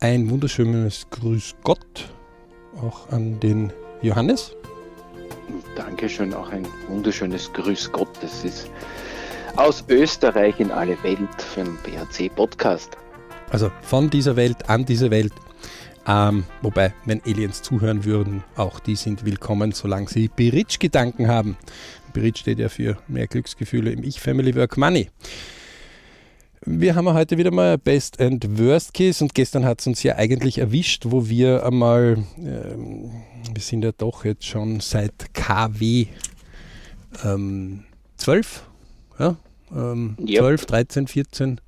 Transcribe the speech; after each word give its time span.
Ein 0.00 0.28
wunderschönes 0.28 1.06
Grüß 1.10 1.54
Gott 1.64 2.10
auch 2.82 3.08
an 3.08 3.40
den 3.40 3.72
Johannes. 4.02 4.54
Dankeschön, 5.74 6.34
auch 6.34 6.50
ein 6.50 6.68
wunderschönes 6.88 7.50
Grüß 7.54 7.92
Gott. 7.92 8.10
Das 8.20 8.44
ist 8.44 8.70
aus 9.56 9.82
Österreich 9.88 10.60
in 10.60 10.70
alle 10.70 11.02
Welt 11.02 11.40
für 11.40 11.64
den 11.64 11.78
BHC-Podcast. 11.78 12.98
Also 13.48 13.70
von 13.80 14.10
dieser 14.10 14.36
Welt 14.36 14.68
an 14.68 14.84
diese 14.84 15.10
Welt. 15.10 15.32
Ähm, 16.06 16.44
wobei, 16.60 16.92
wenn 17.06 17.22
Aliens 17.24 17.62
zuhören 17.62 18.04
würden, 18.04 18.44
auch 18.54 18.80
die 18.80 18.96
sind 18.96 19.24
willkommen, 19.24 19.72
solange 19.72 20.10
sie 20.10 20.28
Beritsch-Gedanken 20.28 21.28
haben. 21.28 21.56
Beritsch 22.12 22.40
steht 22.40 22.58
ja 22.58 22.68
für 22.68 22.98
mehr 23.08 23.28
Glücksgefühle 23.28 23.92
im 23.92 24.04
Ich, 24.04 24.20
Family, 24.20 24.54
Work, 24.54 24.76
Money. 24.76 25.08
Wir 26.68 26.96
haben 26.96 27.08
heute 27.14 27.38
wieder 27.38 27.52
mal 27.52 27.78
Best 27.78 28.20
and 28.20 28.58
Worst 28.58 28.92
Case 28.92 29.22
und 29.22 29.36
gestern 29.36 29.64
hat 29.64 29.80
es 29.80 29.86
uns 29.86 30.02
ja 30.02 30.16
eigentlich 30.16 30.58
erwischt, 30.58 31.04
wo 31.06 31.28
wir 31.28 31.64
einmal, 31.64 32.24
ähm, 32.38 33.12
wir 33.54 33.62
sind 33.62 33.84
ja 33.84 33.92
doch 33.92 34.24
jetzt 34.24 34.46
schon 34.46 34.80
seit 34.80 35.32
KW 35.32 36.06
ähm, 37.24 37.84
12, 38.16 38.64
ja, 39.20 39.36
ähm, 39.72 40.16
yep. 40.18 40.40
12, 40.40 40.66
13, 40.66 41.06
14, 41.06 41.60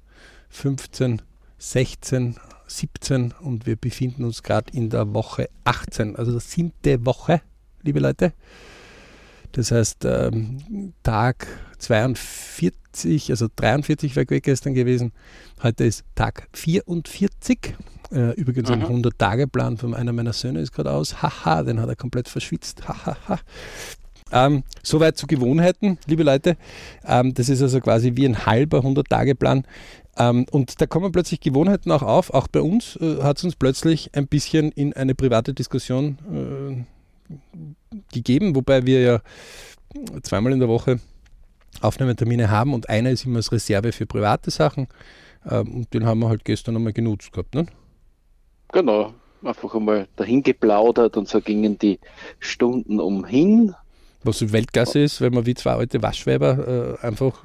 15, 0.49 1.23
16, 1.59 2.37
17 2.67 3.35
und 3.41 3.67
wir 3.67 3.77
befinden 3.77 4.25
uns 4.25 4.43
gerade 4.43 4.77
in 4.77 4.91
der 4.91 5.15
Woche 5.15 5.49
18, 5.63 6.17
also 6.17 6.33
der 6.33 6.41
siebte 6.41 7.07
Woche, 7.07 7.41
liebe 7.85 8.01
Leute. 8.01 8.33
Das 9.53 9.71
heißt, 9.71 10.05
ähm, 10.05 10.93
Tag 11.03 11.47
42, 11.79 13.31
also 13.31 13.47
43 13.55 14.17
war 14.17 14.25
gestern 14.25 14.75
gewesen. 14.75 15.13
Heute 15.63 15.85
ist 15.85 16.05
Tag 16.15 16.49
44. 16.53 17.75
Äh, 18.11 18.33
übrigens 18.35 18.71
ein 18.71 18.83
100-Tage-Plan 18.83 19.77
von 19.77 19.95
einer 19.95 20.13
meiner 20.13 20.33
Söhne 20.33 20.61
ist 20.61 20.73
gerade 20.73 20.93
aus. 20.93 21.23
Haha, 21.23 21.63
den 21.63 21.81
hat 21.81 21.89
er 21.89 21.97
komplett 21.97 22.29
verschwitzt. 22.29 22.89
Hahaha. 22.89 23.39
Ähm, 24.31 24.63
soweit 24.83 25.17
zu 25.17 25.27
Gewohnheiten, 25.27 25.99
liebe 26.07 26.23
Leute. 26.23 26.57
Ähm, 27.05 27.35
das 27.35 27.49
ist 27.49 27.63
also 27.63 27.81
quasi 27.81 28.13
wie 28.15 28.27
ein 28.27 28.47
halber 28.47 28.81
100-Tage-Plan. 28.81 29.65
Ähm, 30.19 30.47
und 30.51 30.81
da 30.81 30.87
kommen 30.87 31.13
plötzlich 31.13 31.41
Gewohnheiten 31.41 31.91
auch 31.93 32.03
auf. 32.03 32.31
Auch 32.31 32.49
bei 32.49 32.61
uns 32.61 32.97
äh, 32.97 33.23
hat 33.23 33.39
es 33.39 33.45
uns 33.45 33.57
plötzlich 33.57 34.11
ein 34.15 34.27
bisschen 34.27 34.73
in 34.73 34.93
eine 34.93 35.15
private 35.15 35.55
Diskussion 35.55 36.19
äh, 37.31 37.35
gegeben, 38.13 38.55
wobei 38.55 38.87
wir 38.87 39.01
ja 39.01 39.21
zweimal 40.23 40.53
in 40.53 40.61
der 40.61 40.69
Woche 40.69 41.01
Aufnahmetermine 41.81 42.51
haben 42.51 42.75
und 42.75 42.89
einer 42.89 43.11
ist 43.11 43.25
immer 43.25 43.37
als 43.37 43.53
Reserve 43.53 43.93
für 43.93 44.07
private 44.07 44.51
Sachen. 44.51 44.89
Ähm, 45.49 45.75
und 45.75 45.95
den 45.95 46.07
haben 46.07 46.21
wir 46.21 46.29
halt 46.29 46.45
gestern 46.45 46.77
einmal 46.77 46.93
genutzt 46.93 47.33
gehabt. 47.33 47.55
Ne? 47.55 47.67
Genau, 48.73 49.15
einfach 49.43 49.75
einmal 49.75 50.09
dahin 50.17 50.43
geplaudert 50.43 51.17
und 51.17 51.29
so 51.29 51.41
gingen 51.41 51.79
die 51.79 52.01
Stunden 52.39 53.01
umhin 53.01 53.75
was 54.25 54.53
Weltklasse 54.53 55.01
ist, 55.01 55.21
wenn 55.21 55.33
man 55.33 55.47
wie 55.47 55.55
zwei 55.55 55.73
alte 55.73 56.03
Waschweiber 56.03 56.99
äh, 57.01 57.07
einfach 57.07 57.41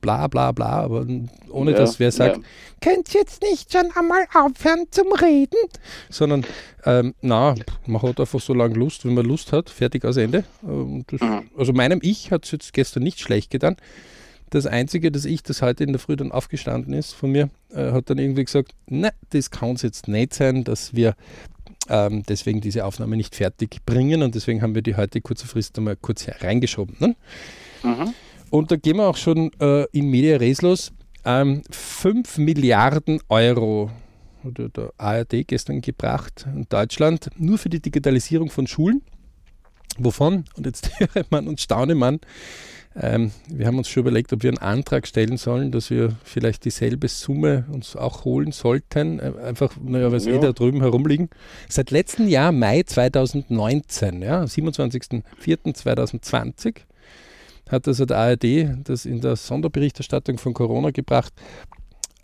bla 0.00 0.26
bla 0.26 0.52
bla, 0.52 0.66
aber 0.66 1.06
ohne 1.50 1.70
ja, 1.72 1.76
dass 1.76 2.00
wer 2.00 2.10
sagt, 2.10 2.38
ja. 2.38 2.42
könnt 2.80 3.14
jetzt 3.14 3.42
nicht 3.42 3.72
schon 3.72 3.90
einmal 3.94 4.24
aufhören 4.34 4.86
zum 4.90 5.12
Reden, 5.12 5.58
sondern 6.10 6.44
ähm, 6.84 7.14
na, 7.20 7.54
man 7.86 8.02
hat 8.02 8.18
einfach 8.18 8.40
so 8.40 8.54
lange 8.54 8.74
Lust, 8.74 9.04
wenn 9.04 9.14
man 9.14 9.24
Lust 9.24 9.52
hat, 9.52 9.70
fertig 9.70 10.04
aus 10.04 10.16
Ende. 10.16 10.44
Ähm, 10.64 11.04
das, 11.06 11.20
mhm. 11.20 11.50
Also 11.56 11.72
meinem 11.72 12.00
Ich 12.02 12.30
hat 12.32 12.44
es 12.44 12.50
jetzt 12.50 12.72
gestern 12.72 13.04
nicht 13.04 13.20
schlecht 13.20 13.50
getan. 13.50 13.76
Das 14.50 14.66
Einzige, 14.66 15.10
dass 15.10 15.24
ich, 15.24 15.42
das 15.42 15.62
heute 15.62 15.82
in 15.84 15.92
der 15.92 15.98
Früh 15.98 16.14
dann 16.14 16.30
aufgestanden 16.30 16.92
ist 16.92 17.14
von 17.14 17.30
mir, 17.30 17.48
äh, 17.70 17.92
hat 17.92 18.10
dann 18.10 18.18
irgendwie 18.18 18.44
gesagt, 18.44 18.72
na, 18.86 19.10
das 19.30 19.50
kann 19.50 19.76
es 19.76 19.82
jetzt 19.82 20.08
nicht 20.08 20.34
sein, 20.34 20.64
dass 20.64 20.94
wir 20.94 21.14
ähm, 21.88 22.22
deswegen 22.28 22.60
diese 22.60 22.84
Aufnahme 22.84 23.16
nicht 23.16 23.34
fertig 23.34 23.84
bringen 23.84 24.22
und 24.22 24.34
deswegen 24.34 24.62
haben 24.62 24.74
wir 24.74 24.82
die 24.82 24.96
heute 24.96 25.20
kurzfristig 25.20 25.78
einmal 25.78 25.96
kurz 25.96 26.26
reingeschoben. 26.40 26.96
Ne? 26.98 27.16
Mhm. 27.82 28.14
Und 28.50 28.70
da 28.70 28.76
gehen 28.76 28.96
wir 28.96 29.08
auch 29.08 29.16
schon 29.16 29.50
äh, 29.60 29.86
in 29.92 30.08
Media 30.08 30.36
Res 30.36 30.62
los. 30.62 30.92
Ähm, 31.24 31.62
5 31.70 32.38
Milliarden 32.38 33.20
Euro 33.28 33.90
hat 34.44 34.76
der 34.76 34.92
ARD 34.98 35.46
gestern 35.46 35.80
gebracht 35.80 36.46
in 36.46 36.66
Deutschland 36.68 37.30
nur 37.36 37.58
für 37.58 37.68
die 37.68 37.80
Digitalisierung 37.80 38.50
von 38.50 38.66
Schulen. 38.66 39.02
Wovon? 39.98 40.44
Und 40.56 40.66
jetzt 40.66 40.90
höre 40.98 41.24
man 41.30 41.48
und 41.48 41.60
staune 41.60 41.94
man, 41.94 42.20
ähm, 42.94 43.32
wir 43.48 43.66
haben 43.66 43.78
uns 43.78 43.88
schon 43.88 44.02
überlegt, 44.02 44.34
ob 44.34 44.42
wir 44.42 44.50
einen 44.50 44.58
Antrag 44.58 45.06
stellen 45.06 45.38
sollen, 45.38 45.72
dass 45.72 45.88
wir 45.88 46.14
vielleicht 46.24 46.66
dieselbe 46.66 47.08
Summe 47.08 47.64
uns 47.72 47.96
auch 47.96 48.26
holen 48.26 48.52
sollten. 48.52 49.18
Äh, 49.18 49.32
einfach, 49.44 49.78
naja, 49.82 50.10
weil 50.10 50.18
es 50.18 50.26
ja. 50.26 50.34
eh 50.34 50.38
da 50.38 50.52
drüben 50.52 50.82
herumliegen. 50.82 51.30
Seit 51.68 51.90
letztem 51.90 52.28
Jahr, 52.28 52.52
Mai 52.52 52.82
2019, 52.82 54.20
ja, 54.20 54.42
27.04.2020, 54.42 56.80
hat 57.70 57.88
also 57.88 58.04
der 58.04 58.18
ARD 58.18 58.44
das 58.84 59.06
in 59.06 59.22
der 59.22 59.36
Sonderberichterstattung 59.36 60.36
von 60.36 60.52
Corona 60.52 60.90
gebracht, 60.90 61.32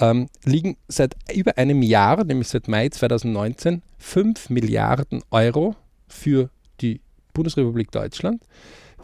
ähm, 0.00 0.28
liegen 0.44 0.76
seit 0.86 1.16
über 1.34 1.56
einem 1.56 1.80
Jahr, 1.82 2.22
nämlich 2.24 2.48
seit 2.48 2.68
Mai 2.68 2.90
2019, 2.90 3.80
5 3.96 4.50
Milliarden 4.50 5.22
Euro 5.30 5.76
für 6.08 6.50
die 6.82 7.00
Bundesrepublik 7.32 7.90
Deutschland 7.90 8.42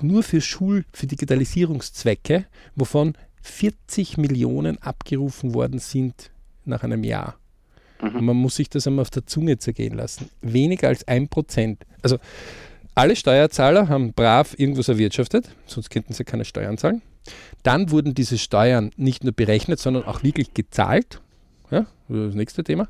nur 0.01 0.23
für 0.23 0.41
Schul-, 0.41 0.85
für 0.93 1.07
Digitalisierungszwecke, 1.07 2.47
wovon 2.75 3.15
40 3.43 4.17
Millionen 4.17 4.79
abgerufen 4.79 5.55
worden 5.55 5.79
sind 5.79 6.31
nach 6.65 6.83
einem 6.83 7.05
Jahr. 7.05 7.37
Mhm. 8.01 8.17
Und 8.17 8.25
man 8.25 8.37
muss 8.37 8.57
sich 8.57 8.71
das 8.71 8.87
einmal 8.87 9.03
auf 9.03 9.11
der 9.11 9.27
Zunge 9.27 9.59
zergehen 9.59 9.95
lassen. 9.95 10.31
Weniger 10.41 10.89
als 10.89 11.07
ein 11.07 11.29
Prozent. 11.29 11.85
Also 12.03 12.19
alle 12.95 13.17
Steuerzahler 13.17 13.89
haben 13.89 14.13
brav 14.13 14.55
irgendwas 14.59 14.89
erwirtschaftet, 14.89 15.51
sonst 15.67 15.91
könnten 15.91 16.13
sie 16.13 16.25
keine 16.25 16.45
Steuern 16.45 16.79
zahlen. 16.79 17.03
Dann 17.63 17.91
wurden 17.91 18.15
diese 18.15 18.39
Steuern 18.39 18.91
nicht 18.97 19.25
nur 19.25 19.33
berechnet, 19.33 19.81
sondern 19.81 20.05
auch 20.05 20.23
wirklich 20.23 20.55
gezahlt. 20.55 21.21
Ja, 21.71 21.87
das 22.09 22.35
nächste 22.35 22.63
Thema. 22.63 22.89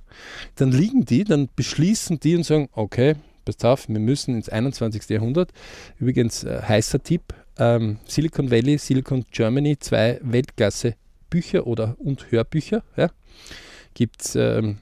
Dann 0.56 0.72
liegen 0.72 1.04
die, 1.04 1.24
dann 1.24 1.48
beschließen 1.54 2.20
die 2.20 2.36
und 2.36 2.42
sagen, 2.44 2.68
okay, 2.72 3.14
passt 3.44 3.64
auf, 3.64 3.88
wir 3.88 3.98
müssen 3.98 4.34
ins 4.34 4.48
21. 4.48 5.08
Jahrhundert. 5.08 5.52
Übrigens, 5.98 6.44
äh, 6.44 6.62
heißer 6.62 7.02
Tipp, 7.02 7.34
ähm, 7.58 7.98
Silicon 8.06 8.50
Valley, 8.50 8.78
Silicon 8.78 9.24
Germany, 9.30 9.78
zwei 9.78 10.18
Weltklasse 10.22 10.94
Bücher 11.30 11.66
oder 11.66 11.96
und 11.98 12.30
Hörbücher. 12.30 12.82
Ja, 12.96 13.10
Gibt 13.94 14.22
es, 14.22 14.36
ähm, 14.36 14.78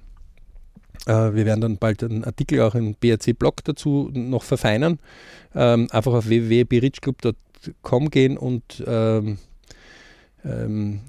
äh, 1.06 1.12
wir 1.12 1.44
werden 1.44 1.60
dann 1.60 1.78
bald 1.78 2.02
einen 2.02 2.24
Artikel 2.24 2.60
auch 2.60 2.74
im 2.74 2.94
BRC-Blog 2.94 3.64
dazu 3.64 4.10
noch 4.12 4.42
verfeinern. 4.42 4.98
Ähm, 5.54 5.88
einfach 5.90 6.12
auf 6.12 6.28
www.berichclub.com 6.28 8.10
gehen 8.10 8.38
und 8.38 8.82
ähm, 10.44 11.00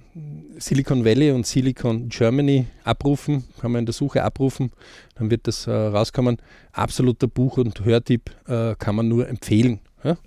Silicon 0.57 1.05
Valley 1.05 1.31
und 1.31 1.45
Silicon 1.45 2.09
Germany 2.09 2.67
abrufen, 2.83 3.43
kann 3.59 3.71
man 3.71 3.79
in 3.79 3.85
der 3.85 3.93
Suche 3.93 4.23
abrufen, 4.23 4.71
dann 5.15 5.31
wird 5.31 5.47
das 5.47 5.67
äh, 5.67 5.71
rauskommen. 5.71 6.37
Absoluter 6.71 7.27
Buch- 7.27 7.57
und 7.57 7.83
Hörtipp 7.83 8.31
äh, 8.47 8.75
kann 8.75 8.95
man 8.95 9.07
nur 9.07 9.27
empfehlen. 9.27 9.79
Ja? 10.03 10.17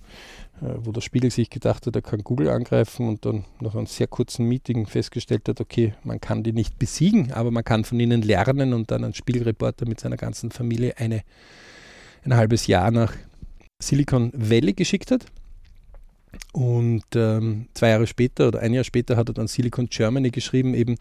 Äh, 0.63 0.75
wo 0.79 0.93
der 0.93 1.03
Spiegel 1.03 1.31
sich 1.31 1.51
gedacht 1.51 1.87
hat, 1.87 1.95
er 1.95 2.03
kann 2.03 2.25
Google 2.25 2.49
angreifen 2.49 3.09
und 3.09 3.27
dann 3.27 3.45
nach 3.61 3.75
einem 3.75 3.87
sehr 3.87 4.07
kurzen 4.07 4.47
Meeting 4.47 4.87
festgestellt 4.87 5.49
hat, 5.49 5.61
okay, 5.61 5.95
man 6.03 6.21
kann 6.21 6.43
die 6.43 6.53
nicht 6.53 6.79
besiegen, 6.79 7.33
aber 7.33 7.51
man 7.51 7.63
kann 7.65 7.85
von 7.85 8.01
ihnen 8.01 8.23
lernen 8.23 8.73
und 8.73 8.91
dann 8.91 9.05
ein 9.05 9.15
Spiegelreporter 9.15 9.87
mit 9.87 10.01
seiner 10.01 10.17
ganzen 10.17 10.51
Familie 10.51 10.95
eine, 10.97 11.23
ein 12.25 12.35
halbes 12.35 12.67
Jahr 12.67 12.91
nach 12.91 13.13
Silicon 13.79 14.33
Valley 14.35 14.73
geschickt 14.73 15.11
hat. 15.11 15.27
Und 16.53 17.05
ähm, 17.15 17.69
zwei 17.75 17.91
Jahre 17.91 18.07
später 18.07 18.49
oder 18.49 18.61
ein 18.61 18.73
Jahr 18.73 18.85
später 18.85 19.17
hat 19.17 19.29
er 19.29 19.35
dann 19.35 19.49
Silicon 19.49 19.89
Germany 19.89 20.31
geschrieben, 20.31 20.75
eben, 20.75 20.97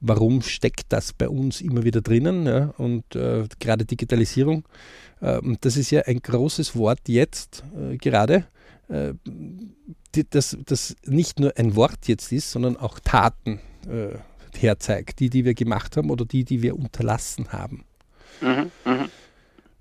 warum 0.00 0.42
steckt 0.42 0.86
das 0.88 1.12
bei 1.12 1.28
uns 1.28 1.60
immer 1.60 1.84
wieder 1.84 2.00
drinnen? 2.00 2.46
Ja? 2.46 2.74
Und 2.78 3.14
äh, 3.14 3.44
gerade 3.58 3.84
Digitalisierung, 3.84 4.64
äh, 5.20 5.40
das 5.60 5.76
ist 5.76 5.90
ja 5.90 6.02
ein 6.02 6.20
großes 6.20 6.76
Wort 6.76 7.08
jetzt 7.08 7.64
äh, 7.76 7.96
gerade, 7.96 8.44
äh, 8.88 9.14
die, 10.14 10.28
das, 10.28 10.56
das 10.66 10.96
nicht 11.04 11.38
nur 11.40 11.56
ein 11.56 11.76
Wort 11.76 12.06
jetzt 12.08 12.32
ist, 12.32 12.50
sondern 12.50 12.76
auch 12.76 12.98
Taten 12.98 13.60
äh, 13.88 14.18
herzeigt, 14.58 15.20
die, 15.20 15.30
die 15.30 15.44
wir 15.44 15.54
gemacht 15.54 15.96
haben 15.96 16.10
oder 16.10 16.24
die, 16.24 16.44
die 16.44 16.62
wir 16.62 16.76
unterlassen 16.76 17.52
haben. 17.52 17.84
Mhm, 18.40 18.70
mh. 18.84 19.08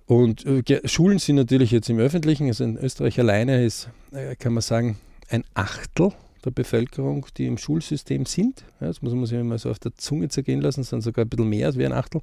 Und 0.08 0.46
äh, 0.46 0.88
Schulen 0.88 1.20
sind 1.20 1.36
natürlich 1.36 1.72
jetzt 1.72 1.90
im 1.90 2.00
Öffentlichen, 2.00 2.48
also 2.48 2.64
in 2.64 2.78
Österreich 2.78 3.20
alleine 3.20 3.66
ist, 3.66 3.90
äh, 4.12 4.36
kann 4.38 4.54
man 4.54 4.62
sagen, 4.62 4.98
ein 5.30 5.44
Achtel 5.54 6.14
der 6.46 6.52
Bevölkerung, 6.52 7.26
die 7.36 7.46
im 7.46 7.58
Schulsystem 7.58 8.26
sind. 8.26 8.64
Ja, 8.80 8.88
das 8.88 9.02
muss 9.02 9.14
man 9.14 9.26
sich 9.26 9.38
immer 9.38 9.58
so 9.58 9.70
auf 9.70 9.80
der 9.80 9.94
Zunge 9.96 10.30
zergehen 10.30 10.62
lassen, 10.62 10.80
das 10.82 10.90
sind 10.90 11.02
sogar 11.02 11.26
ein 11.26 11.30
bisschen 11.30 11.50
mehr 11.50 11.68
als 11.68 11.78
wie 11.78 11.86
ein 11.86 11.92
Achtel. 11.92 12.22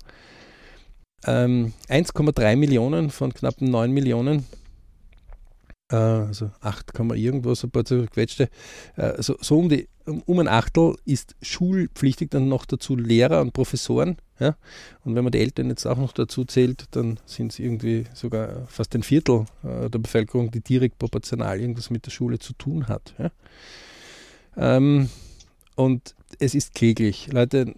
Ähm, 1.27 1.75
1,3 1.91 2.57
Millionen 2.57 3.11
von 3.11 3.35
knapp 3.35 3.61
9 3.61 3.93
Millionen, 3.93 4.47
äh, 5.93 5.97
also 5.97 6.51
8, 6.63 6.99
irgendwas, 7.15 7.65
ein 7.65 7.71
paar 7.71 7.85
zerquetschte, 7.85 8.49
äh, 8.97 9.23
so, 9.23 9.37
so 9.43 9.59
um, 9.59 9.69
die, 9.69 9.89
um, 10.07 10.23
um 10.23 10.39
ein 10.39 10.49
Achtel 10.49 10.97
ist 11.05 11.37
schulpflichtig, 11.43 12.31
dann 12.31 12.49
noch 12.49 12.65
dazu 12.65 12.97
Lehrer 12.97 13.43
und 13.43 13.53
Professoren 13.53 14.17
Ja? 14.41 14.57
Und 15.05 15.15
wenn 15.15 15.25
man 15.25 15.33
die 15.33 15.41
Eltern 15.41 15.69
jetzt 15.69 15.87
auch 15.87 15.99
noch 15.99 16.13
dazu 16.13 16.45
zählt, 16.45 16.87
dann 16.93 17.19
sind 17.25 17.53
es 17.53 17.59
irgendwie 17.59 18.05
sogar 18.15 18.67
fast 18.67 18.95
ein 18.95 19.03
Viertel 19.03 19.47
äh, 19.63 19.89
der 19.89 19.99
Bevölkerung, 19.99 20.51
die 20.51 20.61
direkt 20.61 20.99
proportional 20.99 21.61
irgendwas 21.61 21.91
mit 21.91 22.07
der 22.07 22.11
Schule 22.11 22.39
zu 22.39 22.53
tun 22.55 22.89
hat. 22.89 23.15
Ja? 23.19 23.31
Ähm, 24.57 25.09
und 25.77 26.15
es 26.39 26.55
ist 26.55 26.75
kläglich. 26.75 27.33
Leute, 27.33 27.75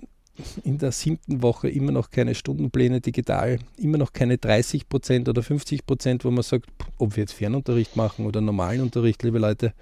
in 0.64 0.78
der 0.78 0.92
siebten 0.92 1.42
Woche 1.42 1.68
immer 1.68 1.92
noch 1.92 2.10
keine 2.10 2.34
Stundenpläne 2.34 3.00
digital, 3.00 3.58
immer 3.78 3.98
noch 3.98 4.12
keine 4.12 4.38
30 4.38 4.88
Prozent 4.88 5.28
oder 5.28 5.42
50 5.42 5.86
Prozent, 5.86 6.24
wo 6.24 6.30
man 6.30 6.42
sagt, 6.42 6.66
ob 6.98 7.16
wir 7.16 7.22
jetzt 7.22 7.32
Fernunterricht 7.32 7.96
machen 7.96 8.26
oder 8.26 8.40
normalen 8.40 8.82
Unterricht, 8.82 9.22
liebe 9.22 9.38
Leute, 9.38 9.72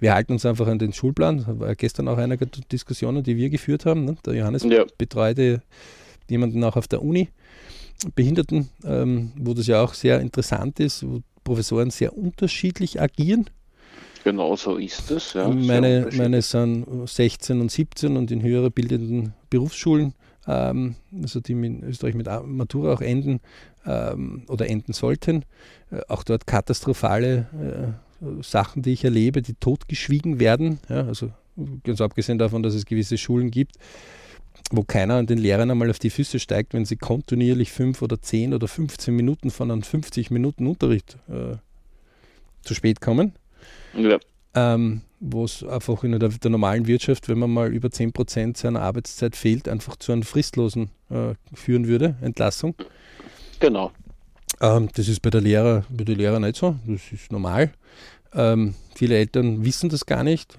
wir 0.00 0.14
halten 0.14 0.32
uns 0.32 0.46
einfach 0.46 0.68
an 0.68 0.78
den 0.78 0.92
Schulplan. 0.92 1.38
Das 1.38 1.58
war 1.58 1.74
gestern 1.74 2.06
auch 2.06 2.18
eine 2.18 2.36
der 2.36 2.46
Diskussionen, 2.70 3.24
die 3.24 3.36
wir 3.36 3.50
geführt 3.50 3.84
haben. 3.84 4.04
Ne? 4.04 4.16
Der 4.24 4.34
Johannes 4.34 4.62
ja. 4.62 4.84
betreute 4.96 5.62
jemanden 6.30 6.62
auch 6.64 6.76
auf 6.76 6.88
der 6.88 7.02
Uni, 7.02 7.28
Behinderten, 8.14 8.68
ähm, 8.84 9.32
wo 9.36 9.54
das 9.54 9.66
ja 9.66 9.82
auch 9.82 9.94
sehr 9.94 10.20
interessant 10.20 10.78
ist, 10.80 11.06
wo 11.06 11.20
Professoren 11.42 11.90
sehr 11.90 12.16
unterschiedlich 12.16 13.00
agieren. 13.00 13.50
Genau 14.24 14.56
so 14.56 14.76
ist 14.76 15.10
es. 15.10 15.32
Ja, 15.32 15.48
meine, 15.48 16.08
meine 16.16 16.42
sind 16.42 16.86
16 17.08 17.60
und 17.60 17.70
17 17.70 18.16
und 18.16 18.30
in 18.30 18.42
höherer 18.42 18.70
bildenden 18.70 19.32
Berufsschulen, 19.48 20.14
ähm, 20.46 20.96
also 21.22 21.40
die 21.40 21.52
in 21.52 21.82
Österreich 21.82 22.14
mit 22.14 22.28
Matura 22.44 22.92
auch 22.92 23.00
enden 23.00 23.40
ähm, 23.86 24.42
oder 24.48 24.68
enden 24.68 24.92
sollten. 24.92 25.44
Äh, 25.90 26.00
auch 26.08 26.22
dort 26.24 26.46
katastrophale 26.46 27.96
äh, 28.20 28.42
Sachen, 28.42 28.82
die 28.82 28.92
ich 28.92 29.04
erlebe, 29.04 29.42
die 29.42 29.54
totgeschwiegen 29.54 30.40
werden. 30.40 30.80
Ja, 30.88 31.06
also 31.06 31.30
ganz 31.84 32.00
abgesehen 32.00 32.38
davon, 32.38 32.62
dass 32.62 32.74
es 32.74 32.84
gewisse 32.84 33.18
Schulen 33.18 33.50
gibt, 33.50 33.76
wo 34.72 34.82
keiner 34.82 35.14
an 35.14 35.26
den 35.26 35.38
Lehrern 35.38 35.70
einmal 35.70 35.90
auf 35.90 35.98
die 35.98 36.10
Füße 36.10 36.38
steigt, 36.38 36.74
wenn 36.74 36.84
sie 36.84 36.96
kontinuierlich 36.96 37.72
fünf 37.72 38.02
oder 38.02 38.20
zehn 38.20 38.54
oder 38.54 38.68
15 38.68 39.14
Minuten 39.14 39.50
von 39.50 39.70
einem 39.70 39.82
50 39.82 40.30
Minuten 40.30 40.66
Unterricht 40.66 41.16
äh, 41.28 41.56
zu 42.62 42.74
spät 42.74 43.00
kommen. 43.00 43.32
Ja. 43.94 44.18
Ähm, 44.54 45.02
wo 45.20 45.44
es 45.44 45.64
einfach 45.64 46.04
in 46.04 46.18
der, 46.18 46.28
der, 46.28 46.50
normalen 46.50 46.86
Wirtschaft, 46.86 47.28
wenn 47.28 47.38
man 47.38 47.50
mal 47.50 47.72
über 47.72 47.88
10% 47.88 48.56
seiner 48.56 48.82
Arbeitszeit 48.82 49.36
fehlt, 49.36 49.68
einfach 49.68 49.96
zu 49.96 50.12
einem 50.12 50.22
fristlosen 50.22 50.90
äh, 51.10 51.34
führen 51.54 51.88
würde, 51.88 52.16
Entlassung. 52.20 52.74
Genau. 53.60 53.92
Ähm, 54.60 54.88
das 54.94 55.08
ist 55.08 55.20
bei 55.20 55.30
der 55.30 55.40
Lehrer, 55.40 55.84
bei 55.88 56.04
der 56.04 56.16
Lehrer 56.16 56.40
nicht 56.40 56.56
so, 56.56 56.76
das 56.86 57.12
ist 57.12 57.32
normal. 57.32 57.72
Ähm, 58.34 58.74
viele 58.94 59.16
Eltern 59.16 59.64
wissen 59.64 59.88
das 59.88 60.06
gar 60.06 60.22
nicht. 60.22 60.58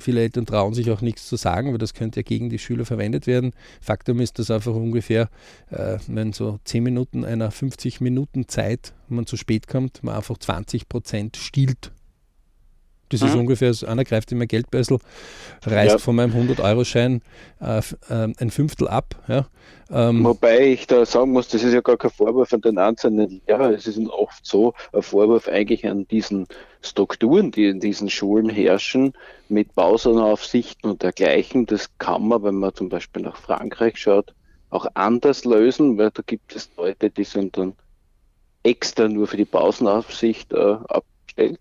Viele 0.00 0.20
Eltern 0.22 0.46
trauen 0.46 0.74
sich 0.74 0.90
auch 0.90 1.00
nichts 1.00 1.28
zu 1.28 1.36
sagen, 1.36 1.72
weil 1.72 1.78
das 1.78 1.94
könnte 1.94 2.20
ja 2.20 2.22
gegen 2.22 2.50
die 2.50 2.58
Schüler 2.58 2.84
verwendet 2.84 3.26
werden. 3.26 3.52
Faktum 3.80 4.20
ist, 4.20 4.38
dass 4.38 4.50
einfach 4.50 4.74
ungefähr, 4.74 5.28
äh, 5.70 5.98
wenn 6.06 6.32
so 6.32 6.58
10 6.64 6.82
Minuten 6.82 7.24
einer 7.24 7.50
50 7.50 8.00
Minuten 8.00 8.48
Zeit, 8.48 8.94
wenn 9.08 9.16
man 9.16 9.26
zu 9.26 9.36
spät 9.36 9.68
kommt, 9.68 10.02
man 10.02 10.16
einfach 10.16 10.38
20 10.38 10.88
Prozent 10.88 11.36
stiehlt 11.36 11.92
das 13.14 13.20
mhm. 13.20 13.28
ist 13.28 13.34
ungefähr, 13.36 13.74
so, 13.74 13.86
einer 13.86 14.04
greift 14.04 14.32
in 14.32 14.38
mein 14.38 14.48
Geldbeutel, 14.48 14.98
reißt 15.64 15.92
ja. 15.92 15.98
von 15.98 16.16
meinem 16.16 16.32
100-Euro-Schein 16.32 17.22
äh, 17.60 17.78
äh, 17.78 18.32
ein 18.38 18.50
Fünftel 18.50 18.88
ab. 18.88 19.14
Ja. 19.28 19.46
Ähm, 19.90 20.24
Wobei 20.24 20.72
ich 20.72 20.86
da 20.86 21.04
sagen 21.04 21.32
muss, 21.32 21.48
das 21.48 21.62
ist 21.62 21.74
ja 21.74 21.80
gar 21.80 21.96
kein 21.96 22.10
Vorwurf 22.10 22.52
an 22.52 22.62
den 22.62 22.78
einzelnen 22.78 23.40
Lehrer, 23.46 23.70
es 23.70 23.86
ist 23.86 23.98
oft 24.08 24.44
so 24.44 24.74
ein 24.92 25.02
Vorwurf 25.02 25.48
eigentlich 25.48 25.86
an 25.86 26.06
diesen 26.08 26.46
Strukturen, 26.86 27.50
die 27.50 27.66
in 27.66 27.80
diesen 27.80 28.10
Schulen 28.10 28.48
herrschen, 28.48 29.14
mit 29.48 29.74
Pausenaufsichten 29.74 30.90
und 30.90 31.02
dergleichen. 31.02 31.66
Das 31.66 31.88
kann 31.98 32.28
man, 32.28 32.42
wenn 32.42 32.56
man 32.56 32.74
zum 32.74 32.88
Beispiel 32.88 33.22
nach 33.22 33.36
Frankreich 33.36 33.96
schaut, 33.96 34.34
auch 34.70 34.86
anders 34.94 35.44
lösen, 35.44 35.98
weil 35.98 36.10
da 36.10 36.22
gibt 36.26 36.54
es 36.54 36.68
Leute, 36.76 37.10
die 37.10 37.24
sind 37.24 37.56
dann 37.56 37.74
extra 38.64 39.08
nur 39.08 39.26
für 39.26 39.36
die 39.36 39.44
Pausenaufsicht 39.44 40.52
äh, 40.52 40.76
abgestellt. 40.88 41.60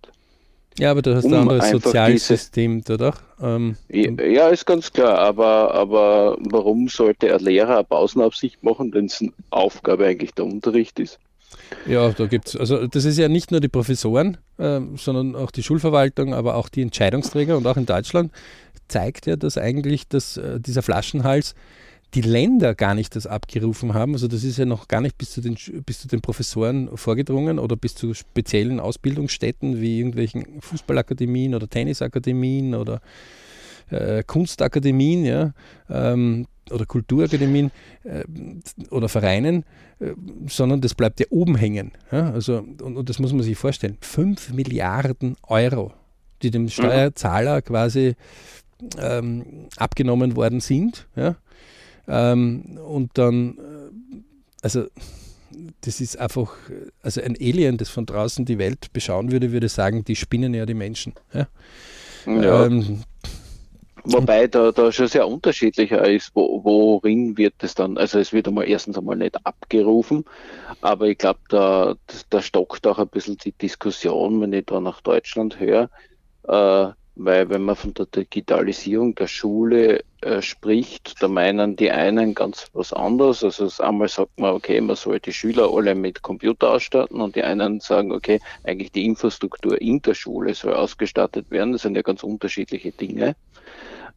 Ja, 0.79 0.89
aber 0.89 1.03
du 1.03 1.15
hast 1.15 1.25
um 1.25 1.33
ein 1.33 1.41
anderes 1.41 1.69
Sozialsystem, 1.69 2.83
oder? 2.89 3.13
Ähm, 3.39 3.77
ja, 3.89 4.47
ist 4.47 4.65
ganz 4.65 4.91
klar, 4.91 5.19
aber, 5.19 5.73
aber 5.73 6.35
warum 6.39 6.87
sollte 6.87 7.31
ein 7.31 7.41
Lehrer 7.41 7.75
eine 7.75 7.83
Pausenaufsicht 7.83 8.63
machen, 8.63 8.91
wenn 8.93 9.05
es 9.05 9.21
eine 9.21 9.31
Aufgabe 9.51 10.07
eigentlich 10.07 10.33
der 10.33 10.45
Unterricht 10.45 10.99
ist? 10.99 11.19
Ja, 11.85 12.09
da 12.09 12.27
gibt 12.27 12.47
es, 12.47 12.55
also 12.55 12.87
das 12.87 13.05
ist 13.05 13.17
ja 13.17 13.27
nicht 13.27 13.51
nur 13.51 13.59
die 13.59 13.67
Professoren, 13.67 14.37
äh, 14.57 14.79
sondern 14.95 15.35
auch 15.35 15.51
die 15.51 15.63
Schulverwaltung, 15.63 16.33
aber 16.33 16.55
auch 16.55 16.69
die 16.69 16.81
Entscheidungsträger 16.81 17.57
und 17.57 17.67
auch 17.67 17.77
in 17.77 17.85
Deutschland 17.85 18.31
zeigt 18.87 19.25
ja, 19.25 19.35
dass 19.35 19.57
eigentlich 19.57 20.07
das, 20.07 20.37
äh, 20.37 20.59
dieser 20.59 20.81
Flaschenhals 20.81 21.55
die 22.13 22.21
Länder 22.21 22.75
gar 22.75 22.93
nicht 22.93 23.15
das 23.15 23.25
abgerufen 23.25 23.93
haben. 23.93 24.13
Also 24.13 24.27
das 24.27 24.43
ist 24.43 24.57
ja 24.57 24.65
noch 24.65 24.87
gar 24.87 25.01
nicht 25.01 25.17
bis 25.17 25.31
zu 25.31 25.41
den, 25.41 25.57
bis 25.85 25.99
zu 25.99 26.07
den 26.07 26.21
Professoren 26.21 26.95
vorgedrungen 26.95 27.57
oder 27.59 27.75
bis 27.75 27.95
zu 27.95 28.13
speziellen 28.13 28.79
Ausbildungsstätten 28.79 29.81
wie 29.81 29.97
irgendwelchen 29.97 30.61
Fußballakademien 30.61 31.55
oder 31.55 31.67
Tennisakademien 31.67 32.75
oder 32.75 33.01
äh, 33.93 34.23
Kunstakademien 34.25 35.25
ja, 35.25 35.53
ähm, 35.89 36.47
oder 36.71 36.85
Kulturakademien 36.85 37.71
äh, 38.03 38.23
oder 38.89 39.09
Vereinen, 39.09 39.65
äh, 39.99 40.13
sondern 40.47 40.81
das 40.81 40.95
bleibt 40.95 41.19
ja 41.19 41.25
oben 41.29 41.55
hängen. 41.55 41.91
Ja? 42.11 42.31
Also, 42.31 42.57
und, 42.57 42.81
und, 42.81 43.09
das 43.09 43.19
muss 43.19 43.33
man 43.33 43.43
sich 43.43 43.57
vorstellen. 43.57 43.97
5 44.01 44.53
Milliarden 44.53 45.35
Euro, 45.43 45.93
die 46.41 46.51
dem. 46.51 46.69
Steuerzahler 46.69 47.61
quasi 47.61 48.15
ähm, 48.99 49.67
abgenommen 49.77 50.35
worden 50.35 50.59
sind. 50.59 51.07
Ja? 51.15 51.35
Ähm, 52.07 52.77
und 52.77 53.11
dann, 53.17 53.57
äh, 53.57 54.17
also 54.61 54.85
das 55.81 56.01
ist 56.01 56.17
einfach, 56.17 56.53
also 57.01 57.21
ein 57.21 57.35
Alien, 57.39 57.77
das 57.77 57.89
von 57.89 58.05
draußen 58.05 58.45
die 58.45 58.57
Welt 58.57 58.91
beschauen 58.93 59.31
würde, 59.31 59.51
würde 59.51 59.69
sagen, 59.69 60.03
die 60.03 60.15
spinnen 60.15 60.53
ja 60.53 60.65
die 60.65 60.73
Menschen. 60.73 61.13
Ja. 61.33 61.47
ja. 62.25 62.65
Ähm, 62.65 63.03
Wobei 64.05 64.47
da, 64.47 64.71
da 64.71 64.91
schon 64.91 65.07
sehr 65.07 65.27
unterschiedlicher 65.27 66.05
ist, 66.05 66.31
wo, 66.33 66.63
worin 66.63 67.37
wird 67.37 67.55
es 67.59 67.73
dann, 67.73 67.97
also 67.97 68.19
es 68.19 68.33
wird 68.33 68.47
einmal 68.47 68.67
erstens 68.67 68.97
einmal 68.97 69.15
nicht 69.15 69.45
abgerufen, 69.45 70.25
aber 70.81 71.07
ich 71.07 71.17
glaube, 71.17 71.39
da, 71.47 71.95
da 72.29 72.41
stockt 72.41 72.85
auch 72.85 72.99
ein 72.99 73.07
bisschen 73.07 73.37
die 73.37 73.53
Diskussion, 73.53 74.41
wenn 74.41 74.51
ich 74.51 74.65
da 74.65 74.81
nach 74.81 74.99
Deutschland 75.01 75.57
höre, 75.59 75.89
äh, 76.47 76.91
weil 77.15 77.49
wenn 77.49 77.61
man 77.61 77.75
von 77.75 77.93
der 77.93 78.07
Digitalisierung 78.07 79.15
der 79.15 79.27
Schule 79.27 80.03
äh, 80.21 80.41
spricht, 80.41 81.21
da 81.21 81.27
meinen 81.27 81.75
die 81.75 81.91
einen 81.91 82.33
ganz 82.33 82.67
was 82.73 82.91
anderes. 82.91 83.43
Also 83.43 83.83
einmal 83.83 84.07
sagt 84.07 84.39
man, 84.39 84.55
okay, 84.55 84.81
man 84.81 84.95
soll 84.95 85.19
die 85.19 85.31
Schüler 85.31 85.69
alle 85.71 85.93
mit 85.93 86.23
Computer 86.23 86.71
ausstatten 86.71 87.21
und 87.21 87.35
die 87.35 87.43
einen 87.43 87.79
sagen, 87.79 88.11
okay, 88.11 88.39
eigentlich 88.63 88.91
die 88.91 89.05
Infrastruktur 89.05 89.79
in 89.79 90.01
der 90.01 90.15
Schule 90.15 90.55
soll 90.55 90.73
ausgestattet 90.73 91.51
werden. 91.51 91.73
Das 91.73 91.83
sind 91.83 91.95
ja 91.95 92.01
ganz 92.01 92.23
unterschiedliche 92.23 92.91
Dinge. 92.91 93.35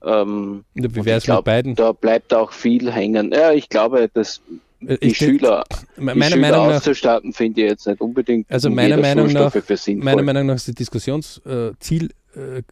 Ähm, 0.04 0.64
Wie 0.74 1.04
wäre 1.04 1.18
es 1.18 1.26
mit 1.26 1.44
beiden? 1.44 1.74
Da 1.74 1.92
bleibt 1.92 2.34
auch 2.34 2.52
viel 2.52 2.92
hängen. 2.92 3.32
Ja, 3.32 3.52
ich 3.52 3.68
glaube, 3.68 4.10
dass 4.12 4.40
äh, 4.80 4.98
die 4.98 5.08
ich 5.08 5.16
Schüler, 5.16 5.64
meine 5.96 6.20
die 6.20 6.32
Schüler 6.32 6.50
Meinung 6.50 6.76
auszustatten, 6.76 7.32
finde 7.32 7.62
ich 7.62 7.70
jetzt 7.70 7.86
nicht 7.86 8.00
unbedingt. 8.00 8.50
Also 8.50 8.70
meiner 8.70 8.98
Meinung 8.98 9.32
nach, 9.32 9.54
meiner 9.96 10.22
Meinung 10.22 10.46
nach 10.46 10.56
ist 10.56 10.68
die 10.68 10.74
Diskussionsziel 10.74 12.10
äh, 12.34 12.62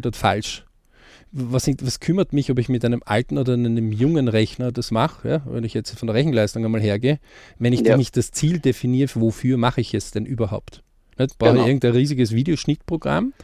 dort 0.00 0.16
falsch. 0.16 0.64
Was, 1.30 1.68
was, 1.82 2.00
kümmert 2.00 2.32
mich, 2.32 2.50
ob 2.50 2.58
ich 2.58 2.70
mit 2.70 2.86
einem 2.86 3.02
alten 3.04 3.36
oder 3.36 3.52
einem 3.52 3.92
jungen 3.92 4.28
Rechner 4.28 4.72
das 4.72 4.90
mache, 4.90 5.28
ja, 5.28 5.42
wenn 5.44 5.62
ich 5.62 5.74
jetzt 5.74 5.98
von 5.98 6.06
der 6.06 6.14
Rechenleistung 6.14 6.64
einmal 6.64 6.80
hergehe, 6.80 7.18
wenn 7.58 7.74
ich 7.74 7.82
ja. 7.82 7.98
nicht 7.98 8.16
das 8.16 8.30
Ziel 8.30 8.60
definiere, 8.60 9.10
wofür 9.14 9.58
mache 9.58 9.82
ich 9.82 9.92
es 9.92 10.10
denn 10.10 10.24
überhaupt? 10.24 10.82
Nicht? 11.18 11.36
Brauche 11.36 11.50
genau. 11.50 11.62
ich 11.64 11.68
irgendein 11.68 11.92
riesiges 11.92 12.32
Videoschnittprogramm? 12.32 13.34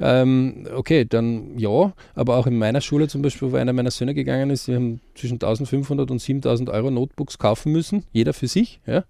Ähm, 0.00 0.66
okay, 0.74 1.04
dann 1.04 1.58
ja, 1.58 1.92
aber 2.14 2.36
auch 2.36 2.46
in 2.46 2.58
meiner 2.58 2.80
Schule 2.80 3.08
zum 3.08 3.22
Beispiel, 3.22 3.52
wo 3.52 3.56
einer 3.56 3.72
meiner 3.72 3.90
Söhne 3.90 4.14
gegangen 4.14 4.50
ist, 4.50 4.68
wir 4.68 4.76
haben 4.76 5.00
zwischen 5.14 5.34
1500 5.34 6.10
und 6.10 6.20
7000 6.20 6.70
Euro 6.70 6.90
Notebooks 6.90 7.38
kaufen 7.38 7.72
müssen, 7.72 8.04
jeder 8.12 8.32
für 8.32 8.46
sich, 8.46 8.80
ja, 8.86 9.04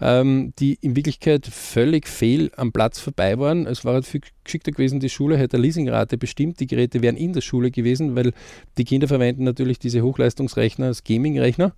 ähm, 0.00 0.52
die 0.58 0.78
in 0.80 0.96
Wirklichkeit 0.96 1.46
völlig 1.46 2.06
fehl 2.08 2.50
am 2.56 2.72
Platz 2.72 3.00
vorbei 3.00 3.38
waren. 3.38 3.66
Es 3.66 3.84
war 3.84 3.94
halt 3.94 4.06
viel 4.06 4.20
geschickter 4.44 4.72
gewesen, 4.72 5.00
die 5.00 5.08
Schule 5.08 5.36
hätte 5.36 5.56
eine 5.56 5.66
Leasingrate 5.66 6.18
bestimmt, 6.18 6.60
die 6.60 6.66
Geräte 6.66 7.02
wären 7.02 7.16
in 7.16 7.32
der 7.32 7.40
Schule 7.40 7.70
gewesen, 7.70 8.16
weil 8.16 8.32
die 8.76 8.84
Kinder 8.84 9.08
verwenden 9.08 9.44
natürlich 9.44 9.78
diese 9.78 10.02
Hochleistungsrechner 10.02 10.86
als 10.86 11.04
Gaming-Rechner. 11.04 11.74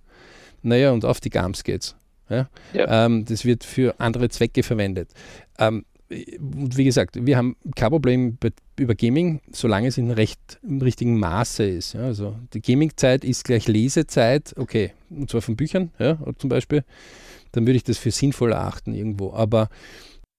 Naja, 0.63 0.91
und 0.91 1.05
auf 1.05 1.19
die 1.19 1.29
Gams 1.29 1.63
geht's. 1.63 1.95
Ja? 2.29 2.49
ja. 2.73 3.05
Ähm, 3.05 3.25
das 3.25 3.45
wird 3.45 3.63
für 3.63 3.99
andere 3.99 4.29
Zwecke 4.29 4.63
verwendet. 4.63 5.09
Ähm, 5.59 5.85
wie 6.11 6.83
gesagt, 6.83 7.25
wir 7.25 7.37
haben 7.37 7.55
kein 7.75 7.89
Problem 7.89 8.37
über 8.77 8.95
Gaming, 8.95 9.41
solange 9.51 9.87
es 9.87 9.97
in 9.97 10.11
recht, 10.11 10.59
im 10.63 10.81
richtigen 10.81 11.17
Maße 11.17 11.63
ist. 11.63 11.93
Ja, 11.93 12.01
also 12.01 12.35
die 12.53 12.61
Gaming-Zeit 12.61 13.23
ist 13.23 13.45
gleich 13.45 13.67
Lesezeit, 13.67 14.53
okay, 14.57 14.91
und 15.09 15.29
zwar 15.29 15.41
von 15.41 15.55
Büchern, 15.55 15.91
ja, 15.99 16.17
zum 16.37 16.49
Beispiel, 16.49 16.83
dann 17.53 17.65
würde 17.65 17.77
ich 17.77 17.83
das 17.83 17.97
für 17.97 18.11
sinnvoll 18.11 18.51
erachten 18.51 18.93
irgendwo. 18.93 19.33
Aber 19.33 19.69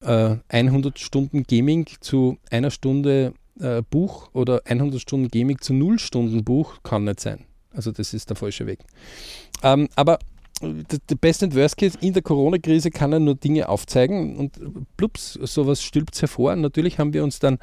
äh, 0.03 0.37
100 0.49 0.99
Stunden 0.99 1.45
Gaming 1.45 1.87
zu 2.01 2.39
einer 2.51 2.71
Stunde 2.71 3.35
äh, 3.61 3.83
Buch 3.83 4.31
oder 4.33 4.63
100 4.67 5.01
Stunden 5.01 5.29
Gaming 5.29 5.59
zu 5.61 5.73
0 5.73 5.99
Stunden 5.99 6.45
Buch 6.45 6.83
kann 6.83 7.05
nicht 7.05 7.21
sein. 7.21 7.45
Also 7.71 7.91
das 7.93 8.13
ist 8.13 8.29
der 8.29 8.37
falsche 8.37 8.67
Weg. 8.67 8.81
Ähm, 9.63 9.89
aber 9.95 10.19
der 10.61 11.17
Best 11.17 11.43
and 11.43 11.55
Worst 11.55 11.77
Case 11.77 11.99
in 12.01 12.13
der 12.13 12.23
Corona-Krise 12.23 12.91
kann 12.91 13.13
er 13.13 13.21
nur 13.21 13.35
Dinge 13.35 13.69
aufzeigen 13.69 14.37
und 14.37 14.59
plups, 14.97 15.35
sowas 15.35 15.83
stülpt 15.83 16.21
hervor. 16.21 16.53
Und 16.53 16.61
natürlich 16.61 16.99
haben 16.99 17.13
wir 17.13 17.25
uns 17.25 17.39
dann 17.39 17.59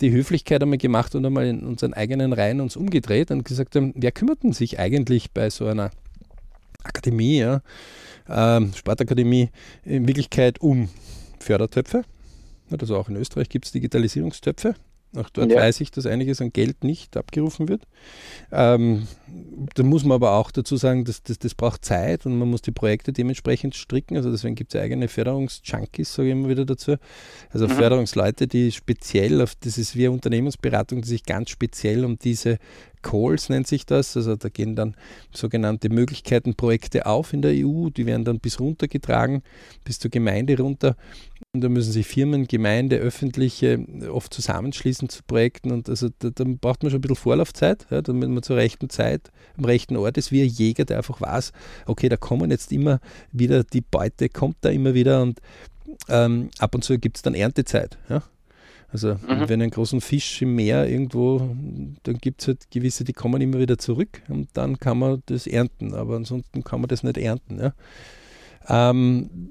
die 0.00 0.12
Höflichkeit 0.12 0.62
einmal 0.62 0.78
gemacht 0.78 1.14
und 1.14 1.24
einmal 1.24 1.46
in 1.46 1.64
unseren 1.64 1.94
eigenen 1.94 2.32
Reihen 2.32 2.60
uns 2.60 2.76
umgedreht 2.76 3.30
und 3.30 3.44
gesagt 3.44 3.74
haben, 3.76 3.92
wer 3.96 4.12
kümmert 4.12 4.42
denn 4.42 4.52
sich 4.52 4.78
eigentlich 4.78 5.32
bei 5.32 5.50
so 5.50 5.66
einer 5.66 5.90
Akademie, 6.82 7.38
ja, 7.38 7.62
ähm, 8.28 8.72
Sportakademie, 8.74 9.50
in 9.84 10.06
Wirklichkeit 10.06 10.60
um 10.60 10.88
Fördertöpfe? 11.40 12.04
Also 12.70 12.96
auch 12.96 13.08
in 13.08 13.16
Österreich 13.16 13.48
gibt 13.48 13.66
es 13.66 13.72
Digitalisierungstöpfe. 13.72 14.74
Auch 15.16 15.30
dort 15.30 15.50
ja. 15.50 15.58
weiß 15.58 15.80
ich, 15.80 15.90
dass 15.90 16.06
einiges 16.06 16.40
an 16.40 16.52
Geld 16.52 16.84
nicht 16.84 17.16
abgerufen 17.16 17.68
wird. 17.68 17.82
Ähm, 18.52 19.06
da 19.74 19.82
muss 19.82 20.04
man 20.04 20.16
aber 20.16 20.32
auch 20.32 20.50
dazu 20.50 20.76
sagen, 20.76 21.04
dass, 21.04 21.22
dass, 21.22 21.38
das 21.38 21.54
braucht 21.54 21.84
Zeit 21.84 22.26
und 22.26 22.38
man 22.38 22.48
muss 22.48 22.62
die 22.62 22.70
Projekte 22.70 23.12
dementsprechend 23.12 23.74
stricken. 23.74 24.16
Also 24.16 24.30
deswegen 24.30 24.54
gibt 24.54 24.74
es 24.74 24.80
eigene 24.80 25.08
Förderungsjunkies, 25.08 26.14
sage 26.14 26.28
ich 26.28 26.32
immer 26.32 26.48
wieder 26.48 26.64
dazu. 26.64 26.96
Also 27.50 27.66
mhm. 27.66 27.72
Förderungsleute, 27.72 28.46
die 28.46 28.72
speziell 28.72 29.40
auf, 29.40 29.54
das 29.56 29.78
ist 29.78 29.96
wie 29.96 30.08
Unternehmensberatung, 30.08 31.02
die 31.02 31.08
sich 31.08 31.24
ganz 31.24 31.50
speziell 31.50 32.04
um 32.04 32.18
diese 32.18 32.58
Calls 33.02 33.48
nennt 33.48 33.66
sich 33.66 33.86
das. 33.86 34.16
Also 34.16 34.36
da 34.36 34.48
gehen 34.48 34.74
dann 34.74 34.96
sogenannte 35.32 35.88
Möglichkeiten, 35.88 36.54
Projekte 36.54 37.06
auf 37.06 37.32
in 37.32 37.42
der 37.42 37.52
EU, 37.52 37.88
die 37.90 38.04
werden 38.06 38.24
dann 38.24 38.40
bis 38.40 38.58
runter 38.58 38.88
getragen, 38.88 39.42
bis 39.84 39.98
zur 39.98 40.10
Gemeinde 40.10 40.58
runter. 40.58 40.96
Da 41.60 41.68
müssen 41.68 41.92
sich 41.92 42.06
Firmen, 42.06 42.46
Gemeinde, 42.46 42.96
öffentliche 42.96 43.78
oft 44.10 44.32
zusammenschließen 44.32 45.08
zu 45.08 45.22
Projekten. 45.26 45.72
Und 45.72 45.88
also 45.88 46.08
da, 46.18 46.30
da 46.30 46.44
braucht 46.44 46.82
man 46.82 46.90
schon 46.90 46.98
ein 46.98 47.02
bisschen 47.02 47.16
Vorlaufzeit, 47.16 47.86
ja, 47.90 48.02
damit 48.02 48.28
man 48.28 48.42
zur 48.42 48.56
rechten 48.56 48.90
Zeit 48.90 49.30
am 49.56 49.64
rechten 49.64 49.96
Ort 49.96 50.18
ist, 50.18 50.32
wie 50.32 50.42
ein 50.42 50.48
Jäger, 50.48 50.84
der 50.84 50.98
einfach 50.98 51.20
weiß, 51.20 51.52
okay, 51.86 52.08
da 52.08 52.16
kommen 52.16 52.50
jetzt 52.50 52.72
immer 52.72 53.00
wieder, 53.32 53.64
die 53.64 53.80
Beute 53.80 54.28
kommt 54.28 54.56
da 54.60 54.70
immer 54.70 54.94
wieder 54.94 55.22
und 55.22 55.40
ähm, 56.08 56.50
ab 56.58 56.74
und 56.74 56.82
zu 56.82 56.98
gibt 56.98 57.16
es 57.16 57.22
dann 57.22 57.34
Erntezeit. 57.34 57.98
Ja? 58.08 58.22
Also 58.88 59.14
mhm. 59.14 59.48
wenn 59.48 59.62
ein 59.62 59.70
großen 59.70 60.00
Fisch 60.00 60.42
im 60.42 60.54
Meer 60.54 60.88
irgendwo, 60.88 61.54
dann 62.04 62.18
gibt 62.18 62.40
es 62.40 62.48
halt 62.48 62.70
gewisse, 62.70 63.04
die 63.04 63.12
kommen 63.12 63.40
immer 63.40 63.58
wieder 63.58 63.78
zurück 63.78 64.22
und 64.28 64.48
dann 64.54 64.78
kann 64.78 64.98
man 64.98 65.22
das 65.26 65.46
ernten, 65.46 65.94
aber 65.94 66.16
ansonsten 66.16 66.62
kann 66.62 66.80
man 66.80 66.88
das 66.88 67.02
nicht 67.02 67.18
ernten. 67.18 67.58
Ja? 67.58 67.72
Ähm, 68.68 69.50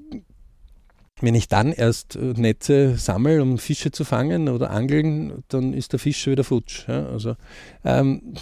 wenn 1.20 1.34
ich 1.34 1.48
dann 1.48 1.72
erst 1.72 2.16
äh, 2.16 2.34
Netze 2.36 2.96
sammle, 2.96 3.40
um 3.42 3.56
Fische 3.58 3.90
zu 3.90 4.04
fangen 4.04 4.48
oder 4.48 4.70
angeln, 4.70 5.42
dann 5.48 5.72
ist 5.72 5.92
der 5.92 5.98
Fisch 5.98 6.20
schon 6.20 6.32
wieder 6.32 6.44
futsch. 6.44 6.86
Ja? 6.88 7.06
Also, 7.06 7.36
ähm, 7.84 8.34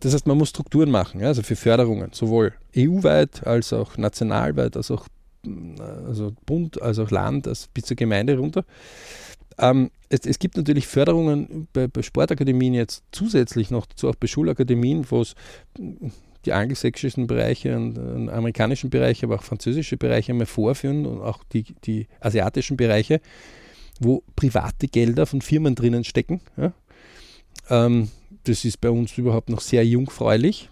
das 0.00 0.12
heißt, 0.12 0.26
man 0.26 0.36
muss 0.36 0.50
Strukturen 0.50 0.90
machen, 0.90 1.20
ja? 1.20 1.28
also 1.28 1.42
für 1.42 1.56
Förderungen, 1.56 2.10
sowohl 2.12 2.52
EU-weit 2.76 3.46
als 3.46 3.72
auch 3.72 3.96
nationalweit, 3.96 4.76
als 4.76 4.90
auch 4.90 5.06
äh, 5.46 5.82
also 6.06 6.32
Bund, 6.44 6.80
als 6.82 6.98
auch 6.98 7.10
Land, 7.10 7.48
als 7.48 7.68
bis 7.68 7.84
zur 7.84 7.96
Gemeinde 7.96 8.36
runter. 8.36 8.64
Ähm, 9.58 9.90
es, 10.10 10.20
es, 10.26 10.38
gibt 10.38 10.56
natürlich 10.56 10.86
Förderungen 10.86 11.68
bei, 11.72 11.86
bei, 11.86 12.02
Sportakademien 12.02 12.74
jetzt 12.74 13.02
zusätzlich 13.12 13.70
noch 13.70 13.86
dazu, 13.86 14.08
auch 14.08 14.16
bei 14.16 14.26
Schulakademien, 14.26 15.10
wo 15.10 15.22
es 15.22 15.34
die 16.44 16.52
angelsächsischen 16.52 17.26
Bereiche 17.26 17.76
und, 17.76 17.98
und, 17.98 18.28
amerikanischen 18.30 18.90
Bereiche, 18.90 19.26
aber 19.26 19.36
auch 19.36 19.42
französische 19.42 19.96
Bereiche 19.96 20.32
einmal 20.32 20.46
vorführen 20.46 21.06
und 21.06 21.20
auch 21.20 21.44
die, 21.52 21.64
die 21.84 22.06
asiatischen 22.20 22.76
Bereiche, 22.76 23.20
wo 24.00 24.22
private 24.36 24.88
Gelder 24.88 25.26
von 25.26 25.42
Firmen 25.42 25.74
drinnen 25.74 26.04
stecken. 26.04 26.40
Ja? 26.56 26.72
Ähm, 27.68 28.10
das 28.44 28.64
ist 28.64 28.80
bei 28.80 28.90
uns 28.90 29.16
überhaupt 29.18 29.50
noch 29.50 29.60
sehr 29.60 29.84
jungfräulich. 29.84 30.70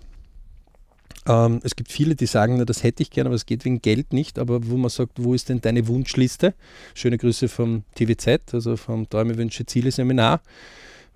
Ähm, 1.27 1.61
es 1.63 1.77
gibt 1.77 1.93
viele, 1.93 2.15
die 2.15 2.27
sagen, 2.27 2.57
na, 2.57 2.65
das 2.65 2.83
hätte 2.83 3.03
ich 3.03 3.11
gerne, 3.11 3.29
aber 3.29 3.37
es 3.37 3.47
geht 3.47 3.65
wegen 3.65 3.83
Geld 3.83 4.13
nicht. 4.13 4.39
Aber 4.39 4.67
wo 4.67 4.77
man 4.77 4.89
sagt, 4.89 5.13
wo 5.23 5.35
ist 5.35 5.51
denn 5.51 5.61
deine 5.61 5.87
Wunschliste? 5.87 6.55
Schöne 6.95 7.19
Grüße 7.19 7.49
vom 7.49 7.85
TWZ, 7.95 8.55
also 8.55 8.77
vom 8.77 9.09
Träume, 9.09 9.37
Wünsche, 9.37 9.67
Ziele 9.67 9.91
Seminar. 9.91 10.41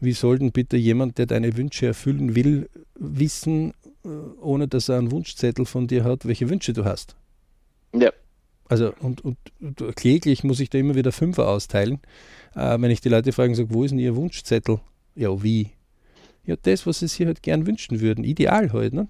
Wie 0.01 0.13
soll 0.13 0.39
denn 0.39 0.53
bitte 0.53 0.77
jemand, 0.77 1.19
der 1.19 1.27
deine 1.27 1.57
Wünsche 1.57 1.87
erfüllen 1.87 2.35
will, 2.35 2.69
wissen, 2.99 3.73
ohne 4.05 4.69
dass 4.69 4.89
er 4.89 4.99
einen 4.99 5.11
Wunschzettel 5.11 5.65
von 5.65 5.87
dir 5.87 6.05
hat, 6.05 6.27
welche 6.27 6.49
Wünsche 6.49 6.73
du 6.73 6.85
hast? 6.85 7.17
Ja. 7.95 8.11
Also, 8.69 8.93
und, 9.01 9.21
und, 9.23 9.37
und 9.61 9.97
kläglich 9.97 10.45
muss 10.45 10.61
ich 10.61 10.71
da 10.71 10.79
immer 10.79 10.95
wieder 10.95 11.13
Fünfer 11.13 11.49
austeilen. 11.49 12.01
Äh, 12.55 12.81
wenn 12.81 12.91
ich 12.91 13.01
die 13.01 13.11
Leute 13.11 13.33
frage, 13.33 13.55
sage, 13.55 13.73
wo 13.73 13.85
ist 13.85 13.91
denn 13.91 13.99
ihr 13.99 14.17
Wunschzettel? 14.17 14.81
Ja, 15.15 15.43
wie? 15.43 15.73
Ja, 16.45 16.57
das, 16.61 16.87
was 16.87 17.01
sie 17.01 17.09
sich 17.09 17.27
halt 17.27 17.43
gern 17.43 17.67
wünschen 17.67 18.01
würden. 18.01 18.25
Ideal 18.25 18.73
halt, 18.73 18.95
ne? 18.95 19.09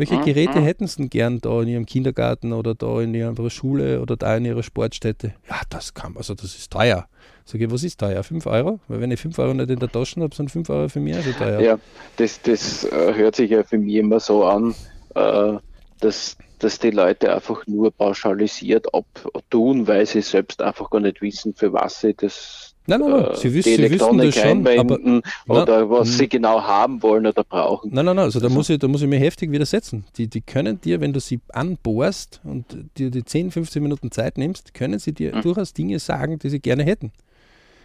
Welche 0.00 0.16
mhm. 0.16 0.24
Geräte 0.24 0.60
mhm. 0.60 0.64
hätten 0.64 0.86
Sie 0.86 0.96
denn 0.96 1.10
gern 1.10 1.40
da 1.42 1.60
in 1.60 1.68
Ihrem 1.68 1.84
Kindergarten 1.84 2.54
oder 2.54 2.74
da 2.74 3.02
in 3.02 3.12
Ihrer 3.12 3.50
Schule 3.50 4.00
oder 4.00 4.16
da 4.16 4.34
in 4.34 4.46
Ihrer 4.46 4.62
Sportstätte? 4.62 5.34
Ja, 5.46 5.60
das 5.68 5.92
kann, 5.92 6.16
also 6.16 6.34
das 6.34 6.56
ist 6.56 6.72
teuer. 6.72 7.06
Sag 7.44 7.60
ich, 7.60 7.70
was 7.70 7.84
ist 7.84 8.00
teuer? 8.00 8.22
5 8.22 8.46
Euro? 8.46 8.80
Weil 8.88 9.02
wenn 9.02 9.10
ich 9.10 9.20
5 9.20 9.38
Euro 9.38 9.52
nicht 9.52 9.68
in 9.68 9.78
der 9.78 9.92
Tasche 9.92 10.22
habe, 10.22 10.34
sind 10.34 10.50
5 10.50 10.70
Euro 10.70 10.88
für 10.88 11.00
mich 11.00 11.16
also 11.16 11.32
teuer. 11.32 11.60
Ja, 11.60 11.78
das, 12.16 12.40
das 12.40 12.84
äh, 12.84 13.12
hört 13.14 13.36
sich 13.36 13.50
ja 13.50 13.62
für 13.62 13.76
mich 13.76 13.96
immer 13.96 14.20
so 14.20 14.44
an, 14.44 14.74
äh, 15.14 15.58
dass, 16.00 16.38
dass 16.60 16.78
die 16.78 16.90
Leute 16.90 17.34
einfach 17.34 17.66
nur 17.66 17.90
pauschalisiert 17.90 18.94
abtun, 18.94 19.86
weil 19.86 20.06
sie 20.06 20.22
selbst 20.22 20.62
einfach 20.62 20.90
gar 20.90 21.00
nicht 21.00 21.20
wissen, 21.20 21.54
für 21.54 21.72
was 21.72 22.00
sie 22.00 22.14
das 22.14 22.70
Nein, 22.86 23.00
nein, 23.00 23.10
nein. 23.10 23.36
Sie, 23.36 23.54
wiss, 23.54 23.66
sie 23.66 23.90
wissen 23.90 24.18
das 24.18 24.34
schon, 24.34 24.66
aber, 24.66 24.98
oder 25.46 25.80
na, 25.80 25.90
was 25.90 26.08
hm. 26.08 26.14
sie 26.16 26.28
genau 26.28 26.60
haben 26.60 27.02
wollen 27.02 27.26
oder 27.26 27.44
brauchen. 27.44 27.90
Nein, 27.92 28.04
nein, 28.04 28.16
nein, 28.16 28.24
also 28.24 28.40
da, 28.40 28.46
also 28.46 28.56
muss 28.56 28.68
ich, 28.68 28.78
da 28.78 28.88
muss 28.88 29.02
ich 29.02 29.08
mir 29.08 29.18
heftig 29.18 29.52
widersetzen. 29.52 30.04
Die, 30.16 30.26
die 30.26 30.40
können 30.40 30.80
dir, 30.80 31.00
wenn 31.00 31.12
du 31.12 31.20
sie 31.20 31.40
anbohrst 31.50 32.40
und 32.42 32.64
dir 32.96 33.10
die 33.10 33.24
10, 33.24 33.52
15 33.52 33.82
Minuten 33.82 34.10
Zeit 34.10 34.38
nimmst, 34.38 34.74
können 34.74 34.98
sie 34.98 35.12
dir 35.12 35.32
hm. 35.32 35.42
durchaus 35.42 35.72
Dinge 35.72 35.98
sagen, 36.00 36.38
die 36.40 36.48
sie 36.48 36.58
gerne 36.58 36.82
hätten. 36.82 37.12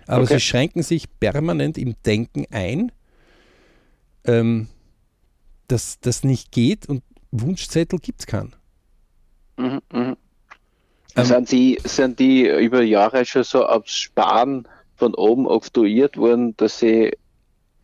Aber 0.08 0.24
okay. 0.24 0.36
sie 0.36 0.39
schränken 0.39 0.82
sich 0.82 1.08
permanent 1.20 1.77
im 1.77 1.96
Denken 2.03 2.46
ein, 2.50 2.91
ähm, 4.24 4.67
dass 5.67 6.00
das 6.00 6.24
nicht 6.24 6.51
geht 6.51 6.88
und 6.88 7.03
Wunschzettel 7.32 8.00
gibt 8.00 8.22
es 8.22 8.27
keinen. 8.27 8.55
Mhm, 9.58 9.82
mh. 9.92 10.18
ähm, 11.16 11.26
sind, 11.26 11.52
die, 11.52 11.78
sind 11.84 12.20
die 12.20 12.48
über 12.48 12.82
Jahre 12.82 13.26
schon 13.26 13.44
so 13.44 13.66
aufs 13.66 13.96
Sparen 13.96 14.68
von 14.96 15.14
oben 15.14 15.48
oktroyiert 15.48 16.18
worden, 16.18 16.56
dass 16.58 16.80
sie 16.80 17.12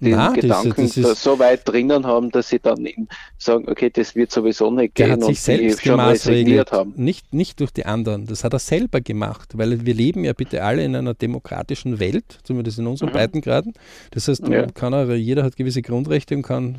den 0.01 0.15
Nein, 0.15 0.33
Gedanken 0.33 0.81
das, 0.81 0.95
das 0.95 1.23
so 1.23 1.37
weit 1.37 1.67
drinnen 1.67 2.07
haben, 2.07 2.31
dass 2.31 2.49
sie 2.49 2.59
dann 2.59 2.85
eben 2.85 3.07
sagen, 3.37 3.69
okay, 3.69 3.91
das 3.91 4.15
wird 4.15 4.31
sowieso 4.31 4.71
nicht 4.71 4.95
gehen 4.95 5.11
hat 5.11 5.23
sich 5.23 5.39
selbst 5.39 5.85
schon 5.85 5.99
resigniert 5.99 6.71
haben. 6.71 6.93
Nicht, 6.95 7.33
nicht 7.33 7.59
durch 7.59 7.71
die 7.71 7.85
anderen, 7.85 8.25
das 8.25 8.43
hat 8.43 8.53
er 8.53 8.59
selber 8.59 8.99
gemacht, 8.99 9.57
weil 9.57 9.85
wir 9.85 9.93
leben 9.93 10.23
ja 10.23 10.33
bitte 10.33 10.63
alle 10.63 10.83
in 10.83 10.95
einer 10.95 11.13
demokratischen 11.13 11.99
Welt, 11.99 12.39
zumindest 12.43 12.79
in 12.79 12.87
unseren 12.87 13.09
mhm. 13.09 13.13
Breitengraden. 13.13 13.73
Das 14.09 14.27
heißt, 14.27 14.47
ja. 14.47 14.65
er, 14.65 15.15
jeder 15.15 15.43
hat 15.43 15.55
gewisse 15.55 15.83
Grundrechte 15.83 16.35
und 16.35 16.41
kann 16.41 16.77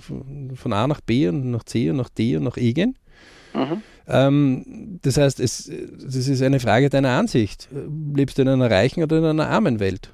von 0.55 0.73
A 0.73 0.89
nach 0.89 1.01
B 1.01 1.29
und 1.29 1.53
nach 1.53 1.63
C 1.63 1.91
und 1.91 1.97
nach 1.97 2.09
D 2.09 2.37
und 2.37 2.43
nach 2.43 2.57
E 2.57 2.73
gehen. 2.73 2.99
Mhm. 3.55 3.83
Ähm, 4.09 4.99
das 5.03 5.17
heißt, 5.17 5.41
es, 5.41 5.71
das 6.03 6.29
ist 6.29 6.43
eine 6.43 6.61
Frage 6.61 6.91
deiner 6.91 7.11
Ansicht. 7.11 7.69
Lebst 8.15 8.39
du 8.39 8.43
in 8.43 8.49
einer 8.49 8.71
reichen 8.71 9.03
oder 9.03 9.19
in 9.19 9.25
einer 9.25 9.49
armen 9.49 9.81
Welt? 9.81 10.11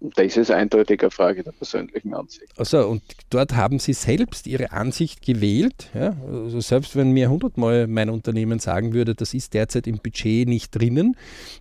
Das 0.00 0.36
ist 0.38 0.50
eindeutig 0.50 1.02
eine 1.02 1.10
Frage 1.10 1.42
der 1.42 1.52
persönlichen 1.52 2.14
Ansicht. 2.14 2.52
Also, 2.56 2.86
und 2.88 3.02
dort 3.28 3.54
haben 3.54 3.78
Sie 3.78 3.92
selbst 3.92 4.46
Ihre 4.46 4.72
Ansicht 4.72 5.20
gewählt. 5.20 5.90
Ja? 5.92 6.16
Also 6.26 6.60
selbst 6.60 6.96
wenn 6.96 7.12
mir 7.12 7.28
hundertmal 7.28 7.86
mein 7.86 8.08
Unternehmen 8.08 8.58
sagen 8.58 8.94
würde, 8.94 9.14
das 9.14 9.34
ist 9.34 9.52
derzeit 9.52 9.86
im 9.86 9.98
Budget 9.98 10.48
nicht 10.48 10.70
drinnen, 10.70 11.16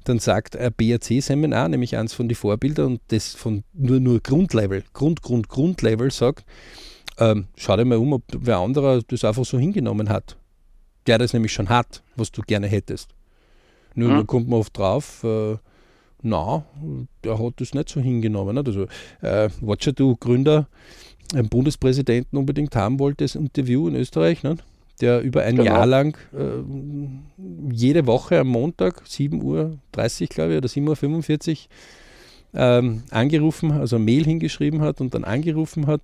dann 0.05 0.19
sagt 0.19 0.55
ein 0.55 0.71
BRC-Seminar, 0.71 1.67
nämlich 1.67 1.97
eins 1.97 2.13
von 2.13 2.29
den 2.29 2.35
Vorbildern 2.35 2.93
und 2.93 3.01
das 3.09 3.33
von 3.33 3.63
nur, 3.73 3.99
nur 3.99 4.21
Grundlevel, 4.21 4.83
Grund, 4.93 5.21
Grund, 5.21 5.49
Grundlevel 5.49 6.09
sagt, 6.09 6.45
ähm, 7.17 7.47
schau 7.57 7.75
dir 7.75 7.85
mal 7.85 7.97
um, 7.97 8.13
ob 8.13 8.23
wer 8.31 8.57
anderer 8.57 9.01
das 9.05 9.25
einfach 9.25 9.45
so 9.45 9.59
hingenommen 9.59 10.07
hat. 10.07 10.37
Der 11.07 11.17
das 11.17 11.33
nämlich 11.33 11.53
schon 11.53 11.69
hat, 11.69 12.01
was 12.15 12.31
du 12.31 12.41
gerne 12.41 12.67
hättest. 12.67 13.09
Nur 13.95 14.09
hm. 14.09 14.17
da 14.17 14.23
kommt 14.23 14.47
man 14.47 14.59
oft 14.59 14.77
drauf, 14.77 15.23
äh, 15.23 15.57
na, 16.21 16.63
der 17.23 17.37
hat 17.37 17.53
das 17.57 17.73
nicht 17.73 17.89
so 17.89 17.99
hingenommen. 17.99 18.57
Also 18.57 18.87
äh, 19.21 19.49
Watcher, 19.61 19.91
du 19.91 20.15
Gründer, 20.15 20.67
einen 21.33 21.49
Bundespräsidenten 21.49 22.37
unbedingt 22.37 22.75
haben 22.75 22.99
wollte, 22.99 23.25
das 23.25 23.35
Interview 23.35 23.87
in 23.87 23.95
Österreich, 23.95 24.43
ne? 24.43 24.57
der 25.01 25.21
über 25.21 25.43
ein 25.43 25.55
genau. 25.55 25.65
Jahr 25.65 25.85
lang 25.85 26.17
äh, 26.33 27.73
jede 27.73 28.05
Woche 28.07 28.39
am 28.39 28.47
Montag 28.47 29.03
7.30 29.03 29.41
Uhr, 29.41 29.77
glaube 30.29 30.51
ich, 30.53 30.57
oder 30.57 30.69
7.45 30.69 31.51
Uhr 31.51 31.57
ähm, 32.53 33.03
angerufen, 33.09 33.71
also 33.71 33.97
Mail 33.99 34.23
hingeschrieben 34.23 34.81
hat 34.81 35.01
und 35.01 35.13
dann 35.13 35.23
angerufen 35.23 35.87
hat, 35.87 36.01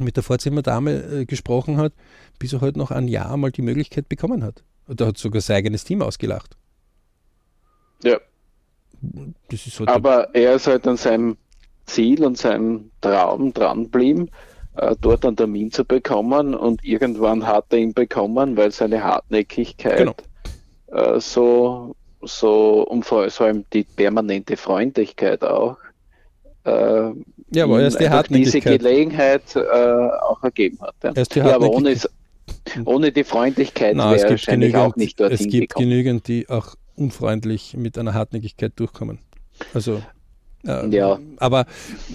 mit 0.00 0.16
der 0.16 0.22
Vorzimmerdame 0.22 0.92
äh, 0.92 1.24
gesprochen 1.24 1.76
hat, 1.76 1.92
bis 2.38 2.52
er 2.52 2.56
heute 2.56 2.64
halt 2.64 2.76
noch 2.76 2.90
ein 2.90 3.08
Jahr 3.08 3.36
mal 3.36 3.50
die 3.50 3.62
Möglichkeit 3.62 4.08
bekommen 4.08 4.42
hat. 4.42 4.62
Und 4.86 5.00
da 5.00 5.06
hat 5.06 5.18
sogar 5.18 5.40
sein 5.40 5.56
eigenes 5.56 5.84
Team 5.84 6.02
ausgelacht. 6.02 6.56
Ja, 8.02 8.18
halt 9.78 9.88
Aber 9.88 10.34
er 10.34 10.54
ist 10.54 10.66
halt 10.66 10.86
an 10.86 10.96
seinem 10.96 11.36
Ziel 11.86 12.24
und 12.24 12.36
seinem 12.36 12.90
Traum 13.00 13.52
dran 13.52 13.84
geblieben 13.84 14.30
äh, 14.76 14.96
dort 15.00 15.24
einen 15.24 15.36
Termin 15.36 15.70
zu 15.70 15.84
bekommen 15.84 16.54
und 16.54 16.84
irgendwann 16.84 17.46
hat 17.46 17.66
er 17.70 17.78
ihn 17.78 17.94
bekommen, 17.94 18.56
weil 18.56 18.70
seine 18.72 19.02
Hartnäckigkeit 19.02 19.98
genau. 19.98 20.14
äh, 20.88 21.20
so, 21.20 21.94
so 22.22 22.82
und 22.86 23.04
vor 23.04 23.28
allem 23.38 23.64
die 23.72 23.84
permanente 23.84 24.56
Freundlichkeit 24.56 25.44
auch 25.44 25.76
äh, 26.64 27.10
ja, 27.52 27.64
aber 27.64 27.82
erst 27.82 28.00
die 28.00 28.08
diese 28.34 28.60
Gelegenheit 28.60 29.54
äh, 29.54 29.60
auch 29.60 30.42
ergeben 30.42 30.78
hat. 30.80 30.94
Ja, 31.02 31.12
erst 31.14 31.34
die 31.34 31.40
ja 31.40 31.54
aber 31.54 31.70
ohne, 31.70 31.96
ohne 32.84 33.12
die 33.12 33.24
Freundlichkeit 33.24 33.96
wäre 33.96 34.18
er 34.18 34.30
wahrscheinlich 34.30 34.72
genügend, 34.72 34.76
auch 34.76 34.96
nicht 34.96 35.20
dorthin 35.20 35.34
Es 35.34 35.46
gibt 35.48 35.68
gekommen. 35.70 35.90
genügend, 35.90 36.28
die 36.28 36.48
auch 36.48 36.74
unfreundlich 36.96 37.76
mit 37.76 37.98
einer 37.98 38.14
Hartnäckigkeit 38.14 38.72
durchkommen. 38.76 39.18
Also 39.72 40.02
äh, 40.66 40.88
ja. 40.88 41.18
Aber 41.36 41.66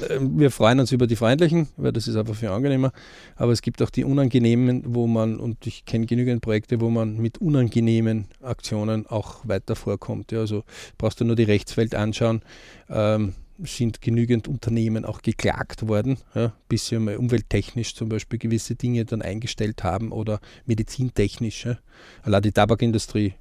äh, 0.07 0.19
wir 0.19 0.51
freuen 0.51 0.79
uns 0.79 0.91
über 0.91 1.07
die 1.07 1.15
freundlichen, 1.15 1.67
weil 1.77 1.91
das 1.91 2.07
ist 2.07 2.15
einfach 2.15 2.35
viel 2.35 2.49
angenehmer. 2.49 2.91
Aber 3.35 3.51
es 3.51 3.61
gibt 3.61 3.81
auch 3.81 3.89
die 3.89 4.03
unangenehmen, 4.03 4.83
wo 4.87 5.07
man, 5.07 5.39
und 5.39 5.67
ich 5.67 5.85
kenne 5.85 6.05
genügend 6.05 6.41
Projekte, 6.41 6.81
wo 6.81 6.89
man 6.89 7.17
mit 7.17 7.39
unangenehmen 7.39 8.25
Aktionen 8.41 9.05
auch 9.07 9.47
weiter 9.47 9.75
vorkommt. 9.75 10.31
Ja, 10.31 10.39
also 10.39 10.63
brauchst 10.97 11.21
du 11.21 11.25
nur 11.25 11.35
die 11.35 11.43
Rechtswelt 11.43 11.95
anschauen. 11.95 12.41
Ähm, 12.89 13.33
sind 13.63 14.01
genügend 14.01 14.47
Unternehmen 14.47 15.05
auch 15.05 15.21
geklagt 15.21 15.87
worden, 15.87 16.17
ja, 16.33 16.53
bis 16.67 16.87
sie 16.87 16.99
mal 16.99 17.17
umwelttechnisch 17.17 17.95
zum 17.95 18.09
Beispiel 18.09 18.39
gewisse 18.39 18.75
Dinge 18.75 19.05
dann 19.05 19.21
eingestellt 19.21 19.83
haben 19.83 20.11
oder 20.11 20.39
medizintechnisch. 20.65 21.65
Ja. 21.65 21.77
Allein 22.23 22.41
die 22.41 22.51
Tabakindustrie, 22.51 23.33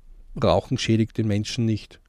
Rauchen 0.43 0.79
schädigt 0.79 1.19
den 1.19 1.29
Menschen 1.29 1.65
nicht. 1.65 2.01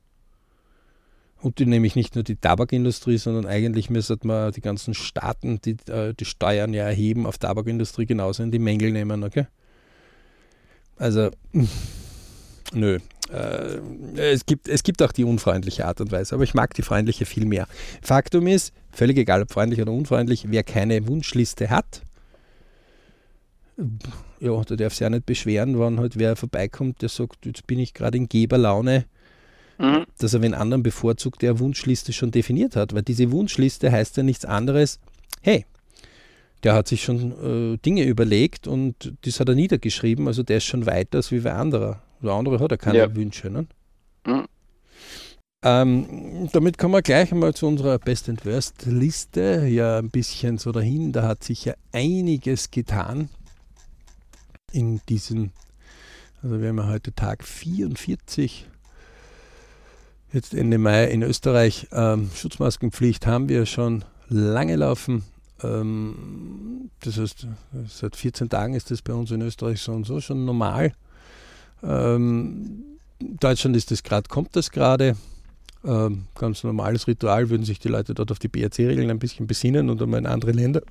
Und 1.42 1.60
die, 1.60 1.66
nämlich 1.66 1.96
nicht 1.96 2.16
nur 2.16 2.24
die 2.24 2.36
Tabakindustrie, 2.36 3.18
sondern 3.18 3.46
eigentlich 3.46 3.89
müsste 3.89 4.18
man 4.24 4.51
die 4.51 4.62
ganzen 4.62 4.94
Staaten, 4.94 5.62
die 5.62 5.78
äh, 5.89 6.13
die 6.13 6.25
Steuern 6.25 6.74
ja 6.74 6.84
erheben, 6.84 7.25
auf 7.25 7.38
Tabakindustrie 7.38 8.06
genauso 8.06 8.44
in 8.44 8.51
die 8.51 8.60
Mängel 8.60 8.92
nehmen. 8.92 9.24
Okay? 9.24 9.48
Also, 10.98 11.30
nö. 12.74 13.00
Äh, 13.32 13.80
es, 14.18 14.46
gibt, 14.46 14.68
es 14.68 14.84
gibt 14.84 15.02
auch 15.02 15.12
die 15.12 15.24
unfreundliche 15.24 15.86
Art 15.86 16.02
und 16.02 16.12
Weise, 16.12 16.36
aber 16.36 16.44
ich 16.44 16.54
mag 16.54 16.74
die 16.74 16.82
freundliche 16.82 17.26
viel 17.26 17.46
mehr. 17.46 17.68
Faktum 18.02 18.48
ist, 18.48 18.74
völlig 18.92 19.18
egal 19.18 19.42
ob 19.42 19.52
freundlich 19.52 19.82
oder 19.82 19.92
unfreundlich, 19.92 20.46
wer 20.50 20.64
keine 20.64 21.08
Wunschliste 21.08 21.70
hat, 21.70 22.02
ja, 24.40 24.62
der 24.64 24.78
darf 24.78 24.94
sich 24.94 25.06
auch 25.06 25.12
nicht 25.12 25.26
beschweren, 25.26 25.80
wenn 25.80 26.00
halt 26.00 26.18
wer 26.18 26.36
vorbeikommt, 26.36 27.02
der 27.02 27.10
sagt, 27.10 27.46
jetzt 27.46 27.66
bin 27.66 27.80
ich 27.80 27.94
gerade 27.94 28.18
in 28.18 28.28
Geberlaune 28.28 29.06
mhm. 29.80 30.06
dass 30.20 30.34
er 30.34 30.40
den 30.40 30.54
anderen 30.54 30.84
bevorzugt, 30.84 31.42
der 31.42 31.60
Wunschliste 31.60 32.14
schon 32.14 32.32
definiert 32.32 32.76
hat. 32.76 32.94
Weil 32.94 33.02
diese 33.02 33.32
Wunschliste 33.32 33.92
heißt 33.92 34.18
ja 34.18 34.24
nichts 34.24 34.46
anderes, 34.46 35.00
hey, 35.42 35.66
der 36.64 36.74
hat 36.74 36.88
sich 36.88 37.04
schon 37.04 37.74
äh, 37.74 37.78
Dinge 37.78 38.04
überlegt 38.04 38.68
und 38.68 39.14
das 39.22 39.40
hat 39.40 39.48
er 39.48 39.56
niedergeschrieben, 39.56 40.28
also 40.28 40.44
der 40.44 40.58
ist 40.58 40.66
schon 40.66 40.86
weiter 40.86 41.18
als 41.18 41.32
wie 41.32 41.44
wer 41.44 41.56
anderer. 41.56 42.04
Der 42.22 42.32
andere 42.32 42.60
hat 42.60 42.72
ja 42.72 42.78
keine 42.78 42.98
ja. 42.98 43.16
Wünsche. 43.16 43.50
Ne? 43.50 43.68
Mhm. 44.26 44.46
Ähm, 45.62 46.50
damit 46.54 46.78
kommen 46.78 46.94
wir 46.94 47.02
gleich 47.02 47.34
einmal 47.34 47.54
zu 47.54 47.68
unserer 47.68 48.00
Best 48.00 48.30
and 48.30 48.46
Worst 48.46 48.86
Liste. 48.86 49.66
Ja, 49.68 49.98
ein 49.98 50.10
bisschen 50.10 50.58
so 50.58 50.72
dahin. 50.72 51.12
Da 51.12 51.24
hat 51.24 51.44
sich 51.44 51.66
ja 51.66 51.74
einiges 51.92 52.72
getan 52.72 53.30
in 54.72 55.02
diesem, 55.10 55.52
also 56.42 56.62
wir 56.62 56.70
haben 56.70 56.78
ja 56.78 56.88
heute 56.88 57.14
Tag 57.14 57.44
44 57.44 58.68
jetzt 60.32 60.54
Ende 60.54 60.78
Mai 60.78 61.06
in 61.06 61.24
Österreich. 61.24 61.88
Ähm, 61.92 62.30
Schutzmaskenpflicht 62.34 63.26
haben 63.28 63.50
wir 63.50 63.66
schon 63.66 64.06
lange 64.30 64.76
laufen. 64.76 65.24
Ähm, 65.62 66.90
das 67.02 67.18
heißt, 67.18 67.48
seit 67.88 68.16
14 68.16 68.50
Tagen 68.50 68.76
ist 68.76 68.92
das 68.92 69.02
bei 69.02 69.14
uns 69.14 69.32
in 69.32 69.42
Österreich 69.42 69.82
so 69.82 69.92
und 69.92 70.06
so 70.06 70.22
schon 70.22 70.46
normal. 70.46 70.94
Ähm, 71.84 72.84
Deutschland 73.20 73.76
ist 73.76 73.92
das 73.92 74.04
gerade, 74.04 74.28
kommt 74.28 74.56
das 74.56 74.72
gerade. 74.72 75.16
Ähm, 75.86 76.26
ganz 76.36 76.63
normales 76.63 77.08
Ritual, 77.08 77.50
würden 77.50 77.63
sich 77.63 77.80
die 77.80 77.88
Leute 77.88 78.13
dort 78.13 78.32
auf 78.32 78.39
die 78.39 78.50
BRC-Regeln 78.50 79.10
ein 79.10 79.20
bisschen 79.20 79.48
besinnen 79.48 79.89
und 79.89 80.02
einmal 80.02 80.20
in 80.20 80.26
andere 80.26 80.52
Länder 80.52 80.82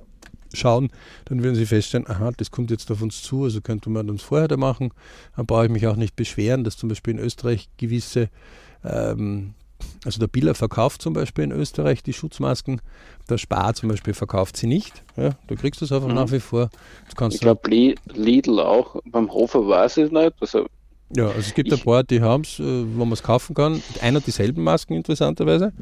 schauen, 0.54 0.90
dann 1.26 1.42
würden 1.42 1.56
sie 1.56 1.66
feststellen, 1.66 2.06
aha, 2.08 2.30
das 2.34 2.50
kommt 2.50 2.70
jetzt 2.70 2.90
auf 2.90 3.02
uns 3.02 3.20
zu, 3.20 3.44
also 3.44 3.60
könnte 3.60 3.90
man 3.90 4.08
uns 4.08 4.22
vorher 4.22 4.48
da 4.48 4.56
machen. 4.56 4.92
Dann 5.36 5.44
brauche 5.44 5.66
ich 5.66 5.70
mich 5.70 5.86
auch 5.86 5.96
nicht 5.96 6.16
beschweren, 6.16 6.64
dass 6.64 6.78
zum 6.78 6.88
Beispiel 6.88 7.14
in 7.14 7.20
Österreich 7.20 7.68
gewisse 7.76 8.30
ähm, 8.82 9.52
also 10.04 10.20
der 10.20 10.26
Biller 10.26 10.54
verkauft 10.54 11.02
zum 11.02 11.12
Beispiel 11.12 11.44
in 11.44 11.52
Österreich 11.52 12.02
die 12.02 12.12
Schutzmasken, 12.12 12.80
der 13.28 13.38
Spar 13.38 13.74
zum 13.74 13.88
Beispiel 13.88 14.14
verkauft 14.14 14.56
sie 14.56 14.66
nicht. 14.66 15.02
Ja, 15.16 15.30
du 15.46 15.56
kriegst 15.56 15.82
das 15.82 15.92
einfach 15.92 16.08
mhm. 16.08 16.14
nach 16.14 16.32
wie 16.32 16.40
vor. 16.40 16.70
ich 17.08 17.40
glaube 17.40 17.94
Lidl 18.14 18.60
auch, 18.60 18.96
beim 19.06 19.30
Hofer 19.30 19.66
weiß 19.66 19.98
ich 19.98 20.10
nicht. 20.10 20.34
Also 20.40 20.66
ja, 21.14 21.26
also 21.26 21.38
es 21.38 21.54
gibt 21.54 21.72
ein 21.72 21.80
paar, 21.80 22.04
die 22.04 22.20
haben 22.20 22.42
es, 22.42 22.58
äh, 22.58 22.62
wo 22.62 23.04
man 23.04 23.12
es 23.12 23.22
kaufen 23.22 23.54
kann. 23.54 23.82
Einer 24.00 24.20
dieselben 24.20 24.62
Masken 24.62 24.94
interessanterweise. 24.94 25.72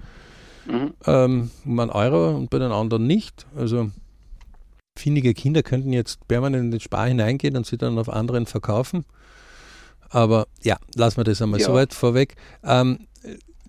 Mhm. 0.67 0.95
Ähm, 1.07 1.51
um 1.65 1.79
einen 1.79 1.91
Euro 1.91 2.37
und 2.37 2.51
bei 2.51 2.59
den 2.59 2.73
anderen 2.73 3.07
nicht. 3.07 3.47
Also 3.57 3.91
findige 4.97 5.35
Kinder 5.35 5.62
könnten 5.62 5.93
jetzt 5.93 6.27
permanent 6.29 6.65
in 6.65 6.71
den 6.71 6.81
Spar 6.81 7.09
hineingehen 7.09 7.57
und 7.57 7.67
sie 7.67 7.77
dann 7.77 7.99
auf 7.99 8.09
anderen 8.09 8.47
verkaufen. 8.47 9.05
Aber 10.09 10.47
ja, 10.62 10.77
lassen 10.95 11.19
wir 11.19 11.25
das 11.25 11.43
einmal 11.43 11.61
ja. 11.61 11.67
soweit 11.67 11.93
vorweg. 11.93 12.37
Ähm, 12.65 13.07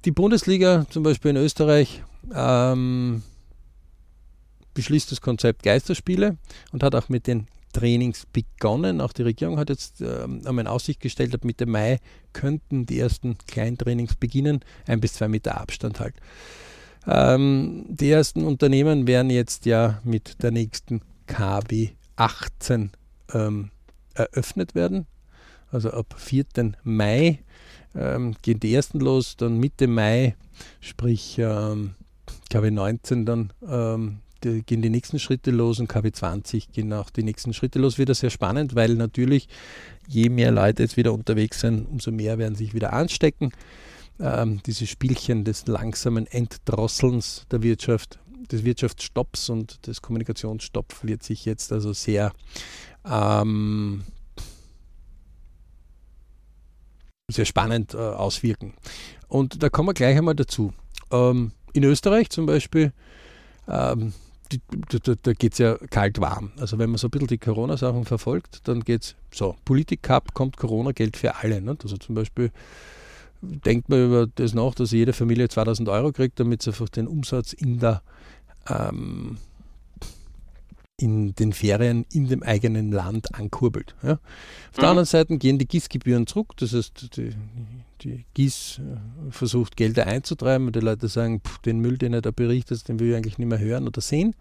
die 0.06 0.12
Bundesliga 0.12 0.86
zum 0.89 1.04
Beispiel 1.04 1.32
in 1.32 1.38
Österreich 1.38 2.04
ähm, 2.34 3.24
beschließt 4.74 5.12
das 5.12 5.22
Konzept 5.22 5.63
Geisterspiele 5.63 6.38
und 6.72 6.84
hat 6.84 6.93
auch 6.93 7.10
mit 7.10 7.26
den 7.26 7.48
Trainings 7.77 8.25
begonnen. 8.25 9.01
Auch 9.01 9.13
die 9.13 9.23
Regierung 9.23 9.57
hat 9.57 9.69
jetzt 9.69 10.01
ähm, 10.01 10.41
einmal 10.45 10.63
in 10.63 10.67
Aussicht 10.67 10.99
gestellt, 10.99 11.33
ab 11.33 11.43
Mitte 11.43 11.65
Mai 11.65 11.99
könnten 12.33 12.85
die 12.85 12.99
ersten 12.99 13.37
Kleintrainings 13.47 14.15
beginnen, 14.15 14.61
ein 14.87 14.99
bis 14.99 15.13
zwei 15.13 15.27
Meter 15.27 15.59
Abstand 15.59 15.99
halt. 15.99 16.15
Ähm, 17.07 17.85
die 17.89 18.11
ersten 18.11 18.45
Unternehmen 18.45 19.07
werden 19.07 19.29
jetzt 19.29 19.65
ja 19.65 20.01
mit 20.03 20.41
der 20.43 20.51
nächsten 20.51 21.01
KW 21.25 21.89
18 22.15 22.91
ähm, 23.33 23.71
eröffnet 24.13 24.75
werden 24.75 25.07
also 25.71 25.91
ab 25.91 26.15
4. 26.17 26.45
Mai 26.83 27.39
ähm, 27.95 28.35
gehen 28.41 28.59
die 28.59 28.73
ersten 28.73 28.99
los, 28.99 29.37
dann 29.37 29.57
Mitte 29.57 29.87
Mai, 29.87 30.35
sprich 30.79 31.37
ähm, 31.39 31.95
KW 32.49 32.71
19 32.71 33.25
dann 33.25 33.53
ähm, 33.67 34.19
gehen 34.41 34.82
die 34.82 34.89
nächsten 34.89 35.19
Schritte 35.19 35.52
los 35.52 35.80
und 35.80 35.88
KW 35.88 36.12
20 36.12 36.71
gehen 36.71 36.93
auch 36.93 37.10
die 37.10 37.23
nächsten 37.23 37.54
Schritte 37.54 37.80
los. 37.80 37.97
Wieder 37.97 38.13
sehr 38.13 38.30
spannend, 38.30 38.76
weil 38.76 38.95
natürlich 38.95 39.47
je 40.08 40.30
mehr 40.30 40.52
Leute 40.52 40.84
jetzt 40.84 40.97
wieder 40.97 41.13
unterwegs 41.13 41.60
sind, 41.62 41.88
umso 41.88 42.12
mehr 42.12 42.38
werden 42.38 42.56
sich 42.56 42.73
wieder 42.73 42.93
anstecken. 42.93 43.52
Ähm, 44.19 44.62
diese 44.65 44.88
Spielchen 44.88 45.43
des 45.43 45.67
langsamen 45.67 46.28
Entdrosselns 46.28 47.45
der 47.52 47.62
Wirtschaft, 47.62 48.19
des 48.52 48.63
Wirtschaftsstopps 48.63 49.50
und 49.50 49.86
des 49.88 50.02
Kommunikationsstopps 50.02 51.04
wird 51.04 51.23
sich 51.23 51.45
jetzt 51.45 51.71
also 51.71 51.93
sehr 51.93 52.32
ähm, 53.06 54.04
sehr 57.30 57.45
spannend 57.45 57.93
äh, 57.93 57.97
auswirken. 57.97 58.73
Und 59.28 59.62
da 59.62 59.69
kommen 59.69 59.89
wir 59.89 59.93
gleich 59.93 60.17
einmal 60.17 60.36
dazu. 60.36 60.73
Ähm, 61.12 61.52
in 61.73 61.84
Österreich 61.84 62.30
zum 62.30 62.45
Beispiel, 62.45 62.93
ähm, 63.67 64.13
die, 64.51 64.62
da, 64.89 65.13
da 65.21 65.33
geht 65.33 65.53
es 65.53 65.60
ja 65.60 65.77
kalt 65.89 66.19
warm. 66.19 66.51
Also 66.60 66.77
wenn 66.77 66.89
man 66.89 66.97
so 66.97 67.07
ein 67.07 67.12
bisschen 67.12 67.27
die 67.27 67.38
Corona-Sachen 67.38 68.05
verfolgt, 68.05 68.67
dann 68.67 68.81
geht 68.81 69.03
es 69.03 69.15
so, 69.31 69.55
Politik-Cup 69.65 70.33
kommt 70.33 70.57
Corona-Geld 70.57 71.17
für 71.17 71.36
alle. 71.36 71.62
Nicht? 71.62 71.83
Also 71.83 71.97
zum 71.97 72.15
Beispiel 72.15 72.51
denkt 73.41 73.89
man 73.89 74.05
über 74.05 74.27
das 74.27 74.53
nach, 74.53 74.73
dass 74.75 74.91
jede 74.91 75.13
Familie 75.13 75.49
2000 75.49 75.89
Euro 75.89 76.12
kriegt, 76.12 76.39
damit 76.39 76.62
sie 76.62 76.71
einfach 76.71 76.89
den 76.89 77.07
Umsatz 77.07 77.53
in 77.53 77.79
der 77.79 78.01
ähm, 78.69 79.38
in 80.99 81.36
den 81.36 81.53
Ferien 81.53 82.05
in 82.12 82.27
dem 82.27 82.41
eigenen 82.41 82.91
Land 82.91 83.36
ankurbelt. 83.36 83.95
Ja. 84.01 84.13
Auf 84.13 84.19
mhm. 84.77 84.81
der 84.81 84.89
anderen 84.89 85.05
Seite 85.05 85.38
gehen 85.38 85.60
die 85.60 85.67
GIS-Gebühren 85.67 86.25
zurück, 86.25 86.53
das 86.57 86.73
heißt, 86.73 87.15
die, 87.17 87.29
die 88.01 88.25
GIS 88.33 88.79
äh, 88.79 89.31
versucht 89.31 89.77
Gelder 89.77 90.07
einzutreiben 90.07 90.67
und 90.67 90.75
die 90.75 90.79
Leute 90.79 91.07
sagen, 91.07 91.41
pff, 91.41 91.60
den 91.60 91.79
Müll, 91.79 91.97
den 91.97 92.13
er 92.13 92.21
da 92.21 92.31
berichtet, 92.31 92.88
den 92.88 92.99
will 92.99 93.12
ich 93.12 93.15
eigentlich 93.15 93.38
nicht 93.38 93.47
mehr 93.47 93.60
hören 93.60 93.88
oder 93.88 94.01
sehen. 94.01 94.36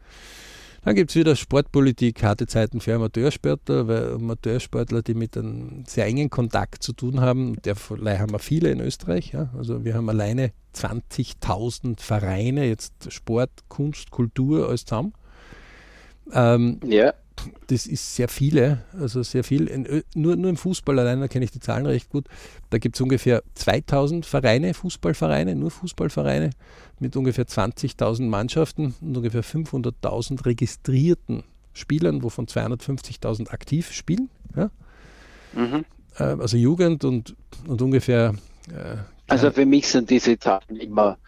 Dann 0.86 0.94
gibt 0.94 1.10
es 1.10 1.16
wieder 1.16 1.34
Sportpolitik, 1.34 2.22
harte 2.22 2.46
Zeiten 2.46 2.80
für 2.80 2.94
Amateursportler, 2.94 3.88
weil 3.88 4.14
Amateursportler, 4.14 5.02
die 5.02 5.14
mit 5.14 5.36
einem 5.36 5.82
sehr 5.84 6.06
engen 6.06 6.30
Kontakt 6.30 6.80
zu 6.80 6.92
tun 6.92 7.20
haben, 7.20 7.60
derlei 7.62 8.18
haben 8.18 8.30
wir 8.30 8.38
viele 8.38 8.70
in 8.70 8.78
Österreich. 8.78 9.32
Ja. 9.32 9.50
Also 9.58 9.84
wir 9.84 9.94
haben 9.94 10.08
alleine 10.08 10.52
20.000 10.76 12.00
Vereine, 12.00 12.66
jetzt 12.66 13.12
Sport, 13.12 13.50
Kunst, 13.68 14.12
Kultur, 14.12 14.68
alles 14.68 14.84
zusammen. 14.84 15.12
Ähm, 16.32 16.80
ja. 16.84 17.14
Das 17.66 17.86
ist 17.86 18.16
sehr 18.16 18.28
viele, 18.28 18.84
also 18.98 19.22
sehr 19.22 19.44
viel. 19.44 19.66
In, 19.66 20.02
nur, 20.14 20.36
nur 20.36 20.50
im 20.50 20.56
Fußball 20.56 20.98
allein, 20.98 21.20
da 21.20 21.28
kenne 21.28 21.44
ich 21.44 21.50
die 21.50 21.60
Zahlen 21.60 21.86
recht 21.86 22.08
gut. 22.08 22.26
Da 22.70 22.78
gibt 22.78 22.96
es 22.96 23.00
ungefähr 23.00 23.42
2000 23.54 24.24
Vereine, 24.24 24.72
Fußballvereine, 24.72 25.54
nur 25.54 25.70
Fußballvereine 25.70 26.50
mit 26.98 27.14
ungefähr 27.14 27.46
20.000 27.46 28.22
Mannschaften 28.22 28.94
und 29.00 29.16
ungefähr 29.16 29.44
500.000 29.44 30.46
registrierten 30.46 31.44
Spielern, 31.74 32.22
wovon 32.22 32.46
250.000 32.46 33.50
aktiv 33.50 33.92
spielen. 33.92 34.30
Ja? 34.56 34.70
Mhm. 35.52 35.84
Äh, 36.18 36.22
also 36.22 36.56
Jugend 36.56 37.04
und, 37.04 37.36
und 37.66 37.82
ungefähr. 37.82 38.34
Äh, 38.70 38.96
also 39.28 39.50
für 39.50 39.66
mich 39.66 39.88
sind 39.88 40.08
diese 40.08 40.38
Zahlen 40.38 40.76
immer 40.80 41.18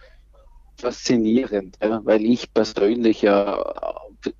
faszinierend, 0.76 1.76
ja, 1.82 2.00
weil 2.04 2.24
ich 2.24 2.52
persönlich 2.54 3.22
ja, 3.22 3.62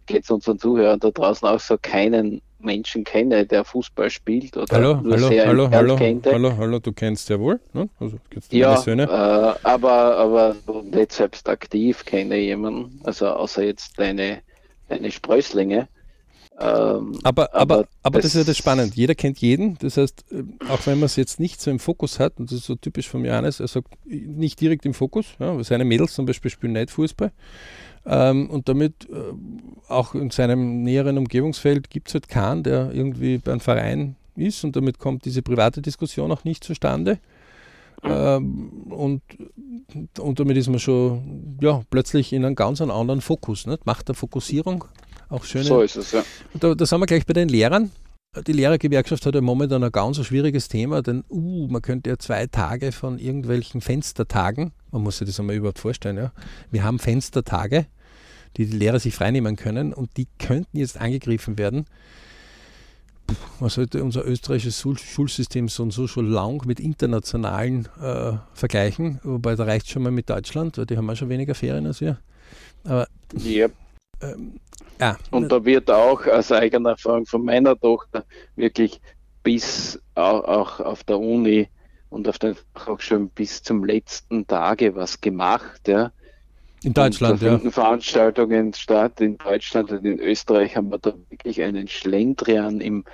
geht 0.06 0.24
es 0.24 0.30
unseren 0.30 0.58
Zuhörern 0.58 1.00
da 1.00 1.10
draußen 1.10 1.46
auch 1.48 1.60
so, 1.60 1.76
keinen 1.80 2.40
Menschen 2.60 3.04
kenne, 3.04 3.46
der 3.46 3.64
Fußball 3.64 4.10
spielt 4.10 4.56
oder 4.56 4.74
hallo, 4.74 4.94
nur 5.00 5.12
hallo, 5.12 5.28
sehr 5.28 5.46
hallo, 5.46 5.70
hallo, 5.70 5.96
kannte. 5.96 6.32
hallo, 6.32 6.56
hallo, 6.56 6.78
du 6.80 6.92
kennst 6.92 7.28
ja 7.28 7.38
wohl, 7.38 7.60
ne? 7.72 7.88
also 8.00 8.18
ja, 8.50 8.76
Söhne. 8.76 9.04
Äh, 9.04 9.66
aber, 9.66 10.16
aber 10.16 10.56
nicht 10.82 11.12
selbst 11.12 11.48
aktiv 11.48 12.04
kenne 12.04 12.36
jemanden, 12.36 13.00
also 13.04 13.28
außer 13.28 13.62
jetzt 13.62 13.98
deine, 13.98 14.40
deine 14.88 15.10
Sprösslinge. 15.10 15.88
Ähm, 16.60 17.12
aber, 17.22 17.54
aber, 17.54 17.54
aber, 17.54 17.88
aber 18.02 18.18
das, 18.18 18.32
das, 18.32 18.34
ist 18.34 18.46
ja 18.46 18.50
das 18.50 18.56
Spannende. 18.56 18.94
Jeder 18.96 19.14
kennt 19.14 19.38
jeden. 19.38 19.78
Das 19.78 19.96
heißt, 19.96 20.24
äh, 20.32 20.42
auch 20.68 20.84
wenn 20.86 20.98
man 20.98 21.06
es 21.06 21.16
jetzt 21.16 21.38
nicht 21.38 21.60
so 21.60 21.70
im 21.70 21.78
Fokus 21.78 22.18
hat, 22.18 22.38
und 22.38 22.50
das 22.50 22.58
ist 22.58 22.66
so 22.66 22.74
typisch 22.74 23.08
von 23.08 23.24
Johannes, 23.24 23.60
er 23.60 23.68
sagt 23.68 23.88
nicht 24.06 24.60
direkt 24.60 24.84
im 24.84 24.94
Fokus. 24.94 25.26
Ja, 25.38 25.62
seine 25.62 25.84
Mädels 25.84 26.14
zum 26.14 26.26
Beispiel 26.26 26.50
spielen 26.50 26.72
nicht 26.72 26.90
Fußball. 26.90 27.30
Ähm, 28.06 28.50
und 28.50 28.68
damit 28.68 29.08
äh, 29.10 29.34
auch 29.88 30.14
in 30.14 30.30
seinem 30.30 30.82
näheren 30.82 31.18
Umgebungsfeld 31.18 31.90
gibt 31.90 32.08
es 32.08 32.14
halt 32.14 32.28
keinen, 32.28 32.64
der 32.64 32.90
irgendwie 32.92 33.38
beim 33.38 33.60
Verein 33.60 34.16
ist 34.34 34.64
und 34.64 34.74
damit 34.74 34.98
kommt 34.98 35.24
diese 35.24 35.42
private 35.42 35.80
Diskussion 35.82 36.32
auch 36.32 36.44
nicht 36.44 36.64
zustande. 36.64 37.18
Ähm, 38.02 38.70
und, 38.90 39.22
und 40.18 40.40
damit 40.40 40.56
ist 40.56 40.68
man 40.68 40.78
schon 40.78 41.58
ja, 41.60 41.82
plötzlich 41.90 42.32
in 42.32 42.44
einem 42.44 42.54
ganz 42.54 42.80
anderen 42.80 43.20
Fokus. 43.20 43.66
Nicht? 43.66 43.86
Macht 43.86 44.08
der 44.08 44.14
Fokussierung 44.14 44.84
auch 45.28 45.44
schön. 45.44 45.62
So 45.62 45.82
ist 45.82 45.96
es, 45.96 46.12
ja. 46.12 46.24
Da, 46.54 46.74
da 46.74 46.86
sind 46.86 47.00
wir 47.00 47.06
gleich 47.06 47.26
bei 47.26 47.34
den 47.34 47.48
Lehrern. 47.48 47.90
Die 48.46 48.52
Lehrergewerkschaft 48.52 49.24
hat 49.24 49.34
ja 49.34 49.40
momentan 49.40 49.82
ein 49.82 49.90
ganz 49.90 50.24
schwieriges 50.24 50.68
Thema, 50.68 51.02
denn 51.02 51.24
uh, 51.30 51.66
man 51.68 51.82
könnte 51.82 52.10
ja 52.10 52.18
zwei 52.18 52.46
Tage 52.46 52.92
von 52.92 53.18
irgendwelchen 53.18 53.80
Fenstertagen, 53.80 54.72
man 54.92 55.02
muss 55.02 55.18
sich 55.18 55.26
das 55.26 55.40
einmal 55.40 55.56
überhaupt 55.56 55.78
vorstellen, 55.78 56.18
ja. 56.18 56.32
Wir 56.70 56.84
haben 56.84 56.98
Fenstertage, 56.98 57.86
die 58.56 58.66
die 58.66 58.76
Lehrer 58.76 59.00
sich 59.00 59.14
freinehmen 59.14 59.56
können 59.56 59.92
und 59.94 60.16
die 60.16 60.28
könnten 60.38 60.76
jetzt 60.76 61.00
angegriffen 61.00 61.58
werden. 61.58 61.86
Man 63.60 63.70
sollte 63.70 64.02
unser 64.02 64.24
österreichisches 64.24 64.80
Schulsystem 64.80 65.68
so 65.68 65.82
und 65.82 65.90
so 65.90 66.06
schon 66.06 66.30
lang 66.30 66.64
mit 66.66 66.80
internationalen 66.80 67.86
äh, 68.00 68.32
vergleichen, 68.54 69.20
wobei 69.22 69.54
da 69.54 69.64
reicht 69.64 69.90
schon 69.90 70.02
mal 70.02 70.12
mit 70.12 70.30
Deutschland, 70.30 70.78
weil 70.78 70.86
die 70.86 70.96
haben 70.96 71.08
auch 71.10 71.16
schon 71.16 71.28
weniger 71.28 71.54
Ferien 71.54 71.86
als 71.86 72.00
wir. 72.00 72.18
Aber 72.84 73.06
yep. 73.34 73.72
ähm, 74.22 74.60
ja. 75.00 75.16
Und 75.30 75.50
da 75.50 75.64
wird 75.64 75.90
auch 75.90 76.26
aus 76.26 76.52
eigener 76.52 76.90
Erfahrung 76.90 77.26
von 77.26 77.44
meiner 77.44 77.78
Tochter 77.78 78.24
wirklich 78.56 79.00
bis 79.42 80.00
auch, 80.14 80.44
auch 80.44 80.80
auf 80.80 81.04
der 81.04 81.18
Uni 81.18 81.68
und 82.10 82.28
auf 82.28 82.38
den 82.38 82.56
Fachhochschulen 82.74 83.30
bis 83.30 83.62
zum 83.62 83.84
letzten 83.84 84.46
Tage 84.46 84.94
was 84.94 85.20
gemacht. 85.20 85.88
Ja. 85.88 86.12
In 86.82 86.94
Deutschland, 86.94 87.42
ja. 87.42 87.58
Veranstaltungen 87.58 88.72
statt. 88.72 89.20
In 89.20 89.36
Deutschland 89.38 89.90
und 89.90 90.04
in 90.04 90.20
Österreich 90.20 90.76
haben 90.76 90.90
wir 90.90 90.98
da 90.98 91.12
wirklich 91.28 91.62
einen 91.62 91.88
Schlendrian 91.88 92.80
im 92.80 93.04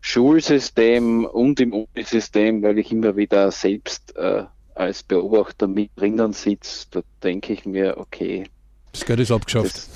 Schulsystem 0.00 1.24
und 1.24 1.60
im 1.60 1.72
Unisystem, 1.72 2.62
weil 2.62 2.78
ich 2.78 2.90
immer 2.90 3.16
wieder 3.16 3.50
selbst 3.50 4.16
äh, 4.16 4.44
als 4.74 5.02
Beobachter 5.02 5.68
mit 5.68 5.90
drinnen 5.96 6.32
sitze. 6.32 6.86
Da 6.90 7.02
denke 7.22 7.52
ich 7.52 7.66
mir, 7.66 7.98
okay. 7.98 8.44
Das 8.92 9.04
Geld 9.06 9.20
ist 9.20 9.30
abgeschafft. 9.30 9.88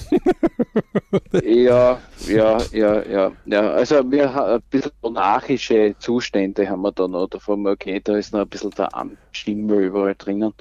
Das, 1.31 1.43
ja, 1.45 2.01
ja, 2.27 2.59
ja, 2.73 3.03
ja, 3.03 3.33
ja. 3.45 3.71
Also 3.71 4.11
wir 4.11 4.33
haben 4.33 4.55
ein 4.55 4.63
bisschen 4.71 4.93
monarchische 5.03 5.95
Zustände 5.99 6.69
haben 6.69 6.83
wir 6.83 6.93
da 6.93 7.07
noch. 7.07 7.29
Davon, 7.29 7.67
okay, 7.67 8.01
da 8.03 8.17
ist 8.17 8.33
noch 8.33 8.41
ein 8.41 8.49
bisschen 8.49 8.71
der 8.71 8.95
Amtsschimmel 8.95 9.85
überall 9.85 10.15
drinnen. 10.17 10.55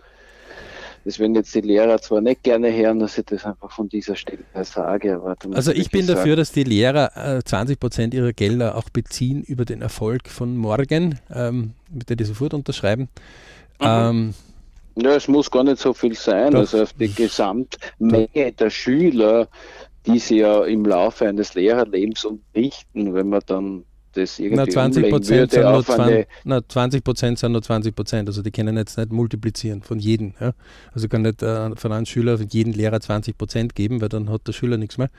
Das 1.06 1.19
werden 1.19 1.36
jetzt 1.36 1.54
die 1.54 1.62
Lehrer 1.62 2.02
zwar 2.02 2.19
nicht 2.19 2.41
gerne 2.41 2.76
hören, 2.76 3.00
dass 3.00 3.17
ich 3.19 3.26
das 3.26 3.45
einfach 3.45 3.71
von 3.71 3.88
dieser 3.88 4.15
Stelle 4.15 4.43
sage. 4.63 5.21
also 5.52 5.71
ich 5.71 5.91
bin 5.91 6.08
sagen. 6.08 6.17
dafür, 6.17 6.36
dass 6.36 6.52
die 6.52 6.63
Lehrer 6.63 7.38
äh, 7.38 7.43
20 7.43 7.80
Prozent 7.80 8.13
ihrer 8.15 8.34
Gelder 8.34 8.76
auch 8.76 8.89
beziehen 8.89 9.43
über 9.43 9.65
den 9.65 9.84
Erfolg 9.84 10.28
von 10.28 10.58
morgen, 10.58 11.19
ähm, 11.32 11.74
mit 11.91 12.10
der 12.10 12.15
die 12.15 12.24
sofort 12.24 12.56
unterschreiben. 12.56 13.04
Mhm. 13.80 13.86
Ähm, 13.86 14.34
ja, 14.95 15.15
es 15.15 15.27
muss 15.27 15.51
gar 15.51 15.63
nicht 15.63 15.79
so 15.79 15.93
viel 15.93 16.15
sein. 16.15 16.51
Doch. 16.51 16.60
Also 16.60 16.84
auf 16.84 16.93
die 16.93 17.13
Gesamtmenge 17.13 18.51
der 18.58 18.69
Schüler, 18.69 19.47
die 20.05 20.19
sie 20.19 20.38
ja 20.38 20.63
im 20.65 20.86
Laufe 20.86 21.27
eines 21.27 21.53
Lehrerlebens 21.53 22.25
unterrichten, 22.25 23.13
wenn 23.13 23.29
man 23.29 23.41
dann 23.45 23.86
das 24.15 24.39
irgendwie 24.39 24.55
na, 24.55 24.67
20 24.67 25.10
Prozent 25.10 25.51
sind, 25.51 25.63
nur 25.63 25.84
20, 25.84 26.27
na, 26.45 26.67
20 26.67 27.03
Prozent 27.03 27.39
sind 27.39 27.51
nur 27.51 27.62
20 27.62 27.95
Prozent. 27.95 28.29
Also 28.29 28.41
die 28.41 28.51
können 28.51 28.77
jetzt 28.77 28.97
nicht 28.97 29.12
multiplizieren 29.12 29.81
von 29.81 29.99
jedem. 29.99 30.34
Ja? 30.39 30.53
Also 30.93 31.08
kann 31.08 31.23
nicht 31.23 31.43
äh, 31.43 31.75
von 31.75 31.91
einem 31.91 32.05
Schüler 32.05 32.39
jeden 32.49 32.73
Lehrer 32.73 32.99
20 32.99 33.38
Prozent 33.38 33.75
geben, 33.75 34.01
weil 34.01 34.10
dann 34.10 34.29
hat 34.29 34.47
der 34.47 34.53
Schüler 34.53 34.77
nichts 34.77 34.97
mehr. 34.97 35.10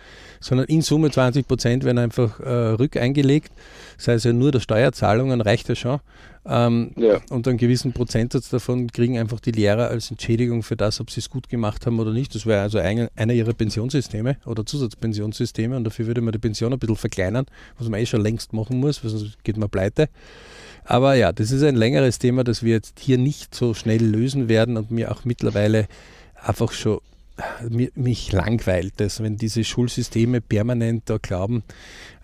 Sondern 0.41 0.67
in 0.67 0.83
Summe 0.83 1.11
20 1.11 1.47
Prozent 1.47 1.85
werden 1.85 1.99
einfach 1.99 2.41
äh, 2.41 2.51
rückeingelegt. 2.51 3.53
Das 3.97 4.09
heißt 4.09 4.25
ja 4.25 4.33
nur 4.33 4.53
der 4.53 4.61
Steuerzahlungen 4.61 5.41
reicht 5.41 5.69
ja 5.69 5.75
schon. 5.75 6.01
Ähm, 6.49 6.93
ja. 6.97 7.21
Und 7.31 7.49
einen 7.49 7.59
gewissen 7.59 7.93
Prozentsatz 7.93 8.49
davon 8.51 8.91
kriegen 8.93 9.19
einfach 9.19 9.41
die 9.41 9.51
Lehrer 9.51 9.89
als 9.89 10.11
Entschädigung 10.11 10.63
für 10.63 10.77
das, 10.77 11.01
ob 11.01 11.11
sie 11.11 11.21
es 11.21 11.29
gut 11.29 11.49
gemacht 11.49 11.87
haben 11.87 11.99
oder 11.99 12.13
nicht. 12.13 12.35
Das 12.35 12.47
wäre 12.47 12.63
also 12.63 12.79
ein, 12.79 13.09
einer 13.17 13.33
ihrer 13.33 13.53
Pensionssysteme 13.53 14.37
oder 14.47 14.65
Zusatzpensionssysteme 14.65 15.77
und 15.77 15.85
dafür 15.85 16.07
würde 16.07 16.21
man 16.21 16.33
die 16.33 16.39
Pension 16.39 16.73
ein 16.73 16.79
bisschen 16.79 16.97
verkleinern, 16.97 17.47
was 17.79 17.89
man 17.89 18.01
eh 18.01 18.07
schon 18.07 18.21
längst 18.21 18.53
machen 18.53 18.79
muss, 18.79 19.03
weil 19.03 19.11
sonst 19.11 19.43
geht 19.45 19.57
man 19.57 19.69
pleite. 19.69 20.09
Aber 20.85 21.15
ja, 21.15 21.33
das 21.33 21.51
ist 21.51 21.65
ein 21.65 21.75
längeres 21.75 22.21
Thema, 22.21 22.45
das 22.45 22.63
wir 22.63 22.75
jetzt 22.75 23.01
hier 23.01 23.19
nicht 23.19 23.55
so 23.55 23.75
schnell 23.75 24.05
lösen 24.05 24.49
werden 24.49 24.77
und 24.77 24.93
mir 24.93 25.11
auch 25.11 25.25
mittlerweile 25.25 25.89
einfach 26.41 26.71
schon 26.71 27.01
mich 27.95 28.33
langweilt 28.33 28.95
das, 28.97 29.23
wenn 29.23 29.37
diese 29.37 29.65
Schulsysteme 29.65 30.41
permanent 30.41 31.05
da 31.07 31.19
glauben, 31.19 31.63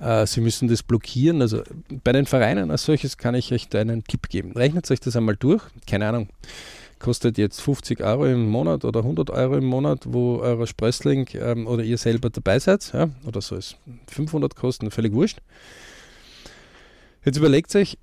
äh, 0.01 0.27
sie 0.27 0.41
müssen 0.41 0.69
das 0.69 0.83
blockieren. 0.83 1.43
Also 1.43 1.63
bei 2.03 2.13
den 2.13 2.27
Vereinen 2.27 2.71
als 2.71 2.85
solches 2.85 3.19
kann 3.19 3.35
ich 3.35 3.53
euch 3.53 3.69
da 3.69 3.81
einen 3.81 4.05
Tipp 4.05 4.29
geben. 4.29 4.53
Rechnet 4.53 4.91
euch 4.91 5.01
das 5.01 5.17
einmal 5.17 5.37
durch. 5.37 5.63
Keine 5.87 6.09
Ahnung, 6.09 6.29
kostet 6.99 7.37
jetzt 7.37 7.61
50 7.61 8.01
Euro 8.01 8.27
im 8.27 8.49
Monat 8.49 8.85
oder 8.85 9.01
100 9.01 9.31
Euro 9.31 9.57
im 9.57 9.67
Monat, 9.67 10.05
wo 10.07 10.39
euer 10.39 10.67
Sprössling 10.67 11.29
ähm, 11.35 11.67
oder 11.67 11.83
ihr 11.83 11.99
selber 11.99 12.31
dabei 12.31 12.59
seid. 12.59 12.91
Ja? 12.95 13.11
Oder 13.27 13.41
so 13.41 13.57
ist 13.57 13.77
500 14.07 14.57
kosten, 14.57 14.91
völlig 14.91 15.13
wurscht. 15.13 15.39
Jetzt 17.25 17.37
überlegt 17.37 17.75
euch, 17.77 17.99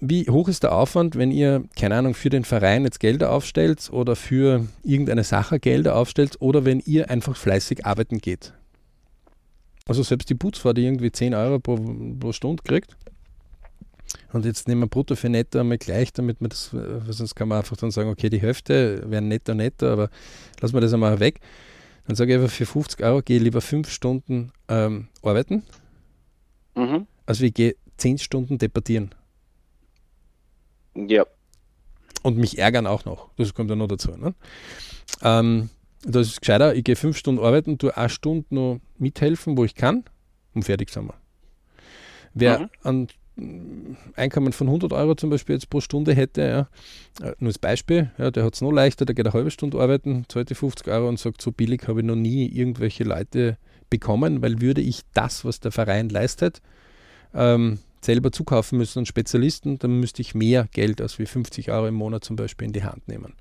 wie 0.00 0.28
hoch 0.28 0.48
ist 0.48 0.62
der 0.62 0.72
Aufwand, 0.72 1.16
wenn 1.16 1.30
ihr, 1.30 1.64
keine 1.76 1.96
Ahnung, 1.96 2.14
für 2.14 2.30
den 2.30 2.44
Verein 2.44 2.84
jetzt 2.84 3.00
Gelder 3.00 3.32
aufstellt 3.32 3.90
oder 3.92 4.16
für 4.16 4.66
irgendeine 4.82 5.24
Sache 5.24 5.60
Gelder 5.60 5.96
aufstellt 5.96 6.36
oder 6.40 6.64
wenn 6.64 6.80
ihr 6.80 7.10
einfach 7.10 7.36
fleißig 7.36 7.86
arbeiten 7.86 8.18
geht? 8.18 8.52
Also 9.86 10.02
selbst 10.02 10.30
die 10.30 10.34
Putzfrau, 10.34 10.72
die 10.72 10.84
irgendwie 10.84 11.12
10 11.12 11.34
Euro 11.34 11.58
pro, 11.58 11.78
pro 12.18 12.32
Stunde 12.32 12.62
kriegt, 12.62 12.96
und 14.32 14.44
jetzt 14.44 14.68
nehmen 14.68 14.82
wir 14.82 14.86
brutto 14.88 15.16
für 15.16 15.28
netto 15.28 15.60
einmal 15.60 15.78
gleich, 15.78 16.12
damit 16.12 16.40
man 16.40 16.50
das, 16.50 16.74
sonst 17.08 17.34
kann 17.34 17.48
man 17.48 17.58
einfach 17.58 17.76
dann 17.76 17.90
sagen, 17.90 18.10
okay, 18.10 18.28
die 18.28 18.40
Hälfte 18.40 19.02
wären 19.08 19.28
netto 19.28 19.54
netto, 19.54 19.86
aber 19.86 20.10
lassen 20.60 20.74
wir 20.74 20.80
das 20.80 20.92
einmal 20.92 21.20
weg. 21.20 21.40
Dann 22.06 22.16
sage 22.16 22.34
ich 22.34 22.40
einfach, 22.40 22.52
für 22.52 22.66
50 22.66 23.02
Euro 23.04 23.22
gehe 23.22 23.38
ich 23.38 23.42
lieber 23.42 23.60
5 23.60 23.88
Stunden 23.88 24.52
ähm, 24.68 25.08
arbeiten, 25.22 25.62
mhm. 26.74 27.06
also 27.26 27.44
ich 27.44 27.54
gehe 27.54 27.76
10 27.96 28.18
Stunden 28.18 28.58
debattieren. 28.58 29.14
Ja. 30.94 31.26
Und 32.22 32.38
mich 32.38 32.58
ärgern 32.58 32.86
auch 32.86 33.04
noch. 33.04 33.28
Das 33.36 33.54
kommt 33.54 33.70
ja 33.70 33.76
noch 33.76 33.88
dazu. 33.88 34.12
Ne? 34.16 34.34
Ähm, 35.22 35.70
das 36.02 36.28
ist 36.28 36.40
gescheiter, 36.40 36.74
ich 36.74 36.84
gehe 36.84 36.96
fünf 36.96 37.16
Stunden 37.16 37.42
arbeiten, 37.42 37.78
tue 37.78 37.96
eine 37.96 38.08
Stunde 38.08 38.46
noch 38.50 38.80
mithelfen, 38.98 39.56
wo 39.56 39.64
ich 39.64 39.74
kann, 39.74 40.04
und 40.54 40.64
fertig 40.64 40.90
sind 40.90 41.06
wir. 41.06 41.14
Wer 42.34 42.58
mhm. 42.58 42.68
ein 42.82 43.08
Einkommen 44.14 44.52
von 44.52 44.68
100 44.68 44.92
Euro 44.92 45.16
zum 45.16 45.30
Beispiel 45.30 45.56
jetzt 45.56 45.68
pro 45.68 45.80
Stunde 45.80 46.14
hätte, 46.14 46.42
ja, 46.42 47.26
äh, 47.26 47.34
nur 47.40 47.48
als 47.48 47.58
Beispiel, 47.58 48.12
ja, 48.16 48.30
der 48.30 48.44
hat 48.44 48.54
es 48.54 48.60
noch 48.60 48.70
leichter, 48.70 49.06
der 49.06 49.14
geht 49.16 49.26
eine 49.26 49.32
halbe 49.32 49.50
Stunde 49.50 49.80
arbeiten, 49.80 50.24
zahlt 50.28 50.50
die 50.50 50.54
50 50.54 50.86
Euro 50.86 51.08
und 51.08 51.18
sagt, 51.18 51.42
so 51.42 51.50
billig 51.50 51.88
habe 51.88 52.00
ich 52.00 52.06
noch 52.06 52.14
nie 52.14 52.46
irgendwelche 52.46 53.02
Leute 53.02 53.58
bekommen, 53.90 54.40
weil 54.40 54.60
würde 54.60 54.82
ich 54.82 55.00
das, 55.14 55.44
was 55.44 55.58
der 55.58 55.72
Verein 55.72 56.10
leistet, 56.10 56.62
ähm, 57.34 57.80
selber 58.04 58.32
zukaufen 58.32 58.78
müssen 58.78 59.00
an 59.00 59.06
Spezialisten, 59.06 59.78
dann 59.78 59.98
müsste 60.00 60.22
ich 60.22 60.34
mehr 60.34 60.68
Geld 60.72 61.00
als 61.00 61.18
wie 61.18 61.26
50 61.26 61.70
Euro 61.70 61.86
im 61.88 61.94
Monat 61.94 62.24
zum 62.24 62.36
Beispiel 62.36 62.66
in 62.66 62.72
die 62.72 62.84
Hand 62.84 63.08
nehmen. 63.08 63.34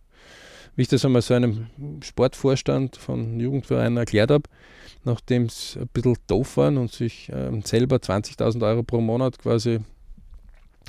Wie 0.75 0.81
ich 0.81 0.87
das 0.87 1.05
einmal 1.05 1.21
so 1.21 1.33
einem 1.33 1.67
Sportvorstand 2.01 2.97
von 2.97 3.39
Jugendvereinen 3.39 3.97
erklärt 3.97 4.31
habe, 4.31 4.49
nachdem 5.03 5.43
es 5.43 5.77
ein 5.79 5.87
bisschen 5.89 6.17
doof 6.27 6.57
waren 6.57 6.77
und 6.77 6.91
sich 6.91 7.29
äh, 7.29 7.51
selber 7.63 7.97
20.000 7.97 8.65
Euro 8.65 8.83
pro 8.83 8.99
Monat 8.99 9.37
quasi 9.37 9.81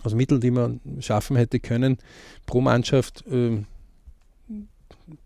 aus 0.03 0.15
Mitteln, 0.15 0.41
die 0.41 0.51
man 0.51 0.81
schaffen 1.01 1.37
hätte 1.37 1.61
können, 1.61 1.99
pro 2.47 2.61
Mannschaft 2.61 3.27
äh, 3.27 3.63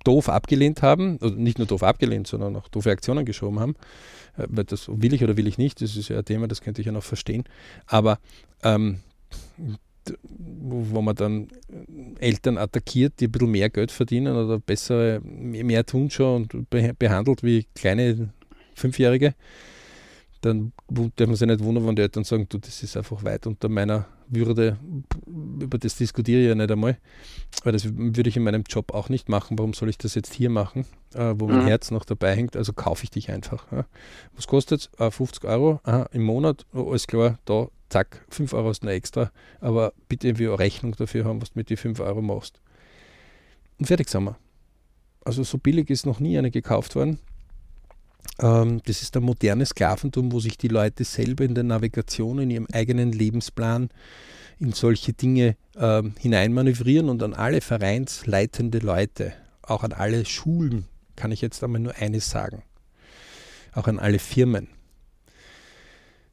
doof 0.05 0.29
abgelehnt 0.29 0.83
haben, 0.83 1.19
also 1.21 1.35
nicht 1.35 1.59
nur 1.59 1.67
doof 1.67 1.83
abgelehnt, 1.83 2.27
sondern 2.27 2.57
auch 2.57 2.69
doofe 2.69 2.91
Aktionen 2.91 3.25
geschoben 3.25 3.61
haben. 3.61 3.75
Äh, 4.37 4.47
weil 4.49 4.65
das 4.65 4.89
will 4.89 5.13
ich 5.13 5.23
oder 5.23 5.37
will 5.37 5.47
ich 5.47 5.59
nicht, 5.59 5.81
das 5.81 5.97
ist 5.97 6.09
ja 6.09 6.19
ein 6.19 6.25
Thema, 6.25 6.49
das 6.49 6.61
könnte 6.61 6.81
ich 6.81 6.87
ja 6.87 6.93
noch 6.93 7.05
verstehen. 7.05 7.45
Aber 7.87 8.19
ähm, 8.63 9.01
wo 10.31 11.03
man 11.03 11.15
dann 11.15 11.49
Eltern 12.19 12.57
attackiert, 12.57 13.21
die 13.21 13.27
ein 13.27 13.33
bisschen 13.33 13.51
mehr 13.51 13.69
Geld 13.69 13.93
verdienen 13.93 14.37
oder 14.37 14.59
besser 14.59 15.21
mehr 15.21 15.85
tun 15.85 16.11
schon 16.11 16.49
und 16.53 16.71
behandelt 16.71 17.43
wie 17.43 17.67
kleine 17.75 18.31
Fünfjährige, 18.75 19.35
dann 20.41 20.73
darf 20.89 21.27
man 21.27 21.37
sich 21.37 21.47
nicht 21.47 21.63
wundern, 21.63 21.87
wenn 21.87 21.97
die 21.97 22.03
Eltern 22.03 22.25
sagen, 22.25 22.47
du, 22.49 22.59
das 22.59 22.83
ist 22.83 22.97
einfach 22.97 23.23
weit 23.23 23.47
unter 23.47 23.69
meiner 23.69 24.07
Würde. 24.29 24.79
Über 25.27 25.79
das 25.79 25.97
diskutiere 25.97 26.41
ich 26.41 26.49
ja 26.49 26.55
nicht 26.55 26.71
einmal, 26.71 26.97
weil 27.63 27.73
das 27.73 27.85
würde 27.95 28.29
ich 28.29 28.37
in 28.37 28.43
meinem 28.43 28.65
Job 28.69 28.95
auch 28.95 29.09
nicht 29.09 29.29
machen. 29.29 29.59
Warum 29.59 29.75
soll 29.75 29.91
ich 29.91 29.99
das 29.99 30.15
jetzt 30.15 30.33
hier 30.33 30.49
machen, 30.49 30.87
äh, 31.15 31.35
wo 31.37 31.47
mein 31.47 31.65
mhm. 31.65 31.67
Herz 31.67 31.91
noch 31.91 32.05
dabei 32.05 32.35
hängt? 32.35 32.57
Also 32.57 32.73
kaufe 32.73 33.05
ich 33.05 33.11
dich 33.11 33.31
einfach. 33.31 33.71
Ja. 33.71 33.85
Was 34.35 34.47
kostet 34.47 34.81
es? 34.81 35.01
Äh, 35.01 35.11
50 35.11 35.45
Euro 35.45 35.81
Aha, 35.85 36.09
im 36.13 36.23
Monat. 36.23 36.65
Oh, 36.73 36.91
alles 36.91 37.07
klar, 37.07 37.39
da, 37.45 37.69
zack, 37.91 38.25
5 38.31 38.55
Euro 38.55 38.71
ist 38.71 38.83
noch 38.83 38.91
extra. 38.91 39.31
Aber 39.61 39.93
bitte 40.09 40.29
irgendwie 40.29 40.49
eine 40.49 40.59
Rechnung 40.59 40.95
dafür 40.97 41.25
haben, 41.25 41.43
was 41.43 41.53
du 41.53 41.59
mit 41.59 41.69
den 41.69 41.77
5 41.77 42.01
Euro 42.01 42.23
machst. 42.23 42.61
Und 43.79 43.87
fertig 43.87 44.09
sind 44.09 44.25
wir. 44.25 44.37
Also 45.25 45.43
so 45.43 45.59
billig 45.59 45.91
ist 45.91 46.07
noch 46.07 46.21
nie 46.21 46.39
eine 46.39 46.51
gekauft 46.51 46.97
worden. 46.97 47.19
Ähm, 48.41 48.81
das 48.85 49.03
ist 49.03 49.15
der 49.15 49.23
moderne 49.23 49.67
Sklaventum, 49.67 50.33
wo 50.33 50.41
sich 50.41 50.59
die 50.59 50.69
Leute 50.69 51.05
selber 51.05 51.45
in 51.45 51.55
der 51.55 51.65
Navigation, 51.65 52.39
in 52.39 52.51
ihrem 52.51 52.67
eigenen 52.73 53.13
Lebensplan 53.13 53.91
in 54.61 54.73
solche 54.73 55.13
Dinge 55.13 55.57
ähm, 55.77 56.15
hineinmanövrieren 56.19 57.09
und 57.09 57.23
an 57.23 57.35
alle 57.35 57.61
vereinsleitende 57.61 58.79
Leute, 58.79 59.33
auch 59.63 59.85
an 59.85 59.93
alle 59.93 60.25
Schulen, 60.25 60.87
kann 61.17 61.33
ich 61.33 61.41
jetzt 61.41 61.63
einmal 61.63 61.81
nur 61.81 61.95
eines 61.97 62.31
sagen, 62.31 62.63
auch 63.73 63.87
an 63.87 63.99
alle 63.99 64.19
Firmen. 64.19 64.69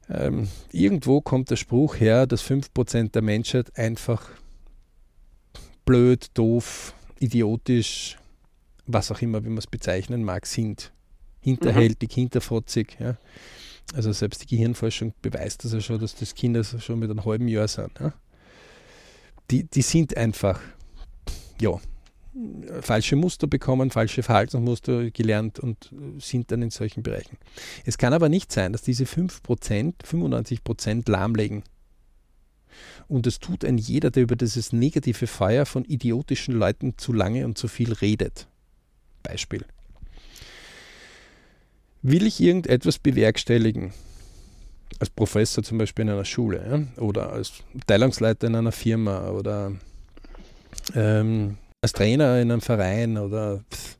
Ähm, 0.08 0.48
irgendwo 0.70 1.20
kommt 1.20 1.50
der 1.50 1.56
Spruch 1.56 1.96
her, 2.00 2.26
dass 2.26 2.44
5% 2.44 3.12
der 3.12 3.22
Menschheit 3.22 3.76
einfach 3.78 4.28
blöd, 5.84 6.26
doof, 6.34 6.94
idiotisch, 7.18 8.16
was 8.86 9.10
auch 9.10 9.20
immer, 9.20 9.44
wie 9.44 9.48
man 9.48 9.58
es 9.58 9.66
bezeichnen 9.66 10.22
mag, 10.22 10.46
sind 10.46 10.92
hinterhältig, 11.46 12.10
mhm. 12.10 12.20
hinterfotzig. 12.22 12.96
Ja. 12.98 13.16
Also 13.94 14.12
selbst 14.12 14.42
die 14.42 14.56
Gehirnforschung 14.56 15.14
beweist 15.22 15.64
das 15.64 15.72
ja 15.72 15.80
schon, 15.80 16.00
dass 16.00 16.16
das 16.16 16.34
Kinder 16.34 16.64
schon 16.64 16.98
mit 16.98 17.08
einem 17.08 17.24
halben 17.24 17.46
Jahr 17.46 17.68
sind. 17.68 17.92
Ja. 18.00 18.12
Die, 19.50 19.62
die 19.62 19.82
sind 19.82 20.16
einfach, 20.16 20.60
ja, 21.60 21.80
falsche 22.80 23.14
Muster 23.14 23.46
bekommen, 23.46 23.90
falsche 23.92 24.24
Verhaltensmuster 24.24 25.10
gelernt 25.12 25.60
und 25.60 25.90
sind 26.18 26.50
dann 26.50 26.62
in 26.62 26.70
solchen 26.70 27.04
Bereichen. 27.04 27.38
Es 27.84 27.96
kann 27.96 28.12
aber 28.12 28.28
nicht 28.28 28.50
sein, 28.52 28.72
dass 28.72 28.82
diese 28.82 29.04
5%, 29.04 29.94
95% 30.04 31.08
lahmlegen. 31.08 31.62
Und 33.06 33.26
es 33.26 33.38
tut 33.38 33.64
ein 33.64 33.78
jeder, 33.78 34.10
der 34.10 34.24
über 34.24 34.36
dieses 34.36 34.72
negative 34.72 35.28
Feuer 35.28 35.64
von 35.64 35.84
idiotischen 35.84 36.54
Leuten 36.54 36.98
zu 36.98 37.12
lange 37.12 37.46
und 37.46 37.56
zu 37.56 37.68
viel 37.68 37.92
redet. 37.92 38.48
Beispiel. 39.22 39.64
Will 42.08 42.24
ich 42.24 42.40
irgendetwas 42.40 43.00
bewerkstelligen, 43.00 43.92
als 45.00 45.10
Professor 45.10 45.64
zum 45.64 45.78
Beispiel 45.78 46.04
in 46.04 46.10
einer 46.10 46.24
Schule 46.24 46.64
ja, 46.96 47.02
oder 47.02 47.32
als 47.32 47.64
Teilungsleiter 47.88 48.46
in 48.46 48.54
einer 48.54 48.70
Firma 48.70 49.30
oder 49.30 49.72
ähm, 50.94 51.58
als 51.82 51.92
Trainer 51.92 52.40
in 52.40 52.52
einem 52.52 52.60
Verein 52.60 53.18
oder 53.18 53.64
pff, 53.72 53.98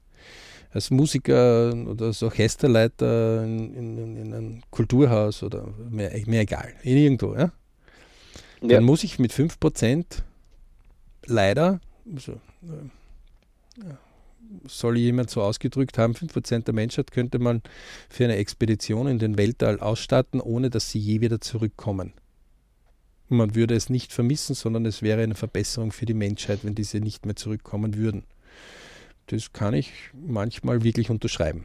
als 0.73 0.93
Musiker 0.93 1.75
oder 1.75 2.07
als 2.07 2.23
Orchesterleiter 2.23 3.43
in, 3.43 3.75
in, 3.75 4.17
in, 4.17 4.35
einem 4.35 4.63
Kulturhaus 4.71 5.43
oder 5.43 5.67
mehr, 5.91 6.13
mehr 6.27 6.43
egal, 6.43 6.75
in 6.85 6.99
irgendwo, 6.99 7.35
ja? 7.35 7.51
ja. 8.61 8.69
dann 8.69 8.85
muss 8.85 9.03
ich 9.03 9.19
mit 9.19 9.33
5% 9.33 10.05
leider, 11.27 11.81
also, 12.15 12.35
äh, 12.63 13.95
soll 14.67 14.97
jemand 14.97 15.31
so 15.31 15.43
ausgedrückt 15.43 15.99
haben, 15.99 16.15
5% 16.15 16.65
der 16.65 16.75
Menschheit 16.75 17.11
könnte 17.11 17.39
man 17.39 17.63
für 18.09 18.25
eine 18.25 18.37
Expedition 18.37 19.07
in 19.07 19.19
den 19.19 19.39
Weltall 19.39 19.81
ausstatten, 19.81 20.41
ohne 20.41 20.71
dass 20.71 20.91
sie 20.91 20.99
je 20.99 21.21
wieder 21.21 21.41
zurückkommen. 21.41 22.13
man 23.29 23.57
würde 23.57 23.75
es 23.75 23.91
nicht 23.91 24.13
vermissen, 24.13 24.55
sondern 24.55 24.87
es 24.87 25.03
wäre 25.03 25.23
eine 25.23 25.35
Verbesserung 25.35 25.91
für 25.91 26.07
die 26.07 26.15
Menschheit, 26.15 26.61
wenn 26.63 26.77
diese 26.77 27.01
nicht 27.01 27.27
mehr 27.27 27.35
zurückkommen 27.35 27.97
würden. 27.97 28.23
Das 29.27 29.53
kann 29.53 29.75
ich 29.75 29.93
manchmal 30.15 30.85
wirklich 30.85 31.11
unterschreiben. 31.11 31.65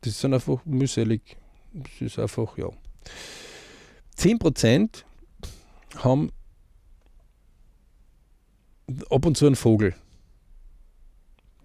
Das 0.00 0.14
ist 0.14 0.24
dann 0.24 0.34
einfach 0.34 0.64
mühselig. 0.64 1.36
Das 1.72 2.00
ist 2.00 2.18
einfach, 2.18 2.58
ja. 2.58 2.68
10% 4.16 5.04
haben 5.98 6.32
ab 9.08 9.24
und 9.24 9.36
zu 9.36 9.46
einen 9.46 9.54
Vogel 9.54 9.94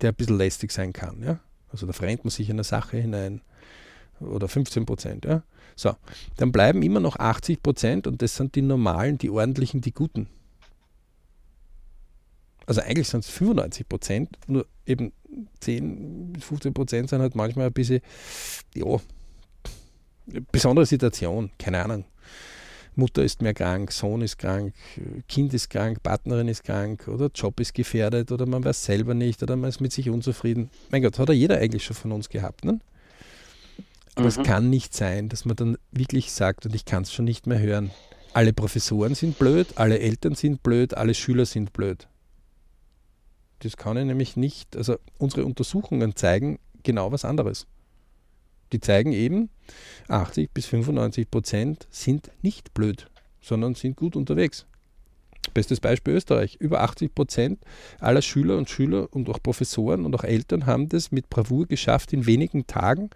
der 0.03 0.11
ein 0.11 0.15
bisschen 0.15 0.37
lästig 0.37 0.71
sein 0.71 0.93
kann. 0.93 1.23
Ja? 1.23 1.39
Also 1.69 1.87
da 1.87 1.93
verrennt 1.93 2.23
man 2.23 2.31
sich 2.31 2.49
in 2.49 2.55
eine 2.55 2.63
Sache 2.63 2.97
hinein 2.97 3.41
oder 4.19 4.47
15 4.47 4.85
Prozent. 4.85 5.25
Ja? 5.25 5.43
So, 5.75 5.95
dann 6.37 6.51
bleiben 6.51 6.83
immer 6.83 6.99
noch 6.99 7.17
80 7.17 7.63
Prozent 7.63 8.07
und 8.07 8.21
das 8.21 8.35
sind 8.35 8.55
die 8.55 8.61
normalen, 8.61 9.17
die 9.17 9.29
ordentlichen, 9.29 9.81
die 9.81 9.93
guten. 9.93 10.27
Also 12.65 12.81
eigentlich 12.81 13.09
sind 13.09 13.25
es 13.25 13.29
95 13.29 13.89
Prozent, 13.89 14.37
nur 14.47 14.65
eben 14.85 15.11
10 15.59 16.33
bis 16.33 16.43
15 16.43 16.73
Prozent 16.73 17.09
sind 17.09 17.21
halt 17.21 17.35
manchmal 17.35 17.67
ein 17.67 17.73
bisschen, 17.73 18.01
ja, 18.75 18.97
besondere 20.51 20.85
Situation, 20.85 21.51
keine 21.57 21.83
Ahnung. 21.83 22.05
Mutter 22.97 23.23
ist 23.23 23.41
mehr 23.41 23.53
krank, 23.53 23.91
Sohn 23.91 24.21
ist 24.21 24.37
krank, 24.37 24.73
Kind 25.27 25.53
ist 25.53 25.69
krank, 25.69 26.03
Partnerin 26.03 26.47
ist 26.47 26.63
krank 26.63 27.07
oder 27.07 27.29
Job 27.33 27.59
ist 27.59 27.73
gefährdet 27.73 28.31
oder 28.31 28.45
man 28.45 28.63
weiß 28.63 28.85
selber 28.85 29.13
nicht 29.13 29.41
oder 29.43 29.55
man 29.55 29.69
ist 29.69 29.81
mit 29.81 29.91
sich 29.91 30.09
unzufrieden. 30.09 30.69
Mein 30.89 31.01
Gott, 31.01 31.19
hat 31.19 31.29
ja 31.29 31.35
jeder 31.35 31.57
eigentlich 31.57 31.83
schon 31.83 31.95
von 31.95 32.11
uns 32.11 32.29
gehabt. 32.29 32.65
Ne? 32.65 32.79
Aber 34.15 34.23
mhm. 34.23 34.27
es 34.27 34.43
kann 34.43 34.69
nicht 34.69 34.93
sein, 34.93 35.29
dass 35.29 35.45
man 35.45 35.55
dann 35.55 35.77
wirklich 35.91 36.31
sagt, 36.31 36.65
und 36.65 36.75
ich 36.75 36.85
kann 36.85 37.03
es 37.03 37.13
schon 37.13 37.25
nicht 37.25 37.47
mehr 37.47 37.59
hören, 37.59 37.91
alle 38.33 38.53
Professoren 38.53 39.15
sind 39.15 39.37
blöd, 39.37 39.67
alle 39.75 39.99
Eltern 39.99 40.35
sind 40.35 40.63
blöd, 40.63 40.95
alle 40.95 41.13
Schüler 41.13 41.45
sind 41.45 41.73
blöd. 41.73 42.07
Das 43.59 43.77
kann 43.77 43.97
ich 43.97 44.05
nämlich 44.05 44.35
nicht. 44.35 44.75
Also 44.75 44.97
unsere 45.17 45.45
Untersuchungen 45.45 46.15
zeigen 46.15 46.59
genau 46.83 47.11
was 47.11 47.25
anderes. 47.25 47.65
Die 48.73 48.79
zeigen 48.79 49.13
eben, 49.13 49.49
80 50.07 50.51
bis 50.51 50.65
95 50.65 51.29
Prozent 51.29 51.87
sind 51.91 52.31
nicht 52.41 52.73
blöd, 52.73 53.05
sondern 53.39 53.75
sind 53.75 53.95
gut 53.95 54.15
unterwegs. 54.15 54.65
Bestes 55.53 55.79
Beispiel 55.79 56.15
Österreich. 56.15 56.55
Über 56.55 56.81
80 56.81 57.13
Prozent 57.13 57.59
aller 57.99 58.23
Schüler 58.23 58.57
und 58.57 58.69
Schüler 58.69 59.07
und 59.11 59.29
auch 59.29 59.41
Professoren 59.43 60.05
und 60.05 60.15
auch 60.15 60.23
Eltern 60.23 60.65
haben 60.65 60.89
das 60.89 61.11
mit 61.11 61.29
Bravour 61.29 61.67
geschafft, 61.67 62.13
in 62.13 62.25
wenigen 62.25 62.65
Tagen 62.65 63.11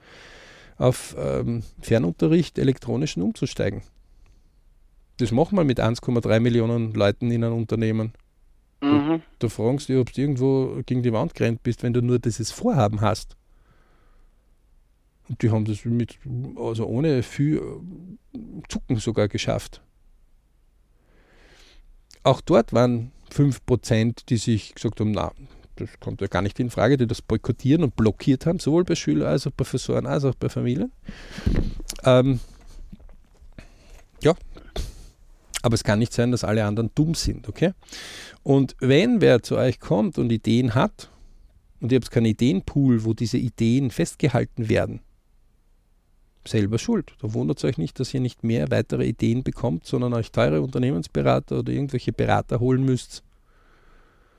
auf 0.77 1.15
ähm, 1.17 1.63
Fernunterricht 1.81 2.59
elektronischen 2.59 3.23
umzusteigen. 3.23 3.81
Das 5.17 5.31
machen 5.31 5.57
wir 5.57 5.63
mit 5.63 5.79
1,3 5.79 6.39
Millionen 6.39 6.93
Leuten 6.93 7.31
in 7.31 7.43
einem 7.43 7.57
Unternehmen. 7.57 8.13
Mhm. 8.81 9.23
Fragst 9.39 9.89
du 9.89 9.93
dich, 9.93 10.01
ob 10.01 10.13
du 10.13 10.21
irgendwo 10.21 10.83
gegen 10.85 11.01
die 11.01 11.13
Wand 11.13 11.33
gerannt 11.33 11.63
bist, 11.63 11.81
wenn 11.81 11.93
du 11.93 12.03
nur 12.03 12.19
dieses 12.19 12.51
Vorhaben 12.51 13.01
hast. 13.01 13.36
Und 15.29 15.41
die 15.41 15.51
haben 15.51 15.65
das 15.65 15.83
mit, 15.85 16.17
also 16.55 16.85
ohne 16.85 17.23
viel 17.23 17.57
äh, 17.57 18.39
Zucken 18.69 18.97
sogar 18.97 19.27
geschafft. 19.27 19.81
Auch 22.23 22.41
dort 22.41 22.73
waren 22.73 23.11
5%, 23.31 24.25
die 24.29 24.37
sich 24.37 24.75
gesagt 24.75 24.99
haben, 24.99 25.11
na, 25.11 25.31
das 25.75 25.89
kommt 25.99 26.21
ja 26.21 26.27
gar 26.27 26.41
nicht 26.41 26.59
in 26.59 26.69
Frage, 26.69 26.97
die 26.97 27.07
das 27.07 27.21
boykottieren 27.21 27.83
und 27.83 27.95
blockiert 27.95 28.45
haben, 28.45 28.59
sowohl 28.59 28.83
bei 28.83 28.95
Schülern 28.95 29.27
als 29.27 29.45
auch 29.45 29.51
bei 29.51 29.63
Professoren 29.63 30.05
als 30.05 30.25
auch 30.25 30.35
bei 30.35 30.49
Familien. 30.49 30.91
Ähm, 32.03 32.39
ja, 34.21 34.33
aber 35.61 35.75
es 35.75 35.83
kann 35.83 35.99
nicht 35.99 36.13
sein, 36.13 36.31
dass 36.31 36.43
alle 36.43 36.65
anderen 36.65 36.91
dumm 36.95 37.13
sind, 37.13 37.47
okay? 37.47 37.73
Und 38.43 38.75
wenn 38.79 39.21
wer 39.21 39.43
zu 39.43 39.57
euch 39.57 39.79
kommt 39.79 40.17
und 40.17 40.31
Ideen 40.31 40.75
hat, 40.75 41.09
und 41.79 41.91
ihr 41.91 41.97
habt 41.97 42.09
keinen 42.09 42.25
Ideenpool, 42.25 43.03
wo 43.03 43.13
diese 43.13 43.37
Ideen 43.37 43.91
festgehalten 43.91 44.69
werden, 44.69 45.01
selber 46.47 46.79
schuld. 46.79 47.13
Da 47.21 47.33
wundert 47.33 47.57
es 47.57 47.63
euch 47.63 47.77
nicht, 47.77 47.99
dass 47.99 48.13
ihr 48.13 48.19
nicht 48.19 48.43
mehr 48.43 48.71
weitere 48.71 49.05
Ideen 49.05 49.43
bekommt, 49.43 49.85
sondern 49.85 50.13
euch 50.13 50.31
teure 50.31 50.61
Unternehmensberater 50.61 51.59
oder 51.59 51.71
irgendwelche 51.71 52.13
Berater 52.13 52.59
holen 52.59 52.83
müsst. 52.83 53.23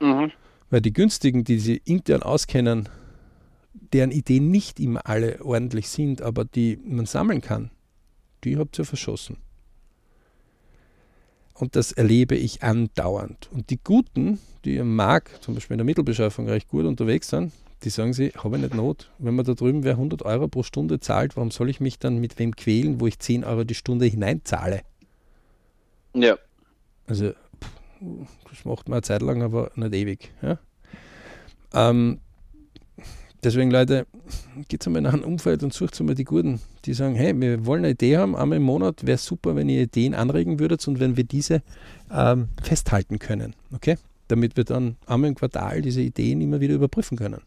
Mhm. 0.01 0.33
Weil 0.71 0.81
die 0.81 0.93
günstigen, 0.93 1.45
die 1.45 1.59
sie 1.59 1.81
intern 1.85 2.23
auskennen, 2.23 2.89
deren 3.93 4.11
Ideen 4.11 4.51
nicht 4.51 4.81
immer 4.81 5.07
alle 5.07 5.43
ordentlich 5.45 5.89
sind, 5.89 6.23
aber 6.23 6.45
die 6.45 6.79
man 6.85 7.07
sammeln 7.07 7.41
kann, 7.41 7.71
die 8.45 8.57
habt 8.57 8.79
ihr 8.79 8.85
verschossen. 8.85 9.39
Und 11.55 11.75
das 11.75 11.91
erlebe 11.93 12.37
ich 12.37 12.63
andauernd. 12.63 13.49
Und 13.53 13.71
die 13.71 13.81
Guten, 13.83 14.39
die 14.65 14.77
im 14.77 14.95
Markt, 14.95 15.43
zum 15.43 15.55
Beispiel 15.55 15.75
in 15.75 15.79
der 15.79 15.85
Mittelbeschaffung, 15.87 16.49
recht 16.49 16.69
gut 16.69 16.85
unterwegs 16.85 17.29
sind, 17.29 17.53
die 17.85 17.91
sagen 17.91 18.13
sie, 18.13 18.33
habe 18.37 18.57
ich 18.57 18.63
nicht 18.63 18.75
Not. 18.75 19.11
Wenn 19.19 19.35
man 19.35 19.45
da 19.45 19.55
drüben 19.55 19.85
wer 19.85 19.93
100 19.93 20.23
Euro 20.23 20.49
pro 20.49 20.63
Stunde 20.63 21.01
zahlt, 21.01 21.37
warum 21.37 21.51
soll 21.51 21.71
ich 21.71 21.81
mich 21.81 21.99
dann 21.99 22.19
mit 22.19 22.39
wem 22.39 22.57
quälen, 22.57 23.01
wo 23.01 23.07
ich 23.07 23.19
10 23.19 23.45
Euro 23.45 23.65
die 23.65 23.75
Stunde 23.75 24.07
hineinzahle? 24.07 24.81
Ja. 26.15 26.37
Also, 27.07 27.33
das 28.51 28.65
macht 28.65 28.89
man 28.89 28.97
eine 28.97 29.03
Zeit 29.03 29.23
lang, 29.23 29.43
aber 29.43 29.71
nicht 29.77 29.95
ewig. 29.95 30.33
Ja? 30.43 30.59
Ähm, 31.73 32.21
deswegen, 33.45 33.71
Leute, 33.71 34.07
geht 34.69 34.85
einmal 34.87 35.03
nach 35.03 35.13
einem 35.13 35.25
Umfeld 35.25 35.63
und 35.63 35.73
sucht 35.73 35.99
einmal 36.01 36.17
die 36.17 36.25
Guten, 36.25 36.61
die 36.85 36.95
sagen, 36.95 37.15
hey, 37.15 37.39
wir 37.41 37.65
wollen 37.65 37.85
eine 37.85 37.93
Idee 37.93 38.17
haben, 38.17 38.35
einmal 38.35 38.57
im 38.57 38.65
Monat, 38.65 39.07
wäre 39.07 39.19
super, 39.19 39.55
wenn 39.55 39.69
ihr 39.69 39.83
Ideen 39.83 40.15
anregen 40.15 40.59
würdet 40.59 40.87
und 40.89 40.99
wenn 40.99 41.17
wir 41.17 41.25
diese 41.25 41.63
ähm, 42.11 42.49
festhalten 42.63 43.19
können. 43.19 43.55
Okay? 43.73 43.97
Damit 44.27 44.57
wir 44.57 44.65
dann 44.65 44.97
einmal 45.07 45.29
im 45.29 45.37
Quartal 45.37 45.81
diese 45.81 46.01
Ideen 46.01 46.41
immer 46.41 46.61
wieder 46.61 46.75
überprüfen 46.75 47.17
können. 47.17 47.41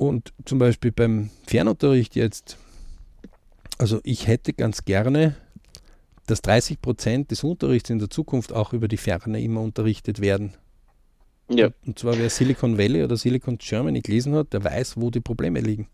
Und 0.00 0.32
zum 0.46 0.58
Beispiel 0.58 0.92
beim 0.92 1.28
Fernunterricht 1.46 2.16
jetzt, 2.16 2.56
also 3.76 4.00
ich 4.02 4.26
hätte 4.26 4.54
ganz 4.54 4.86
gerne, 4.86 5.36
dass 6.26 6.40
30 6.40 6.80
Prozent 6.80 7.30
des 7.30 7.44
Unterrichts 7.44 7.90
in 7.90 7.98
der 7.98 8.08
Zukunft 8.08 8.50
auch 8.50 8.72
über 8.72 8.88
die 8.88 8.96
Ferne 8.96 9.42
immer 9.42 9.60
unterrichtet 9.60 10.22
werden. 10.22 10.54
Ja. 11.50 11.68
Und 11.84 11.98
zwar 11.98 12.16
wer 12.16 12.30
Silicon 12.30 12.78
Valley 12.78 13.04
oder 13.04 13.18
Silicon 13.18 13.58
Germany 13.58 14.00
gelesen 14.00 14.34
hat, 14.36 14.54
der 14.54 14.64
weiß, 14.64 14.98
wo 14.98 15.10
die 15.10 15.20
Probleme 15.20 15.60
liegen. 15.60 15.86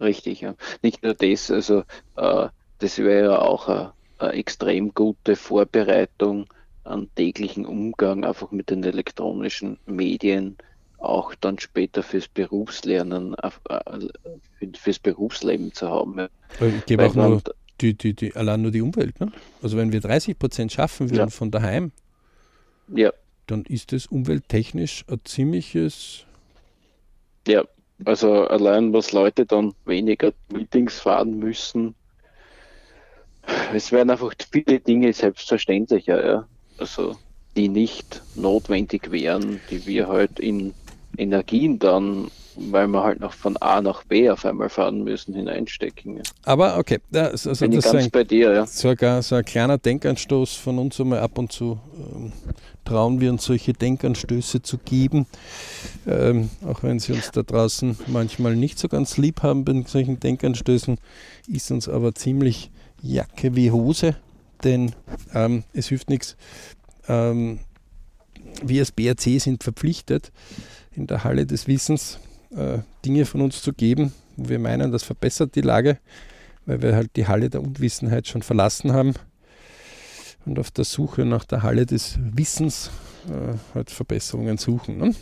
Richtig, 0.00 0.40
ja. 0.40 0.56
Nicht 0.82 1.04
nur 1.04 1.14
das, 1.14 1.48
also 1.48 1.84
äh, 2.16 2.48
das 2.80 2.98
wäre 2.98 3.30
ja 3.30 3.38
auch 3.38 3.68
eine, 3.68 3.92
eine 4.18 4.32
extrem 4.32 4.92
gute 4.94 5.36
Vorbereitung 5.36 6.46
an 6.82 7.08
täglichen 7.14 7.66
Umgang 7.66 8.24
einfach 8.24 8.50
mit 8.50 8.68
den 8.68 8.82
elektronischen 8.82 9.78
Medien, 9.86 10.56
auch 11.02 11.34
dann 11.34 11.58
später 11.58 12.02
fürs 12.02 12.28
Berufslernen, 12.28 13.34
äh, 13.34 14.70
fürs 14.78 14.98
Berufsleben 14.98 15.72
zu 15.72 15.88
haben. 15.88 16.28
Ich 16.60 16.86
gebe 16.86 17.06
auch 17.06 17.14
nur 17.14 17.42
die, 17.80 17.94
die, 17.94 18.14
die, 18.14 18.34
allein 18.36 18.62
nur 18.62 18.70
die 18.70 18.80
Umwelt. 18.80 19.20
Ne? 19.20 19.32
Also 19.62 19.76
wenn 19.76 19.92
wir 19.92 20.00
30 20.00 20.38
Prozent 20.38 20.72
schaffen 20.72 21.10
würden 21.10 21.18
ja. 21.18 21.30
von 21.30 21.50
daheim, 21.50 21.92
ja. 22.88 23.12
dann 23.46 23.64
ist 23.64 23.92
das 23.92 24.06
umwelttechnisch 24.06 25.04
ein 25.08 25.20
ziemliches. 25.24 26.24
Ja, 27.46 27.64
also 28.04 28.46
allein 28.46 28.92
was 28.92 29.12
Leute 29.12 29.46
dann 29.46 29.74
weniger 29.84 30.32
Meetings 30.52 31.00
fahren 31.00 31.38
müssen. 31.38 31.94
Es 33.74 33.90
werden 33.90 34.10
einfach 34.10 34.32
viele 34.50 34.78
Dinge 34.78 35.12
selbstverständlicher, 35.12 36.24
ja. 36.24 36.48
Also 36.78 37.16
die 37.56 37.68
nicht 37.68 38.22
notwendig 38.34 39.10
wären, 39.10 39.60
die 39.70 39.84
wir 39.86 40.08
halt 40.08 40.38
in 40.38 40.72
Energien 41.16 41.78
dann, 41.78 42.30
weil 42.56 42.86
wir 42.88 43.02
halt 43.02 43.20
noch 43.20 43.32
von 43.32 43.56
A 43.58 43.80
nach 43.80 44.04
B 44.04 44.28
auf 44.30 44.44
einmal 44.44 44.68
fahren 44.68 45.04
müssen, 45.04 45.34
hineinstecken. 45.34 46.22
Aber 46.44 46.78
okay, 46.78 46.98
ja, 47.10 47.28
also 47.28 47.50
Bin 47.54 47.72
das 47.72 47.86
ist 47.86 47.94
ein, 47.94 48.10
bei 48.10 48.24
dir, 48.24 48.52
ja. 48.52 48.66
sogar 48.66 49.22
so 49.22 49.36
ein 49.36 49.44
kleiner 49.44 49.78
Denkanstoß 49.78 50.54
von 50.54 50.78
uns 50.78 51.00
einmal 51.00 51.20
ab 51.20 51.38
und 51.38 51.52
zu. 51.52 51.78
Ähm, 51.96 52.32
trauen 52.84 53.20
wir 53.20 53.30
uns 53.30 53.44
solche 53.44 53.72
Denkanstöße 53.72 54.62
zu 54.62 54.78
geben, 54.78 55.26
ähm, 56.06 56.50
auch 56.66 56.82
wenn 56.82 56.98
sie 56.98 57.12
uns 57.12 57.30
da 57.30 57.42
draußen 57.42 57.96
manchmal 58.08 58.56
nicht 58.56 58.78
so 58.78 58.88
ganz 58.88 59.16
lieb 59.16 59.42
haben 59.42 59.64
bei 59.64 59.82
solchen 59.86 60.18
Denkanstößen, 60.18 60.98
ist 61.48 61.70
uns 61.70 61.88
aber 61.88 62.14
ziemlich 62.14 62.70
Jacke 63.00 63.54
wie 63.56 63.70
Hose, 63.70 64.16
denn 64.64 64.92
ähm, 65.34 65.64
es 65.72 65.88
hilft 65.88 66.10
nichts. 66.10 66.36
Ähm, 67.08 67.60
wir 68.62 68.80
als 68.80 68.92
BRC 68.92 69.40
sind 69.40 69.62
verpflichtet, 69.62 70.32
in 70.94 71.06
der 71.06 71.24
Halle 71.24 71.46
des 71.46 71.66
Wissens 71.66 72.18
äh, 72.56 72.78
Dinge 73.04 73.24
von 73.24 73.40
uns 73.40 73.62
zu 73.62 73.72
geben, 73.72 74.12
wo 74.36 74.48
wir 74.48 74.58
meinen, 74.58 74.92
das 74.92 75.02
verbessert 75.02 75.54
die 75.54 75.60
Lage, 75.60 75.98
weil 76.66 76.82
wir 76.82 76.94
halt 76.94 77.16
die 77.16 77.26
Halle 77.26 77.50
der 77.50 77.62
Unwissenheit 77.62 78.26
schon 78.26 78.42
verlassen 78.42 78.92
haben 78.92 79.14
und 80.44 80.58
auf 80.58 80.70
der 80.70 80.84
Suche 80.84 81.24
nach 81.24 81.44
der 81.44 81.62
Halle 81.62 81.86
des 81.86 82.18
Wissens 82.20 82.90
äh, 83.28 83.56
halt 83.74 83.90
Verbesserungen 83.90 84.58
suchen. 84.58 84.98
Ne? 84.98 85.14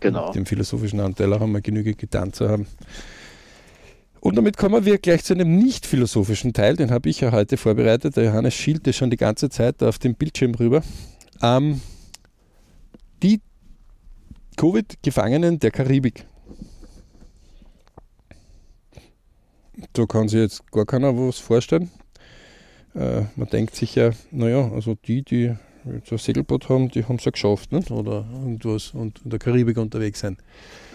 Genau. 0.00 0.26
Mit 0.26 0.36
dem 0.36 0.46
philosophischen 0.46 1.00
Anteil 1.00 1.32
auch 1.32 1.42
einmal 1.42 1.62
genügend 1.62 1.98
getan 1.98 2.32
zu 2.32 2.48
haben. 2.48 2.66
Und 4.20 4.36
damit 4.36 4.58
kommen 4.58 4.84
wir 4.84 4.98
gleich 4.98 5.24
zu 5.24 5.32
einem 5.32 5.56
nicht 5.56 5.86
philosophischen 5.86 6.52
Teil, 6.52 6.76
den 6.76 6.90
habe 6.90 7.08
ich 7.08 7.20
ja 7.20 7.32
heute 7.32 7.56
vorbereitet. 7.56 8.16
Der 8.16 8.24
Johannes 8.24 8.54
schielte 8.54 8.92
schon 8.92 9.10
die 9.10 9.16
ganze 9.16 9.48
Zeit 9.48 9.82
auf 9.82 9.98
dem 9.98 10.14
Bildschirm 10.14 10.54
rüber. 10.54 10.82
Ähm, 11.42 11.80
die 13.22 13.40
Covid-Gefangenen 14.56 15.58
der 15.58 15.70
Karibik. 15.70 16.26
Da 19.92 20.06
kann 20.06 20.28
sich 20.28 20.40
jetzt 20.40 20.70
gar 20.70 20.84
keiner 20.84 21.16
was 21.16 21.38
vorstellen. 21.38 21.90
Äh, 22.94 23.22
man 23.36 23.48
denkt 23.48 23.74
sich 23.74 23.94
ja, 23.94 24.10
naja, 24.30 24.70
also 24.72 24.96
die, 25.06 25.22
die 25.22 25.54
jetzt 25.94 26.12
ein 26.12 26.18
Segelboot 26.18 26.68
haben, 26.68 26.90
die 26.90 27.04
haben 27.04 27.16
es 27.16 27.24
ja 27.24 27.30
geschafft, 27.30 27.72
nicht? 27.72 27.90
oder 27.90 28.26
irgendwas 28.32 28.90
und 28.90 29.20
in 29.24 29.30
der 29.30 29.38
Karibik 29.38 29.78
unterwegs 29.78 30.20
sind. 30.20 30.38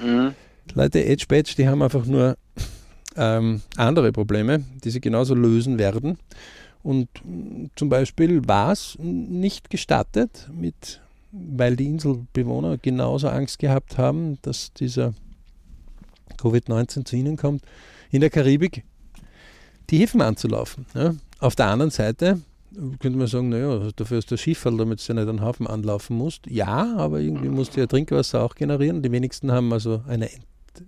Mhm. 0.04 0.34
Leute, 0.74 1.06
Edge 1.06 1.26
Badge, 1.28 1.54
die 1.58 1.68
haben 1.68 1.82
einfach 1.82 2.06
nur 2.06 2.38
ähm, 3.16 3.62
andere 3.78 4.12
Probleme, 4.12 4.64
die 4.84 4.90
sie 4.90 5.02
genauso 5.02 5.36
lösen 5.36 5.80
werden. 5.80 6.18
Und 6.84 7.08
zum 7.76 7.90
Beispiel 7.90 8.48
war 8.48 8.72
es 8.72 8.98
nicht 9.00 9.70
gestattet 9.70 10.50
mit 10.54 11.02
weil 11.36 11.76
die 11.76 11.88
Inselbewohner 11.88 12.78
genauso 12.78 13.28
Angst 13.28 13.60
gehabt 13.60 13.98
haben, 13.98 14.40
dass 14.42 14.74
dieser 14.74 15.14
Covid-19 16.38 17.06
zu 17.06 17.16
ihnen 17.16 17.38
kommt, 17.38 17.64
in 18.12 18.22
der 18.22 18.30
Karibik 18.30 18.84
die 19.90 20.00
Häfen 20.00 20.22
anzulaufen. 20.22 20.86
Ja. 20.94 21.16
Auf 21.40 21.56
der 21.56 21.68
anderen 21.68 21.92
Seite 21.92 22.40
könnte 23.00 23.18
man 23.18 23.28
sagen, 23.28 23.50
naja, 23.50 23.90
dafür 23.96 24.18
ist 24.18 24.32
der 24.32 24.38
Schifffall, 24.38 24.78
damit 24.78 25.00
du 25.00 25.14
ja 25.14 25.20
nicht 25.20 25.30
einen 25.30 25.42
Hafen 25.42 25.68
anlaufen 25.68 26.18
musst. 26.18 26.48
Ja, 26.48 26.96
aber 26.98 27.20
irgendwie 27.20 27.50
musst 27.50 27.76
du 27.76 27.80
ja 27.80 27.88
Trinkwasser 27.88 28.42
auch 28.42 28.56
generieren. 28.56 29.02
Die 29.02 29.12
wenigsten 29.12 29.52
haben 29.52 29.72
also 29.72 30.02
eine 30.08 30.30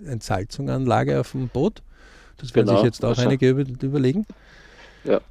Entsalzungsanlage 0.05 1.19
auf 1.19 1.31
dem 1.31 1.47
Boot. 1.49 1.81
Das 2.38 2.53
werden 2.53 2.67
genau. 2.67 2.79
sich 2.79 2.86
jetzt 2.86 3.03
auch 3.03 3.10
also, 3.10 3.21
einige 3.23 3.49
überlegen. 3.49 4.25
Ja. 5.03 5.21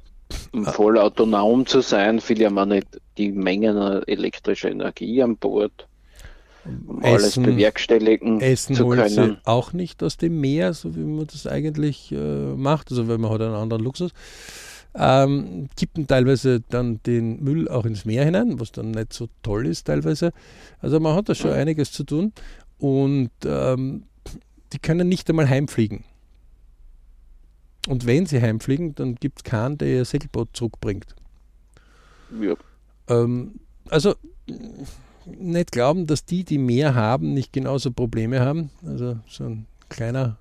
Ah. 0.53 0.71
voll 0.71 0.97
autonom 0.97 1.65
zu 1.65 1.81
sein, 1.81 2.19
viel 2.19 2.41
ja 2.41 2.49
man 2.49 2.69
nicht 2.69 2.87
die 3.17 3.31
Mengen 3.31 3.77
elektrischer 4.07 4.69
Energie 4.69 5.21
an 5.21 5.37
Bord, 5.37 5.87
um 6.65 7.01
Essen, 7.01 7.13
alles 7.13 7.35
bewerkstelligen 7.35 8.41
Essen 8.41 8.75
zu 8.75 8.89
können. 8.89 9.37
auch 9.45 9.73
nicht 9.73 10.03
aus 10.03 10.17
dem 10.17 10.41
Meer, 10.41 10.73
so 10.73 10.95
wie 10.95 11.01
man 11.01 11.27
das 11.27 11.47
eigentlich 11.47 12.11
äh, 12.11 12.15
macht, 12.55 12.91
also 12.91 13.07
wenn 13.07 13.21
man 13.21 13.31
hat 13.31 13.41
einen 13.41 13.55
anderen 13.55 13.83
Luxus. 13.83 14.11
Ähm, 14.95 15.69
kippen 15.77 16.07
teilweise 16.07 16.61
dann 16.69 17.01
den 17.03 17.43
Müll 17.43 17.69
auch 17.69 17.85
ins 17.85 18.05
Meer 18.05 18.25
hinein, 18.25 18.59
was 18.59 18.71
dann 18.71 18.91
nicht 18.91 19.13
so 19.13 19.27
toll 19.43 19.67
ist 19.67 19.85
teilweise. 19.85 20.31
Also 20.79 20.99
man 20.99 21.15
hat 21.15 21.29
da 21.29 21.35
schon 21.35 21.51
einiges 21.51 21.91
zu 21.91 22.03
tun 22.03 22.33
und 22.79 23.29
ähm, 23.45 24.03
die 24.73 24.79
können 24.79 25.07
nicht 25.07 25.29
einmal 25.29 25.47
heimfliegen. 25.47 26.03
Und 27.87 28.05
wenn 28.05 28.25
sie 28.25 28.41
heimfliegen, 28.41 28.95
dann 28.95 29.15
gibt 29.15 29.39
es 29.39 29.43
keinen, 29.43 29.77
der 29.77 29.87
ihr 29.87 30.05
Segelboot 30.05 30.49
zurückbringt. 30.53 31.15
Ja. 32.41 32.55
Ähm, 33.07 33.59
also 33.89 34.15
nicht 35.25 35.71
glauben, 35.71 36.05
dass 36.07 36.25
die, 36.25 36.43
die 36.43 36.57
mehr 36.57 36.95
haben, 36.95 37.33
nicht 37.33 37.53
genauso 37.53 37.91
Probleme 37.91 38.41
haben. 38.41 38.71
Also 38.85 39.19
so 39.27 39.45
ein 39.45 39.67
kleiner 39.89 40.37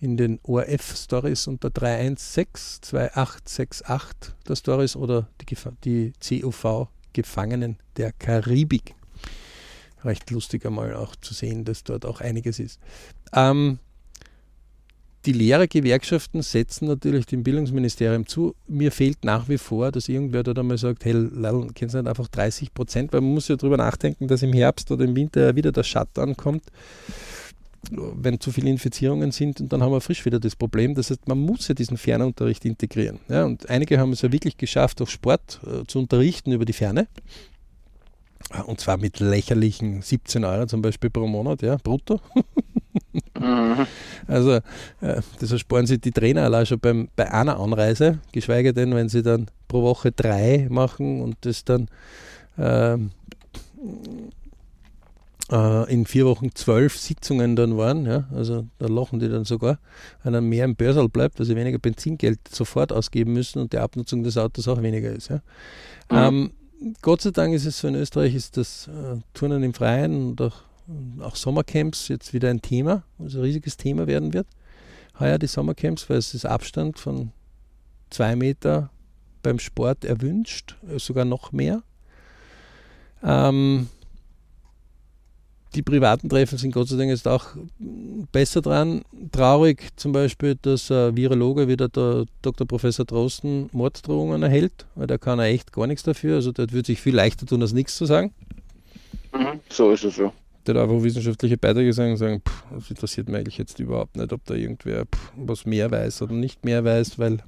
in 0.00 0.16
den 0.16 0.40
ORF-Stories 0.42 1.46
unter 1.46 1.68
316-2868 1.68 4.00
der 4.46 4.56
Stories 4.56 4.96
oder 4.96 5.28
die, 5.40 5.56
die 5.84 6.12
CUV 6.20 6.88
Gefangenen 7.14 7.78
der 7.96 8.12
Karibik. 8.12 8.94
Recht 10.04 10.30
lustig 10.30 10.66
einmal 10.66 10.94
auch 10.94 11.16
zu 11.16 11.32
sehen, 11.32 11.64
dass 11.64 11.84
dort 11.84 12.04
auch 12.04 12.20
einiges 12.20 12.58
ist. 12.58 12.78
Ähm, 13.32 13.78
die 15.26 15.32
Lehrergewerkschaften 15.32 16.42
setzen 16.42 16.86
natürlich 16.86 17.26
dem 17.26 17.42
Bildungsministerium 17.42 18.26
zu. 18.26 18.54
Mir 18.66 18.92
fehlt 18.92 19.24
nach 19.24 19.48
wie 19.48 19.58
vor, 19.58 19.90
dass 19.90 20.08
irgendwer 20.08 20.42
dort 20.42 20.58
einmal 20.58 20.78
sagt, 20.78 21.04
hey, 21.04 21.12
Lall, 21.12 21.68
kennen 21.74 21.88
Sie 21.88 21.96
nicht 21.96 22.08
einfach 22.08 22.28
30 22.28 22.74
Prozent, 22.74 23.12
weil 23.12 23.20
man 23.20 23.32
muss 23.32 23.48
ja 23.48 23.56
darüber 23.56 23.76
nachdenken, 23.76 24.28
dass 24.28 24.42
im 24.42 24.52
Herbst 24.52 24.90
oder 24.90 25.04
im 25.04 25.16
Winter 25.16 25.56
wieder 25.56 25.72
der 25.72 25.82
Shutdown 25.82 26.36
kommt, 26.36 26.64
wenn 27.90 28.40
zu 28.40 28.50
viele 28.52 28.70
Infizierungen 28.70 29.30
sind 29.30 29.60
und 29.60 29.72
dann 29.72 29.82
haben 29.82 29.92
wir 29.92 30.00
frisch 30.00 30.24
wieder 30.24 30.40
das 30.40 30.56
Problem. 30.56 30.94
Das 30.94 31.10
heißt, 31.10 31.28
man 31.28 31.38
muss 31.38 31.68
ja 31.68 31.74
diesen 31.74 31.96
Fernunterricht 31.96 32.64
integrieren. 32.64 33.20
Ja, 33.28 33.44
und 33.44 33.68
einige 33.70 33.98
haben 33.98 34.12
es 34.12 34.22
ja 34.22 34.32
wirklich 34.32 34.56
geschafft, 34.56 35.00
auch 35.00 35.08
Sport 35.08 35.60
äh, 35.66 35.86
zu 35.86 35.98
unterrichten 35.98 36.52
über 36.52 36.64
die 36.64 36.72
Ferne. 36.72 37.08
Und 38.66 38.80
zwar 38.80 38.98
mit 38.98 39.20
lächerlichen 39.20 40.02
17 40.02 40.44
Euro 40.44 40.66
zum 40.66 40.82
Beispiel 40.82 41.10
pro 41.10 41.26
Monat, 41.26 41.62
ja, 41.62 41.76
brutto. 41.76 42.20
Mhm. 43.38 43.86
Also, 44.26 44.52
äh, 44.52 45.20
das 45.38 45.52
ersparen 45.52 45.86
sich 45.86 46.00
die 46.00 46.10
Trainer 46.10 46.44
allein 46.44 46.64
schon 46.64 46.80
beim, 46.80 47.08
bei 47.14 47.30
einer 47.30 47.60
Anreise, 47.60 48.20
geschweige 48.32 48.72
denn, 48.72 48.94
wenn 48.94 49.10
sie 49.10 49.22
dann 49.22 49.46
pro 49.68 49.82
Woche 49.82 50.12
drei 50.12 50.66
machen 50.70 51.20
und 51.20 51.36
das 51.42 51.62
dann 51.64 51.88
ähm, 52.58 53.10
äh, 55.50 55.92
in 55.92 56.06
vier 56.06 56.26
Wochen 56.26 56.54
zwölf 56.54 56.98
Sitzungen 56.98 57.56
dann 57.56 57.76
waren, 57.76 58.06
ja, 58.06 58.24
also 58.34 58.66
da 58.78 58.86
lachen 58.86 59.18
die 59.18 59.28
dann 59.28 59.44
sogar, 59.44 59.78
wenn 60.22 60.32
dann 60.32 60.48
mehr 60.48 60.64
im 60.64 60.76
Börsal 60.76 61.08
bleibt, 61.08 61.38
weil 61.38 61.46
sie 61.46 61.56
weniger 61.56 61.78
Benzingeld 61.78 62.38
sofort 62.48 62.92
ausgeben 62.92 63.32
müssen 63.32 63.60
und 63.60 63.72
die 63.72 63.78
Abnutzung 63.78 64.22
des 64.22 64.38
Autos 64.38 64.68
auch 64.68 64.82
weniger 64.82 65.10
ist. 65.10 65.28
Ja. 65.28 65.40
Mhm. 66.10 66.50
Ähm, 66.80 66.94
Gott 67.02 67.22
sei 67.22 67.30
Dank 67.30 67.54
ist 67.54 67.66
es 67.66 67.78
so 67.78 67.88
in 67.88 67.94
Österreich, 67.94 68.34
ist 68.34 68.56
das 68.56 68.88
äh, 68.88 69.18
Turnen 69.32 69.62
im 69.62 69.74
Freien 69.74 70.30
und 70.30 70.40
auch, 70.40 70.62
auch 71.20 71.36
Sommercamps 71.36 72.08
jetzt 72.08 72.32
wieder 72.32 72.50
ein 72.50 72.62
Thema, 72.62 73.04
also 73.18 73.38
ein 73.38 73.44
riesiges 73.44 73.76
Thema 73.76 74.06
werden 74.06 74.32
wird. 74.32 74.46
Heuer 75.18 75.38
die 75.38 75.46
Sommercamps, 75.46 76.08
weil 76.10 76.18
es 76.18 76.34
ist 76.34 76.44
Abstand 76.44 76.98
von 76.98 77.30
zwei 78.10 78.36
Meter 78.36 78.90
beim 79.42 79.58
Sport 79.58 80.04
erwünscht, 80.04 80.76
äh, 80.88 80.98
sogar 80.98 81.24
noch 81.24 81.52
mehr. 81.52 81.82
Ähm, 83.22 83.88
die 85.74 85.82
privaten 85.82 86.28
Treffen 86.28 86.56
sind 86.56 86.72
Gott 86.72 86.88
sei 86.88 86.96
Dank 86.96 87.10
jetzt 87.10 87.26
auch 87.26 87.46
besser 88.30 88.62
dran. 88.62 89.02
Traurig 89.32 89.88
zum 89.96 90.12
Beispiel, 90.12 90.56
dass 90.62 90.90
ein 90.90 91.16
Virologe 91.16 91.66
wieder 91.66 91.88
der 91.88 92.26
Dr. 92.42 92.66
Professor 92.66 93.04
Drosten 93.04 93.70
Morddrohungen 93.72 94.42
erhält, 94.42 94.86
weil 94.94 95.08
da 95.08 95.18
kann 95.18 95.40
er 95.40 95.46
echt 95.46 95.72
gar 95.72 95.88
nichts 95.88 96.04
dafür. 96.04 96.36
Also 96.36 96.52
der 96.52 96.70
würde 96.70 96.86
sich 96.86 97.00
viel 97.00 97.14
leichter 97.14 97.44
tun, 97.44 97.60
als 97.60 97.72
nichts 97.72 97.96
zu 97.96 98.06
sagen. 98.06 98.32
Mhm, 99.32 99.60
so 99.68 99.90
ist 99.90 100.04
es 100.04 100.16
so. 100.16 100.32
Der 100.66 100.74
hat 100.74 100.82
einfach 100.82 101.02
wissenschaftliche 101.02 101.58
Beiträge 101.58 101.92
sagen 101.92 102.12
und 102.12 102.16
sagen, 102.16 102.42
pff, 102.46 102.64
das 102.72 102.90
interessiert 102.90 103.28
mich 103.28 103.36
eigentlich 103.36 103.58
jetzt 103.58 103.78
überhaupt 103.78 104.16
nicht, 104.16 104.32
ob 104.32 104.44
da 104.44 104.54
irgendwer 104.54 105.04
pff, 105.04 105.32
was 105.36 105.66
mehr 105.66 105.90
weiß 105.90 106.22
oder 106.22 106.32
nicht 106.32 106.64
mehr 106.64 106.84
weiß, 106.84 107.18
weil 107.18 107.38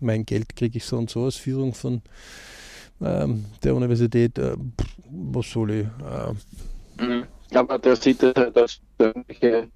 mein 0.00 0.26
Geld 0.26 0.56
kriege 0.56 0.78
ich 0.78 0.84
so 0.84 0.98
und 0.98 1.10
so 1.10 1.24
als 1.24 1.36
Führung 1.36 1.74
von 1.74 2.02
ähm, 3.00 3.44
der 3.62 3.74
Universität. 3.74 4.38
Äh, 4.38 4.56
pff, 4.56 4.96
was 5.10 5.50
soll 5.50 5.70
ich? 5.70 5.86
Äh, 6.98 7.22
aber 7.54 7.78
der 7.78 7.96
sieht 7.96 8.22
das 8.22 8.34
halt 8.34 8.56
als, 8.56 8.80
persönliche, 8.98 9.68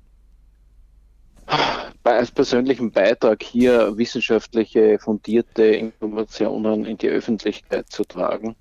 als 2.02 2.30
persönlichen 2.30 2.90
Beitrag 2.90 3.42
hier 3.42 3.96
wissenschaftliche, 3.96 4.98
fundierte 4.98 5.64
Informationen 5.64 6.84
in 6.84 6.98
die 6.98 7.08
Öffentlichkeit 7.08 7.88
zu 7.90 8.04
tragen. 8.04 8.56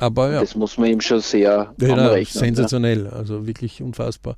Aber 0.00 0.32
ja. 0.32 0.40
Das 0.40 0.54
muss 0.54 0.78
man 0.78 0.88
ihm 0.88 1.00
schon 1.02 1.20
sehr 1.20 1.74
ja, 1.78 1.92
anrechnen. 1.92 2.40
Sensationell, 2.44 3.04
ja. 3.04 3.10
also 3.10 3.46
wirklich 3.46 3.82
unfassbar. 3.82 4.36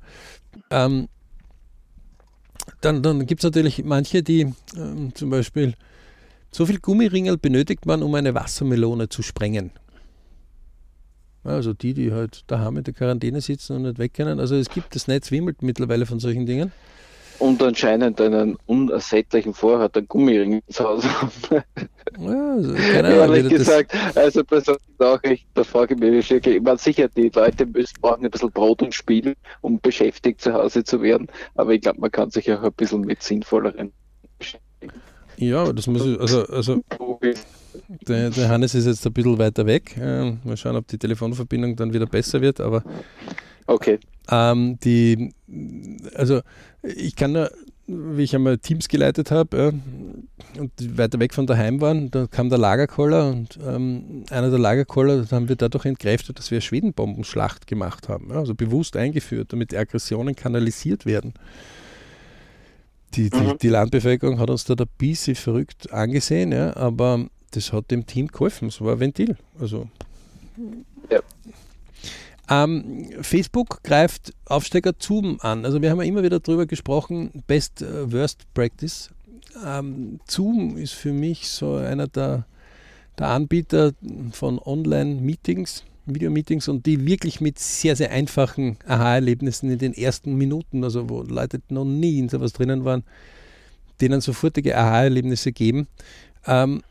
Ähm, 0.69 1.07
dann 2.81 3.01
dann 3.01 3.25
gibt 3.25 3.41
es 3.41 3.45
natürlich 3.45 3.83
manche, 3.83 4.23
die 4.23 4.53
ähm, 4.75 5.15
zum 5.15 5.29
Beispiel 5.29 5.73
so 6.51 6.65
viel 6.65 6.79
Gummiringel 6.79 7.37
benötigt 7.37 7.85
man, 7.85 8.03
um 8.03 8.13
eine 8.13 8.35
Wassermelone 8.35 9.07
zu 9.07 9.23
sprengen. 9.23 9.71
Also 11.45 11.73
die, 11.73 11.93
die 11.93 12.11
halt 12.11 12.43
daheim 12.47 12.77
in 12.77 12.83
der 12.83 12.93
Quarantäne 12.93 13.39
sitzen 13.39 13.77
und 13.77 13.83
nicht 13.83 13.99
weg 13.99 14.13
können. 14.13 14.39
Also 14.41 14.55
es 14.55 14.69
gibt, 14.69 14.95
das 14.95 15.07
Netz 15.07 15.31
wimmelt 15.31 15.61
mittlerweile 15.61 16.05
von 16.05 16.19
solchen 16.19 16.45
Dingen. 16.45 16.73
Und 17.39 17.61
anscheinend 17.61 18.21
einen 18.21 18.57
unersättlichen 18.65 19.53
Vorrat 19.53 19.97
an 19.97 20.07
Gummiringen 20.07 20.61
zu 20.69 20.83
Hause 20.83 21.21
haben. 21.21 21.31
Ja, 22.19 22.51
also, 22.53 22.73
Ehrlich 22.73 23.49
gesagt, 23.49 23.95
also 24.15 24.43
bei 24.43 24.59
solchen 24.59 24.95
Nachrichten, 24.99 25.49
da 25.55 25.63
frage 25.63 25.95
ich 25.95 25.99
mich 25.99 26.29
wirklich, 26.29 26.55
ich 26.57 26.61
meine, 26.61 26.77
sicher, 26.77 27.07
die 27.09 27.31
Leute 27.33 27.65
müssen 27.65 27.95
brauchen 28.01 28.25
ein 28.25 28.31
bisschen 28.31 28.51
Brot 28.51 28.81
und 28.81 28.93
Spiel, 28.93 29.35
um 29.61 29.79
beschäftigt 29.79 30.41
zu 30.41 30.53
Hause 30.53 30.83
zu 30.83 31.01
werden, 31.01 31.27
aber 31.55 31.71
ich 31.73 31.81
glaube, 31.81 31.99
man 31.99 32.11
kann 32.11 32.29
sich 32.29 32.51
auch 32.51 32.61
ein 32.61 32.73
bisschen 32.73 33.01
mit 33.01 33.23
sinnvolleren 33.23 33.91
beschäftigen. 34.37 34.93
Ja, 35.37 35.73
das 35.73 35.87
muss 35.87 36.05
ich, 36.05 36.19
also, 36.19 36.45
also 36.45 36.81
der, 38.07 38.29
der, 38.29 38.49
Hannes 38.49 38.75
ist 38.75 38.85
jetzt 38.85 39.05
ein 39.05 39.13
bisschen 39.13 39.37
weiter 39.37 39.65
weg. 39.65 39.97
Äh, 39.97 40.31
mal 40.43 40.57
schauen, 40.57 40.75
ob 40.75 40.87
die 40.87 40.97
Telefonverbindung 40.97 41.75
dann 41.75 41.93
wieder 41.93 42.05
besser 42.05 42.41
wird, 42.41 42.59
aber 42.59 42.83
okay. 43.67 43.99
Ähm, 44.31 44.77
die, 44.83 45.33
also 46.15 46.41
ich 46.81 47.15
kann 47.15 47.33
nur, 47.33 47.51
wie 47.87 48.23
ich 48.23 48.35
einmal 48.35 48.57
Teams 48.57 48.87
geleitet 48.87 49.31
habe 49.31 49.73
äh, 50.55 50.59
und 50.59 50.71
die 50.79 50.97
weiter 50.97 51.19
weg 51.19 51.33
von 51.33 51.45
daheim 51.45 51.81
waren, 51.81 52.09
da 52.09 52.27
kam 52.27 52.49
der 52.49 52.57
Lagerkoller 52.57 53.29
und 53.29 53.59
ähm, 53.65 54.23
einer 54.29 54.49
der 54.49 54.59
Lagerkoller 54.59 55.27
haben 55.31 55.49
wir 55.49 55.57
dadurch 55.57 55.85
entkräftet, 55.85 56.39
dass 56.39 56.51
wir 56.51 56.61
Schwedenbombenschlacht 56.61 57.67
gemacht 57.67 58.07
haben, 58.07 58.29
ja, 58.29 58.37
also 58.37 58.55
bewusst 58.55 58.95
eingeführt, 58.95 59.51
damit 59.51 59.75
Aggressionen 59.75 60.35
kanalisiert 60.35 61.05
werden. 61.05 61.33
Die, 63.15 63.29
die, 63.29 63.37
mhm. 63.37 63.57
die, 63.61 63.69
Landbevölkerung 63.69 64.39
hat 64.39 64.49
uns 64.49 64.63
da 64.63 64.73
ein 64.73 64.87
bisschen 64.97 65.35
verrückt 65.35 65.91
angesehen, 65.91 66.51
ja, 66.51 66.75
aber 66.75 67.27
das 67.51 67.71
hat 67.71 67.91
dem 67.91 68.07
Team 68.07 68.27
geholfen. 68.27 68.69
Es 68.69 68.81
war 68.81 68.93
ein 68.93 68.99
Ventil. 68.99 69.37
Also. 69.59 69.87
Ja. 71.11 71.19
Ähm, 72.49 73.09
Facebook 73.21 73.81
greift 73.83 74.33
Aufsteiger 74.45 74.93
Zoom 74.99 75.37
an. 75.41 75.65
Also 75.65 75.81
wir 75.81 75.89
haben 75.89 75.99
ja 75.99 76.07
immer 76.07 76.23
wieder 76.23 76.39
darüber 76.39 76.65
gesprochen, 76.65 77.43
Best 77.47 77.81
uh, 77.81 78.11
Worst 78.11 78.45
Practice. 78.53 79.09
Ähm, 79.65 80.19
Zoom 80.27 80.77
ist 80.77 80.93
für 80.93 81.13
mich 81.13 81.47
so 81.47 81.75
einer 81.75 82.07
der, 82.07 82.45
der 83.17 83.27
Anbieter 83.27 83.93
von 84.31 84.59
Online-Meetings, 84.59 85.85
Videomeetings 86.05 86.67
und 86.67 86.85
die 86.85 87.05
wirklich 87.05 87.39
mit 87.39 87.59
sehr, 87.59 87.95
sehr 87.95 88.11
einfachen 88.11 88.77
Aha-Erlebnissen 88.87 89.69
in 89.71 89.77
den 89.77 89.93
ersten 89.93 90.35
Minuten, 90.35 90.83
also 90.83 91.09
wo 91.09 91.21
Leute 91.21 91.61
noch 91.69 91.85
nie 91.85 92.19
in 92.19 92.27
sowas 92.27 92.51
drinnen 92.51 92.83
waren, 92.83 93.03
denen 94.01 94.19
sofortige 94.19 94.77
Aha-Erlebnisse 94.77 95.53
geben. 95.53 95.87
Ähm, 96.45 96.81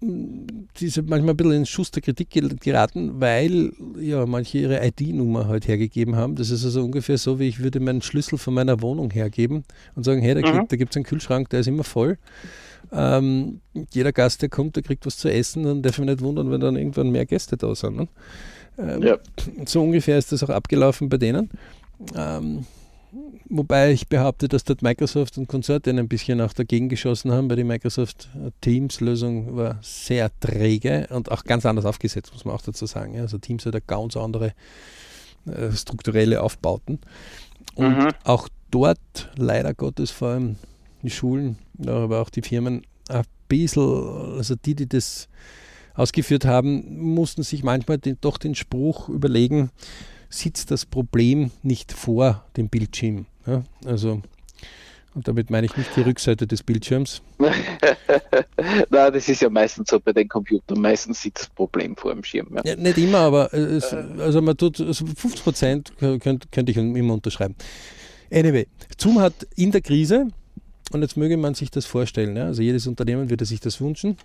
die 0.00 0.88
sind 0.88 1.08
manchmal 1.08 1.34
ein 1.34 1.36
bisschen 1.36 1.52
in 1.52 1.66
Schuss 1.66 1.90
der 1.90 2.02
Kritik 2.02 2.30
geraten, 2.60 3.20
weil 3.20 3.72
ja 3.98 4.26
manche 4.26 4.58
ihre 4.58 4.86
ID-Nummer 4.86 5.48
halt 5.48 5.66
hergegeben 5.66 6.14
haben. 6.14 6.36
Das 6.36 6.50
ist 6.50 6.64
also 6.64 6.84
ungefähr 6.84 7.18
so, 7.18 7.40
wie 7.40 7.48
ich 7.48 7.60
würde 7.60 7.80
meinen 7.80 8.00
Schlüssel 8.00 8.38
von 8.38 8.54
meiner 8.54 8.80
Wohnung 8.80 9.10
hergeben 9.10 9.64
und 9.96 10.04
sagen, 10.04 10.20
hey, 10.20 10.40
da, 10.40 10.52
mhm. 10.52 10.68
gibt 10.68 10.92
es 10.92 10.96
einen 10.96 11.04
Kühlschrank, 11.04 11.50
der 11.50 11.60
ist 11.60 11.66
immer 11.66 11.84
voll. 11.84 12.16
Ähm, 12.92 13.60
jeder 13.92 14.12
Gast, 14.12 14.42
der 14.42 14.48
kommt, 14.48 14.76
der 14.76 14.84
kriegt 14.84 15.04
was 15.04 15.18
zu 15.18 15.30
essen, 15.30 15.64
dann 15.64 15.82
darf 15.82 15.94
ich 15.94 15.98
mich 15.98 16.08
nicht 16.08 16.20
wundern, 16.20 16.50
wenn 16.50 16.60
dann 16.60 16.76
irgendwann 16.76 17.10
mehr 17.10 17.26
Gäste 17.26 17.56
da 17.56 17.74
sind. 17.74 17.96
Ne? 17.96 18.08
Ähm, 18.78 19.02
ja. 19.02 19.18
So 19.66 19.82
ungefähr 19.82 20.16
ist 20.16 20.30
das 20.30 20.44
auch 20.44 20.50
abgelaufen 20.50 21.08
bei 21.08 21.16
denen. 21.16 21.50
Ähm, 22.14 22.64
Wobei 23.48 23.92
ich 23.92 24.08
behaupte, 24.08 24.48
dass 24.48 24.64
dort 24.64 24.82
Microsoft 24.82 25.38
und 25.38 25.48
Konsortien 25.48 25.98
ein 25.98 26.08
bisschen 26.08 26.40
auch 26.40 26.52
dagegen 26.52 26.88
geschossen 26.88 27.32
haben, 27.32 27.48
weil 27.48 27.56
die 27.56 27.64
Microsoft 27.64 28.28
Teams-Lösung 28.60 29.56
war 29.56 29.78
sehr 29.82 30.30
träge 30.40 31.06
und 31.10 31.30
auch 31.30 31.44
ganz 31.44 31.64
anders 31.64 31.86
aufgesetzt, 31.86 32.32
muss 32.32 32.44
man 32.44 32.54
auch 32.54 32.62
dazu 32.62 32.86
sagen. 32.86 33.18
Also 33.18 33.38
Teams 33.38 33.64
hat 33.64 33.74
eine 33.74 33.82
ganz 33.86 34.16
andere 34.16 34.52
äh, 35.46 35.72
strukturelle 35.72 36.42
Aufbauten. 36.42 36.98
Und 37.74 37.98
mhm. 37.98 38.08
auch 38.24 38.48
dort, 38.70 39.30
leider 39.36 39.72
Gottes, 39.72 40.10
vor 40.10 40.28
allem 40.28 40.56
die 41.02 41.10
Schulen, 41.10 41.58
aber 41.86 42.20
auch 42.20 42.30
die 42.30 42.42
Firmen, 42.42 42.82
ein 43.08 43.24
bisschen, 43.48 44.36
also 44.36 44.54
die, 44.54 44.74
die 44.74 44.88
das 44.88 45.28
ausgeführt 45.94 46.44
haben, 46.44 46.98
mussten 46.98 47.42
sich 47.42 47.62
manchmal 47.62 47.98
den, 47.98 48.18
doch 48.20 48.38
den 48.38 48.54
Spruch 48.54 49.08
überlegen, 49.08 49.70
sitzt 50.28 50.70
das 50.70 50.86
Problem 50.86 51.50
nicht 51.62 51.92
vor 51.92 52.44
dem 52.56 52.68
Bildschirm. 52.68 53.26
Ja, 53.46 53.62
also, 53.84 54.22
und 55.14 55.26
damit 55.26 55.50
meine 55.50 55.66
ich 55.66 55.76
nicht 55.76 55.96
die 55.96 56.02
Rückseite 56.02 56.46
des 56.46 56.62
Bildschirms. 56.62 57.22
Nein, 57.38 59.12
das 59.12 59.28
ist 59.28 59.42
ja 59.42 59.48
meistens 59.48 59.90
so 59.90 59.98
bei 59.98 60.12
den 60.12 60.28
Computern. 60.28 60.80
Meistens 60.80 61.22
sitzt 61.22 61.44
das 61.44 61.50
Problem 61.50 61.96
vor 61.96 62.14
dem 62.14 62.22
Schirm. 62.22 62.48
Ja. 62.56 62.62
ja 62.64 62.76
nicht 62.76 62.98
immer, 62.98 63.18
aber 63.18 63.52
es, 63.54 63.92
also 63.92 64.42
man 64.42 64.56
tut, 64.56 64.80
also 64.80 65.06
50 65.06 65.42
Prozent 65.42 65.92
könnte, 65.98 66.48
könnte 66.50 66.72
ich 66.72 66.76
immer 66.76 67.14
unterschreiben. 67.14 67.54
Anyway, 68.30 68.66
Zoom 68.98 69.20
hat 69.20 69.34
in 69.56 69.72
der 69.72 69.80
Krise, 69.80 70.28
und 70.92 71.02
jetzt 71.02 71.16
möge 71.16 71.36
man 71.36 71.54
sich 71.54 71.70
das 71.70 71.86
vorstellen, 71.86 72.36
ja, 72.36 72.44
also 72.44 72.62
jedes 72.62 72.86
Unternehmen 72.86 73.30
würde 73.30 73.44
sich 73.44 73.60
das 73.60 73.80
wünschen, 73.80 74.18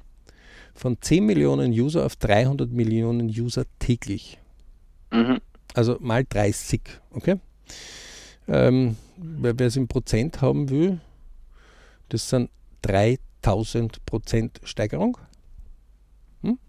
von 0.76 0.98
10 1.00 1.26
Millionen 1.26 1.72
User 1.72 2.06
auf 2.06 2.16
300 2.18 2.70
Millionen 2.72 3.28
User 3.28 3.64
täglich. 3.80 4.40
Mhm. 5.12 5.40
Also 5.74 5.98
mal 6.00 6.24
30, 6.24 6.82
okay? 7.12 7.40
Ähm, 8.48 8.98
wer 9.18 9.60
es 9.62 9.76
in 9.76 9.88
Prozent 9.88 10.42
haben 10.42 10.70
will, 10.70 11.00
das 12.10 12.30
sind 12.30 12.50
3000 12.82 14.06
Prozent 14.06 14.60
Steigerung. 14.64 15.18
Hm? 16.42 16.60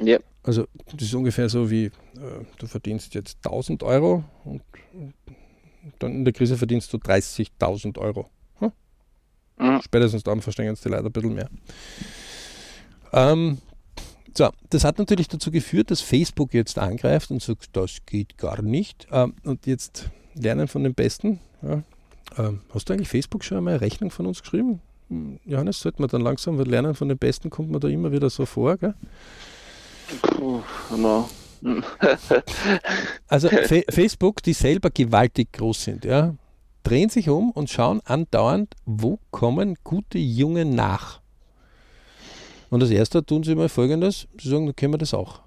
Ja. 0.00 0.18
Also 0.42 0.66
das 0.92 1.08
ist 1.08 1.14
ungefähr 1.14 1.48
so 1.48 1.70
wie, 1.70 1.86
äh, 1.86 1.90
du 2.58 2.66
verdienst 2.66 3.14
jetzt 3.14 3.38
1000 3.44 3.82
Euro 3.82 4.24
und, 4.44 4.62
dann 5.98 6.12
in 6.12 6.24
der 6.24 6.34
Krise 6.34 6.56
verdienst 6.56 6.92
du 6.92 6.98
30.000 6.98 7.98
Euro. 7.98 8.28
Hm? 8.58 8.72
Mhm. 9.58 9.80
Spätestens 9.82 10.24
dann 10.24 10.42
verstehen 10.42 10.72
es 10.72 10.80
die 10.80 10.88
Leute 10.88 11.06
ein 11.06 11.12
bisschen 11.12 11.34
mehr. 11.34 11.48
Ähm, 13.12 13.58
so, 14.36 14.50
das 14.70 14.84
hat 14.84 14.98
natürlich 14.98 15.28
dazu 15.28 15.50
geführt, 15.50 15.90
dass 15.90 16.00
Facebook 16.00 16.52
jetzt 16.52 16.78
angreift 16.78 17.30
und 17.30 17.42
sagt, 17.42 17.68
das 17.72 17.98
geht 18.06 18.36
gar 18.36 18.60
nicht. 18.62 19.06
Ähm, 19.10 19.34
und 19.44 19.66
jetzt 19.66 20.10
lernen 20.34 20.68
von 20.68 20.84
den 20.84 20.94
Besten. 20.94 21.40
Ja. 21.62 21.82
Ähm, 22.38 22.60
hast 22.74 22.88
du 22.88 22.92
eigentlich 22.92 23.08
Facebook 23.08 23.44
schon 23.44 23.58
einmal 23.58 23.74
eine 23.74 23.80
Rechnung 23.80 24.10
von 24.10 24.26
uns 24.26 24.42
geschrieben? 24.42 24.80
Hm, 25.08 25.38
Johannes, 25.44 25.80
sollte 25.80 26.02
man 26.02 26.10
dann 26.10 26.20
langsam 26.20 26.58
lernen 26.60 26.94
von 26.94 27.08
den 27.08 27.18
Besten, 27.18 27.50
kommt 27.50 27.70
man 27.70 27.80
da 27.80 27.88
immer 27.88 28.12
wieder 28.12 28.28
so 28.28 28.44
vor, 28.44 28.76
gell? 28.76 28.94
Puh, 30.22 30.60
no. 30.96 31.28
Also 33.28 33.48
Fe 33.48 33.84
Facebook, 33.88 34.42
die 34.42 34.52
selber 34.52 34.90
gewaltig 34.90 35.52
groß 35.52 35.84
sind, 35.84 36.04
ja, 36.04 36.34
drehen 36.82 37.08
sich 37.08 37.28
um 37.28 37.50
und 37.50 37.70
schauen 37.70 38.00
andauernd, 38.04 38.74
wo 38.84 39.18
kommen 39.30 39.76
gute 39.82 40.18
Junge 40.18 40.64
nach. 40.64 41.20
Und 42.76 42.82
als 42.82 42.90
erster 42.90 43.24
tun 43.24 43.42
sie 43.42 43.54
mal 43.54 43.70
folgendes: 43.70 44.28
Sie 44.38 44.50
sagen, 44.50 44.66
dann 44.66 44.76
können 44.76 44.92
wir 44.92 44.98
das 44.98 45.14
auch. 45.14 45.40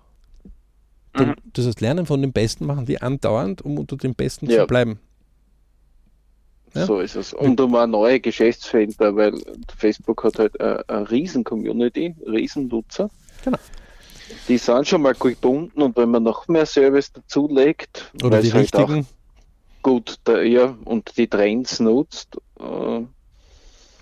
Mhm. 1.15 1.36
Das 1.53 1.67
heißt, 1.67 1.80
lernen 1.80 2.07
von 2.07 2.23
den 2.23 2.34
Besten 2.34 2.65
machen 2.65 2.88
die 2.88 2.99
andauernd, 2.99 3.61
um 3.61 3.77
unter 3.77 3.97
den 3.97 4.15
Besten 4.15 4.49
ja. 4.49 4.61
zu 4.61 4.65
bleiben. 4.65 4.99
Ja? 6.73 6.88
So 6.88 7.01
ist 7.01 7.15
es. 7.15 7.36
Und 7.36 7.61
um 7.61 7.75
eine 7.75 7.91
neue 7.91 8.19
Geschäftsfelder, 8.19 9.15
weil 9.15 9.39
Facebook 9.77 10.23
hat 10.23 10.39
halt 10.39 10.59
eine, 10.59 10.89
eine 10.89 11.11
riesen 11.11 11.43
Community, 11.43 12.15
riesen 12.25 12.67
Nutzer. 12.67 13.11
Genau. 13.45 13.59
Die 14.47 14.57
sind 14.57 14.88
schon 14.88 15.03
mal 15.03 15.13
gebunden 15.13 15.84
und 15.84 15.97
wenn 15.97 16.09
man 16.09 16.23
noch 16.23 16.47
mehr 16.47 16.65
Service 16.65 17.13
dazulegt, 17.13 18.11
oder 18.23 18.41
die 18.41 18.51
halt 18.51 18.63
richtigen. 18.75 19.05
gut, 19.84 20.15
da, 20.23 20.41
ja, 20.41 20.75
und 20.84 21.15
die 21.15 21.27
Trends 21.27 21.80
nutzt, 21.80 22.38
äh, 22.59 23.01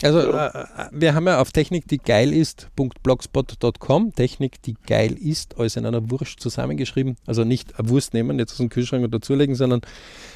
also 0.03 0.19
äh, 0.19 0.47
äh 0.47 0.63
wir 0.91 1.15
haben 1.15 1.25
ja 1.27 1.41
auf 1.41 1.51
Technik, 1.51 1.87
die 1.87 1.97
geil 1.97 2.33
ist, 2.33 2.69
.blogspot.com, 2.75 4.13
Technik, 4.13 4.61
die 4.61 4.75
geil 4.85 5.13
ist, 5.13 5.57
alles 5.57 5.75
in 5.75 5.85
einer 5.85 6.09
Wurst 6.11 6.39
zusammengeschrieben. 6.39 7.15
Also 7.25 7.43
nicht 7.43 7.79
eine 7.79 7.89
Wurst 7.89 8.13
nehmen, 8.13 8.37
jetzt 8.39 8.51
aus 8.51 8.57
dem 8.57 8.69
Kühlschrank 8.69 9.03
und 9.03 9.13
dazulegen, 9.13 9.55
sondern 9.55 9.81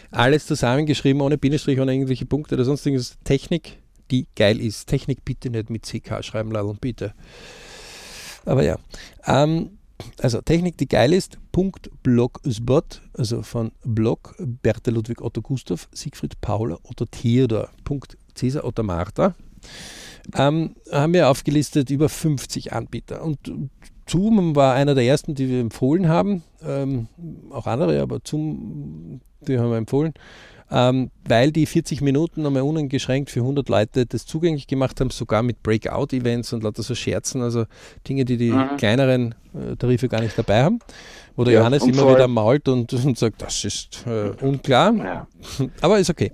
alles 0.10 0.46
zusammengeschrieben, 0.46 1.22
ohne 1.22 1.38
Bindestrich, 1.38 1.80
ohne 1.80 1.94
irgendwelche 1.94 2.26
Punkte 2.26 2.56
oder 2.56 2.66
sonstiges. 2.66 3.18
Technik, 3.24 3.78
die 4.10 4.28
geil 4.36 4.60
ist. 4.60 4.88
Technik 4.88 5.24
bitte 5.24 5.50
nicht 5.50 5.70
mit 5.70 5.84
CK 5.84 6.24
schreiben, 6.24 6.52
Ladl, 6.52 6.76
bitte. 6.80 7.14
Aber 8.46 8.64
ja. 8.64 8.78
Ähm, 9.26 9.78
also 10.20 10.42
Technik, 10.42 10.78
die 10.78 10.88
geil 10.88 11.14
ist, 11.14 11.38
Punkt 11.52 11.92
Blogspot, 12.02 13.02
also 13.14 13.44
von 13.44 13.72
Blog 13.84 14.36
Bertha 14.40 14.90
Ludwig 14.90 15.22
Otto 15.22 15.42
Gustav, 15.42 15.88
Siegfried 15.92 16.42
Paula 16.42 16.78
Otto 16.84 17.06
Theodor, 17.06 17.70
Punkt 17.84 18.18
Cäsar 18.34 18.64
Otto 18.64 18.82
Martha 18.82 19.36
ähm, 20.36 20.76
haben 20.92 21.14
wir 21.14 21.30
aufgelistet 21.30 21.90
über 21.90 22.10
50 22.10 22.74
Anbieter. 22.74 23.24
Und 23.24 23.40
Zoom 24.08 24.56
war 24.56 24.76
einer 24.76 24.96
der 24.96 25.06
ersten, 25.06 25.36
die 25.36 25.50
wir 25.50 25.60
empfohlen 25.60 26.08
haben. 26.08 26.44
Ähm, 26.64 27.08
auch 27.52 27.68
andere, 27.68 28.02
aber 28.02 28.20
Zoom, 28.26 29.22
die 29.42 29.58
haben 29.58 29.70
wir 29.70 29.78
empfohlen 29.78 30.14
ähm, 30.72 31.12
weil 31.28 31.52
die 31.52 31.66
40 31.66 32.02
Minuten 32.02 32.42
nochmal 32.42 32.62
uneingeschränkt 32.62 33.30
für 33.30 33.42
100 33.42 33.68
Leute 33.68 34.06
das 34.06 34.26
zugänglich 34.26 34.68
gemacht 34.68 35.00
haben, 35.02 35.10
sogar 35.10 35.44
mit 35.44 35.62
Breakout-Events 35.64 36.54
und 36.54 36.64
lauter 36.64 36.82
so 36.82 36.96
Scherzen, 36.96 37.42
also 37.42 37.66
Dinge, 38.08 38.24
die 38.24 38.38
die 38.38 38.52
mhm. 38.52 38.78
kleineren 38.78 39.36
Tarife 39.78 40.08
gar 40.08 40.22
nicht 40.22 40.38
dabei 40.38 40.64
haben. 40.64 40.80
Wo 41.36 41.46
der 41.46 41.54
ja, 41.54 41.60
Johannes 41.60 41.86
immer 41.86 42.14
wieder 42.14 42.28
mault 42.28 42.68
und, 42.68 42.92
und, 43.06 43.18
sagt, 43.18 43.42
das 43.42 43.64
ist 43.64 44.06
äh, 44.06 44.32
unklar, 44.46 44.94
ja. 44.94 45.28
aber 45.82 46.00
ist 46.00 46.10
okay. 46.10 46.32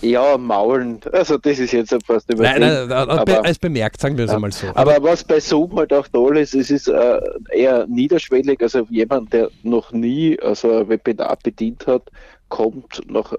Ja, 0.00 0.38
maulen, 0.38 1.00
also 1.12 1.36
das 1.36 1.58
ist 1.58 1.72
jetzt 1.72 1.94
fast 2.06 2.32
übertrieben. 2.32 2.60
Nein, 2.60 2.88
nein, 2.88 3.08
aber, 3.10 3.44
als 3.44 3.58
bemerkt, 3.58 4.00
sagen 4.00 4.16
wir 4.16 4.24
es 4.24 4.30
ja. 4.30 4.36
einmal 4.36 4.52
so. 4.52 4.68
Aber 4.74 5.02
was 5.02 5.22
bei 5.22 5.38
Zoom 5.38 5.76
halt 5.76 5.92
auch 5.92 6.08
toll 6.08 6.38
ist, 6.38 6.54
es 6.54 6.70
ist 6.70 6.88
äh, 6.88 7.20
eher 7.52 7.86
niederschwellig, 7.86 8.62
also 8.62 8.86
jemand, 8.88 9.32
der 9.32 9.50
noch 9.62 9.92
nie 9.92 10.40
also 10.40 10.80
ein 10.80 10.88
Webinar 10.88 11.36
bedient 11.42 11.86
hat, 11.86 12.10
kommt 12.48 13.02
noch 13.10 13.34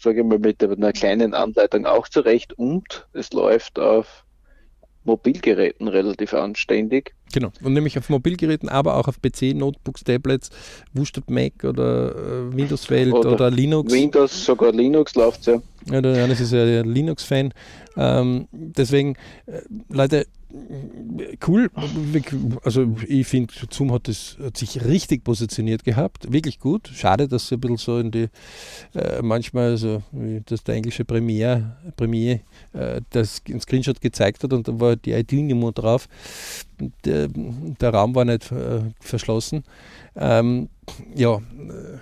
sage 0.00 0.20
ich 0.20 0.26
mal, 0.26 0.38
mit 0.38 0.62
einer 0.62 0.92
kleinen 0.92 1.34
Anleitung 1.34 1.86
auch 1.86 2.08
zurecht 2.08 2.52
und 2.52 3.06
es 3.12 3.32
läuft 3.32 3.78
auf 3.78 4.24
Mobilgeräten 5.04 5.88
relativ 5.88 6.34
anständig. 6.34 7.14
Genau, 7.32 7.50
und 7.62 7.72
nämlich 7.72 7.98
auf 7.98 8.08
Mobilgeräten, 8.08 8.68
aber 8.68 8.96
auch 8.96 9.08
auf 9.08 9.20
PC, 9.20 9.54
Notebooks, 9.54 10.04
Tablets, 10.04 10.50
wurscht 10.94 11.18
ob 11.18 11.28
Mac 11.30 11.64
oder 11.64 12.14
äh, 12.14 12.56
Windows-Welt 12.56 13.12
oder, 13.12 13.32
oder, 13.32 13.50
Linux. 13.50 13.92
Windows, 13.92 14.44
sogar 14.44 14.72
Linux 14.72 15.14
läuft 15.14 15.46
ja. 15.46 15.60
Ja, 15.90 16.00
der 16.02 16.16
Johannes 16.16 16.40
ist 16.40 16.52
ja 16.52 16.64
der 16.64 16.84
Linux-Fan. 16.84 17.52
Ähm, 17.96 18.48
deswegen, 18.52 19.14
äh, 19.46 19.60
Leute, 19.88 20.26
cool. 21.46 21.70
Also 22.62 22.96
ich 23.06 23.26
finde, 23.26 23.52
Zoom 23.70 23.92
hat, 23.92 24.08
das, 24.08 24.36
hat 24.42 24.56
sich 24.56 24.84
richtig 24.84 25.24
positioniert 25.24 25.84
gehabt. 25.84 26.32
Wirklich 26.32 26.58
gut. 26.58 26.88
Schade, 26.94 27.28
dass 27.28 27.48
sie 27.48 27.56
ein 27.56 27.60
bisschen 27.60 27.76
so 27.76 27.98
in 27.98 28.10
die, 28.10 28.28
äh, 28.94 29.20
manchmal, 29.22 29.76
so, 29.76 30.02
wie 30.12 30.42
das 30.44 30.64
der 30.64 30.76
englische 30.76 31.04
Premier, 31.04 31.76
Premier 31.96 32.40
äh, 32.72 33.00
das 33.10 33.42
Screenshot 33.60 34.00
gezeigt 34.00 34.42
hat 34.42 34.52
und 34.52 34.68
da 34.68 34.80
war 34.80 34.96
die 34.96 35.12
ID-Nummer 35.12 35.72
drauf. 35.72 36.08
Der, 37.04 37.28
der, 37.28 37.90
Raum 37.90 38.14
war 38.14 38.24
nicht 38.24 38.52
äh, 38.52 38.80
verschlossen. 39.00 39.64
Ähm, 40.16 40.68
ja, 41.14 41.36
äh, 41.36 41.98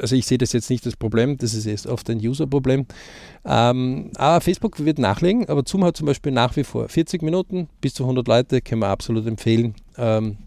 also 0.00 0.16
ich 0.16 0.26
sehe 0.26 0.38
das 0.38 0.52
jetzt 0.52 0.70
nicht 0.70 0.84
als 0.86 0.96
Problem, 0.96 1.36
das 1.38 1.54
ist 1.54 1.66
erst 1.66 1.86
oft 1.86 2.08
ein 2.10 2.18
User-Problem. 2.18 2.86
Ähm, 3.44 4.10
aber 4.16 4.40
Facebook 4.40 4.84
wird 4.84 4.98
nachlegen, 4.98 5.48
aber 5.48 5.62
Zoom 5.66 5.84
hat 5.84 5.96
zum 5.96 6.06
Beispiel 6.06 6.32
nach 6.32 6.56
wie 6.56 6.64
vor 6.64 6.88
40 6.88 7.22
Minuten 7.22 7.68
bis 7.80 7.94
zu 7.94 8.04
100 8.04 8.26
Leute, 8.26 8.60
können 8.60 8.82
wir 8.82 8.88
absolut 8.88 9.26
empfehlen. 9.26 9.74
Ähm, 9.96 10.38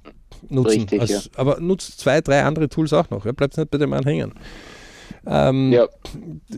nutzen. 0.49 0.81
Richtig, 0.81 1.01
also, 1.01 1.13
ja. 1.13 1.21
Aber 1.35 1.59
nutzt 1.59 1.99
zwei, 1.99 2.21
drei 2.21 2.43
andere 2.43 2.69
Tools 2.69 2.93
auch 2.93 3.09
noch, 3.09 3.25
ja, 3.25 3.31
bleibt 3.31 3.57
nicht 3.57 3.71
bei 3.71 3.77
dem 3.77 3.93
anhängen. 3.93 4.33
Ähm, 5.25 5.71
ja, 5.71 5.87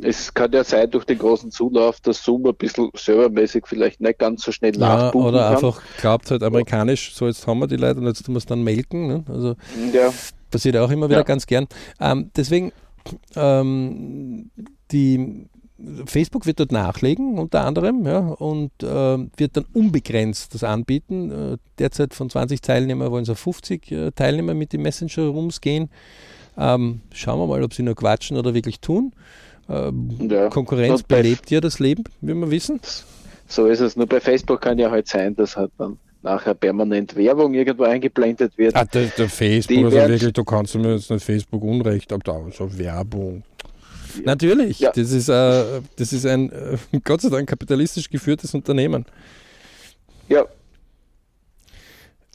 es 0.01 0.33
kann 0.33 0.51
ja 0.51 0.63
sein, 0.63 0.89
durch 0.89 1.05
den 1.05 1.19
großen 1.19 1.51
Zulauf, 1.51 1.99
dass 2.01 2.23
Zoom 2.23 2.47
ein 2.47 2.55
bisschen 2.55 2.89
servermäßig 2.95 3.65
vielleicht 3.67 4.01
nicht 4.01 4.17
ganz 4.17 4.43
so 4.43 4.51
schnell 4.51 4.75
ja, 4.77 5.13
Oder 5.13 5.43
kann. 5.43 5.55
einfach 5.55 5.81
glaubt 5.99 6.31
halt 6.31 6.41
amerikanisch, 6.41 7.13
so 7.13 7.27
jetzt 7.27 7.45
haben 7.45 7.59
wir 7.59 7.67
die 7.67 7.75
Leute 7.75 7.99
und 7.99 8.07
jetzt 8.07 8.25
tun 8.25 8.33
wir 8.33 8.39
es 8.39 8.45
dann 8.45 8.63
melken. 8.63 9.07
Ne? 9.07 9.23
Also 9.29 9.55
ja. 9.93 10.11
passiert 10.49 10.77
auch 10.77 10.89
immer 10.89 11.07
wieder 11.09 11.19
ja. 11.19 11.23
ganz 11.23 11.45
gern. 11.45 11.67
Ähm, 11.99 12.31
deswegen, 12.35 12.71
ähm, 13.35 14.49
die 14.91 15.47
Facebook 16.05 16.45
wird 16.45 16.59
dort 16.59 16.71
nachlegen, 16.71 17.37
unter 17.37 17.65
anderem, 17.65 18.05
ja, 18.05 18.19
und 18.19 18.71
äh, 18.81 18.85
wird 19.37 19.57
dann 19.57 19.65
unbegrenzt 19.73 20.53
das 20.53 20.63
anbieten. 20.63 21.31
Äh, 21.31 21.57
derzeit 21.77 22.13
von 22.13 22.29
20 22.29 22.61
Teilnehmern 22.61 23.11
wollen 23.11 23.23
es 23.23 23.29
auf 23.29 23.39
50 23.39 23.91
äh, 23.91 24.11
Teilnehmer 24.11 24.53
mit 24.53 24.73
den 24.73 24.81
Messenger-Rooms 24.81 25.61
gehen. 25.61 25.89
Ähm, 26.57 27.01
schauen 27.13 27.39
wir 27.39 27.47
mal, 27.47 27.63
ob 27.63 27.73
sie 27.73 27.83
nur 27.83 27.95
quatschen 27.95 28.37
oder 28.37 28.53
wirklich 28.53 28.79
tun. 28.79 29.13
Ähm, 29.69 30.29
ja. 30.29 30.49
Konkurrenz 30.49 31.03
belebt 31.03 31.49
ja 31.51 31.59
das 31.59 31.79
Leben, 31.79 32.03
wie 32.21 32.33
wir 32.33 32.51
wissen. 32.51 32.79
So 33.47 33.67
ist 33.67 33.79
es. 33.79 33.95
Nur 33.95 34.07
bei 34.07 34.19
Facebook 34.19 34.61
kann 34.61 34.77
ja 34.79 34.89
halt 34.89 35.07
sein, 35.07 35.35
dass 35.35 35.57
halt 35.57 35.71
dann 35.77 35.97
nachher 36.21 36.55
permanent 36.55 37.15
Werbung 37.15 37.53
irgendwo 37.53 37.83
eingeblendet 37.83 38.57
wird. 38.57 38.75
Ah, 38.75 38.85
der, 38.85 39.05
der 39.05 39.29
Facebook, 39.29 39.85
also 39.85 39.97
wirklich, 39.97 40.33
du 40.33 40.43
kannst 40.43 40.75
mir 40.75 40.95
jetzt 40.95 41.09
nicht 41.09 41.23
Facebook 41.23 41.63
Unrecht, 41.63 42.11
aber 42.11 42.23
da 42.23 42.51
so 42.51 42.77
Werbung. 42.77 43.43
Ja. 44.15 44.21
Natürlich, 44.25 44.79
ja. 44.79 44.91
das, 44.91 45.11
ist, 45.11 45.29
äh, 45.29 45.81
das 45.95 46.13
ist 46.13 46.25
ein 46.25 46.51
äh, 46.51 46.77
Gott 47.03 47.21
sei 47.21 47.29
Dank 47.29 47.47
kapitalistisch 47.47 48.09
geführtes 48.09 48.53
Unternehmen. 48.53 49.05
Ja. 50.27 50.45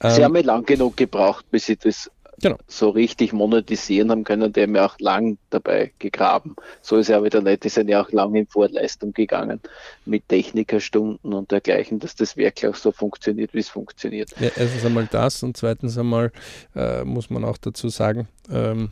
Sie 0.02 0.06
ähm, 0.06 0.24
haben 0.24 0.36
ja 0.36 0.42
lang 0.42 0.64
genug 0.64 0.96
gebraucht, 0.96 1.44
bis 1.50 1.66
sie 1.66 1.76
das 1.76 2.10
genau. 2.40 2.56
so 2.66 2.90
richtig 2.90 3.32
monetisieren 3.32 4.10
haben 4.10 4.24
können, 4.24 4.52
die 4.52 4.62
haben 4.62 4.74
ja 4.74 4.86
auch 4.86 4.98
lang 4.98 5.38
dabei 5.50 5.92
gegraben. 5.98 6.56
So 6.82 6.96
ist 6.96 7.08
ja 7.08 7.22
wieder 7.22 7.40
nicht, 7.40 7.64
die 7.64 7.68
sind 7.68 7.88
ja 7.88 8.02
auch 8.02 8.10
lang 8.12 8.34
in 8.34 8.46
Vorleistung 8.46 9.12
gegangen 9.12 9.60
mit 10.04 10.28
Technikerstunden 10.28 11.32
und 11.32 11.50
dergleichen, 11.50 11.98
dass 11.98 12.14
das 12.14 12.36
wirklich 12.36 12.70
auch 12.72 12.76
so 12.76 12.92
funktioniert, 12.92 13.54
wie 13.54 13.60
es 13.60 13.68
funktioniert. 13.68 14.30
Ja, 14.40 14.50
erstens 14.56 14.84
einmal 14.84 15.08
das 15.10 15.42
und 15.42 15.56
zweitens 15.56 15.96
einmal 15.98 16.32
äh, 16.74 17.04
muss 17.04 17.30
man 17.30 17.44
auch 17.44 17.58
dazu 17.58 17.88
sagen, 17.88 18.28
ähm, 18.50 18.90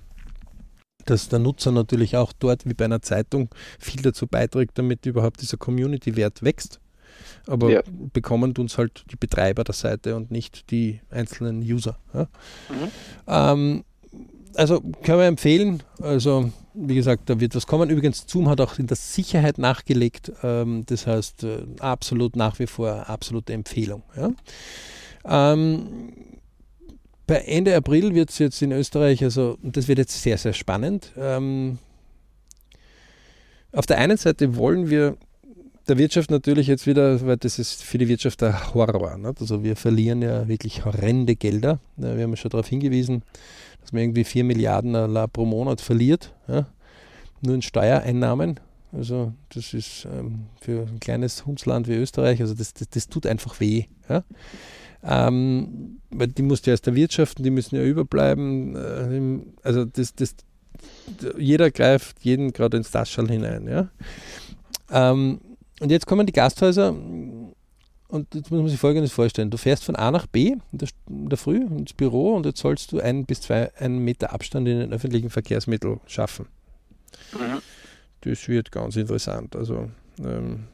dass 1.05 1.29
der 1.29 1.39
Nutzer 1.39 1.73
natürlich 1.73 2.17
auch 2.17 2.33
dort 2.39 2.67
wie 2.67 2.75
bei 2.75 2.85
einer 2.85 3.01
Zeitung 3.01 3.49
viel 3.79 4.03
dazu 4.03 4.27
beiträgt, 4.27 4.79
damit 4.79 5.07
überhaupt 5.07 5.41
dieser 5.41 5.57
Community-Wert 5.57 6.43
wächst. 6.43 6.81
Aber 7.49 7.71
ja. 7.71 7.83
bekommen 8.13 8.55
uns 8.59 8.77
halt 8.77 9.05
die 9.11 9.17
Betreiber 9.17 9.65
der 9.65 9.75
Seite 9.75 10.15
und 10.15 10.31
nicht 10.31 10.71
die 10.71 11.01
einzelnen 11.11 11.63
User. 11.63 11.99
Ja? 12.13 12.29
Mhm. 12.69 12.91
Ähm, 13.27 13.85
also 14.55 14.81
können 15.03 15.19
wir 15.19 15.27
empfehlen. 15.27 15.83
Also 16.01 16.53
wie 16.75 16.95
gesagt, 16.95 17.29
da 17.31 17.41
wird 17.41 17.55
was 17.55 17.67
kommen. 17.67 17.91
Übrigens, 17.91 18.25
Zoom 18.27 18.49
hat 18.49 18.61
auch 18.61 18.79
in 18.79 18.87
der 18.87 18.97
Sicherheit 18.97 19.59
nachgelegt. 19.59 20.33
Ähm, 20.43 20.85
das 20.87 21.07
heißt, 21.07 21.45
äh, 21.45 21.63
absolut 21.81 22.37
nach 22.37 22.59
wie 22.59 22.67
vor 22.67 23.09
absolute 23.09 23.53
Empfehlung. 23.53 24.03
Ja? 24.17 24.31
Ähm, 25.25 26.13
bei 27.27 27.37
Ende 27.37 27.77
April 27.77 28.15
wird 28.15 28.31
es 28.31 28.39
jetzt 28.39 28.63
in 28.63 28.73
Österreich, 28.73 29.23
also 29.23 29.59
und 29.63 29.77
das 29.77 29.89
wird 29.89 29.99
jetzt 29.99 30.23
sehr, 30.23 30.39
sehr 30.39 30.55
spannend. 30.55 31.13
Ähm, 31.17 31.79
auf 33.73 33.87
der 33.87 33.99
einen 33.99 34.17
Seite 34.17 34.57
wollen 34.57 34.89
wir 34.89 35.17
der 35.89 35.99
Wirtschaft 35.99 36.31
natürlich 36.31 36.67
jetzt 36.67 36.87
wieder, 36.87 37.25
weil 37.27 37.39
das 37.39 37.59
ist 37.59 37.83
für 37.83 37.99
die 37.99 38.09
Wirtschaft 38.09 38.43
der 38.43 38.75
Horror. 38.75 39.17
Nicht? 39.17 39.41
Also 39.41 39.63
wir 39.63 39.75
verlieren 39.75 40.23
ja 40.23 40.47
wirklich 40.47 40.85
horrende 40.85 41.35
Gelder. 41.35 41.81
Wir 41.97 42.11
haben 42.11 42.31
ja 42.31 42.37
schon 42.37 42.51
darauf 42.51 42.69
hingewiesen, 42.69 43.23
dass 43.81 43.93
man 43.93 44.03
irgendwie 44.03 44.25
4 44.25 44.45
Milliarden 44.45 44.93
pro 45.33 45.47
Monat 45.47 45.81
verliert. 45.81 46.35
Ja? 46.47 46.67
Nur 47.41 47.55
in 47.55 47.63
Steuereinnahmen. 47.63 48.61
Also 48.93 49.33
das 49.51 49.75
ist 49.75 50.07
ähm, 50.11 50.47
für 50.61 50.87
ein 50.87 51.01
kleines 51.01 51.45
Hundsland 51.45 51.89
wie 51.89 51.95
Österreich, 51.95 52.41
also 52.41 52.55
das, 52.55 52.73
das, 52.73 52.89
das 52.89 53.09
tut 53.09 53.27
einfach 53.27 53.61
weh. 53.61 53.85
Ja? 54.09 54.25
Ähm, 55.03 56.01
weil 56.11 56.29
die 56.29 56.43
musst 56.43 56.67
du 56.67 56.71
erst 56.71 56.87
erwirtschaften, 56.87 57.45
die 57.45 57.51
müssen 57.51 57.77
ja 57.77 57.83
überbleiben. 57.83 58.77
Äh, 58.77 59.67
also 59.67 59.85
das, 59.85 60.15
das 60.15 60.37
jeder 61.37 61.71
greift 61.71 62.25
jeden 62.25 62.53
gerade 62.53 62.77
ins 62.77 62.91
Taschall 62.91 63.29
hinein. 63.29 63.67
Ja? 63.67 63.89
Ähm, 64.91 65.41
und 65.81 65.91
jetzt 65.91 66.07
kommen 66.07 66.27
die 66.27 66.33
Gasthäuser 66.33 66.95
und 68.09 68.35
jetzt 68.35 68.51
muss 68.51 68.61
man 68.61 68.69
sich 68.69 68.81
Folgendes 68.81 69.13
vorstellen. 69.13 69.51
Du 69.51 69.59
fährst 69.59 69.85
von 69.85 69.95
A 69.95 70.11
nach 70.11 70.27
B 70.27 70.57
in 70.73 70.79
der, 70.79 70.89
in 71.09 71.29
der 71.29 71.39
Früh 71.39 71.63
ins 71.63 71.93
Büro 71.93 72.35
und 72.35 72.47
jetzt 72.47 72.61
sollst 72.61 72.93
du 72.93 73.01
ein 73.01 73.27
bis 73.27 73.43
zwei 73.43 73.75
einen 73.77 73.99
Meter 73.99 74.33
Abstand 74.33 74.67
in 74.67 74.79
den 74.79 74.93
öffentlichen 74.93 75.31
Verkehrsmitteln 75.31 76.01
schaffen. 76.07 76.47
Mhm. 77.33 77.61
Das 78.23 78.49
wird 78.49 78.73
ganz 78.73 78.97
interessant. 78.97 79.55
Also 79.55 79.91
ähm, 80.21 80.65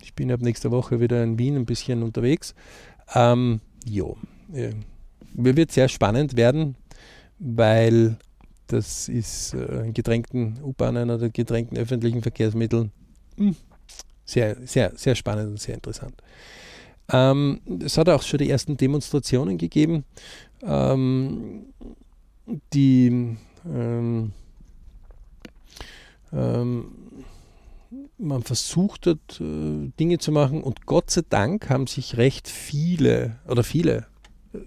ich 0.00 0.14
bin 0.14 0.30
ab 0.30 0.40
nächster 0.40 0.70
Woche 0.70 1.00
wieder 1.00 1.22
in 1.22 1.38
Wien 1.38 1.56
ein 1.56 1.66
bisschen 1.66 2.02
unterwegs. 2.02 2.54
Ähm, 3.14 3.60
jo, 3.84 4.16
äh, 4.52 4.72
wird 5.34 5.72
sehr 5.72 5.88
spannend 5.88 6.36
werden, 6.36 6.76
weil 7.38 8.16
das 8.68 9.08
ist 9.08 9.54
äh, 9.54 9.86
in 9.86 9.92
gedrängten 9.92 10.60
U-Bahnen 10.62 11.10
oder 11.10 11.28
gedrängten 11.28 11.76
öffentlichen 11.76 12.22
Verkehrsmitteln 12.22 12.92
mh, 13.36 13.48
hm, 13.48 13.56
sehr, 14.24 14.56
sehr, 14.66 14.92
sehr 14.96 15.14
spannend 15.14 15.50
und 15.50 15.60
sehr 15.60 15.74
interessant. 15.74 16.14
Ähm, 17.12 17.60
es 17.84 17.98
hat 17.98 18.08
auch 18.08 18.22
schon 18.22 18.38
die 18.38 18.50
ersten 18.50 18.76
Demonstrationen 18.76 19.58
gegeben, 19.58 20.04
ähm, 20.62 21.66
die 22.72 23.36
ähm, 23.66 24.32
ähm, 26.32 26.92
man 28.18 28.42
versucht 28.42 29.06
hat, 29.06 29.40
äh, 29.40 29.90
Dinge 29.98 30.18
zu 30.18 30.32
machen 30.32 30.62
und 30.62 30.86
Gott 30.86 31.10
sei 31.10 31.22
Dank 31.28 31.68
haben 31.68 31.86
sich 31.86 32.16
recht 32.16 32.48
viele 32.48 33.36
oder 33.48 33.64
viele, 33.64 34.06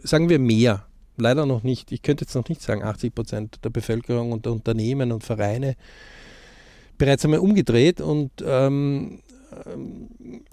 sagen 0.04 0.30
wir 0.30 0.40
mehr, 0.40 0.86
leider 1.18 1.46
noch 1.46 1.64
nicht, 1.64 1.92
ich 1.92 2.02
könnte 2.02 2.26
jetzt 2.26 2.36
noch 2.36 2.50
nicht 2.50 2.62
sagen 2.62 2.84
80 2.84 3.16
Prozent 3.16 3.60
der 3.64 3.70
Bevölkerung 3.70 4.32
und 4.32 4.46
der 4.46 4.52
Unternehmen 4.52 5.12
und 5.12 5.24
Vereine 5.24 5.76
bereits 6.98 7.26
einmal 7.26 7.40
umgedreht 7.40 8.02
und 8.02 8.32
ähm, 8.46 9.22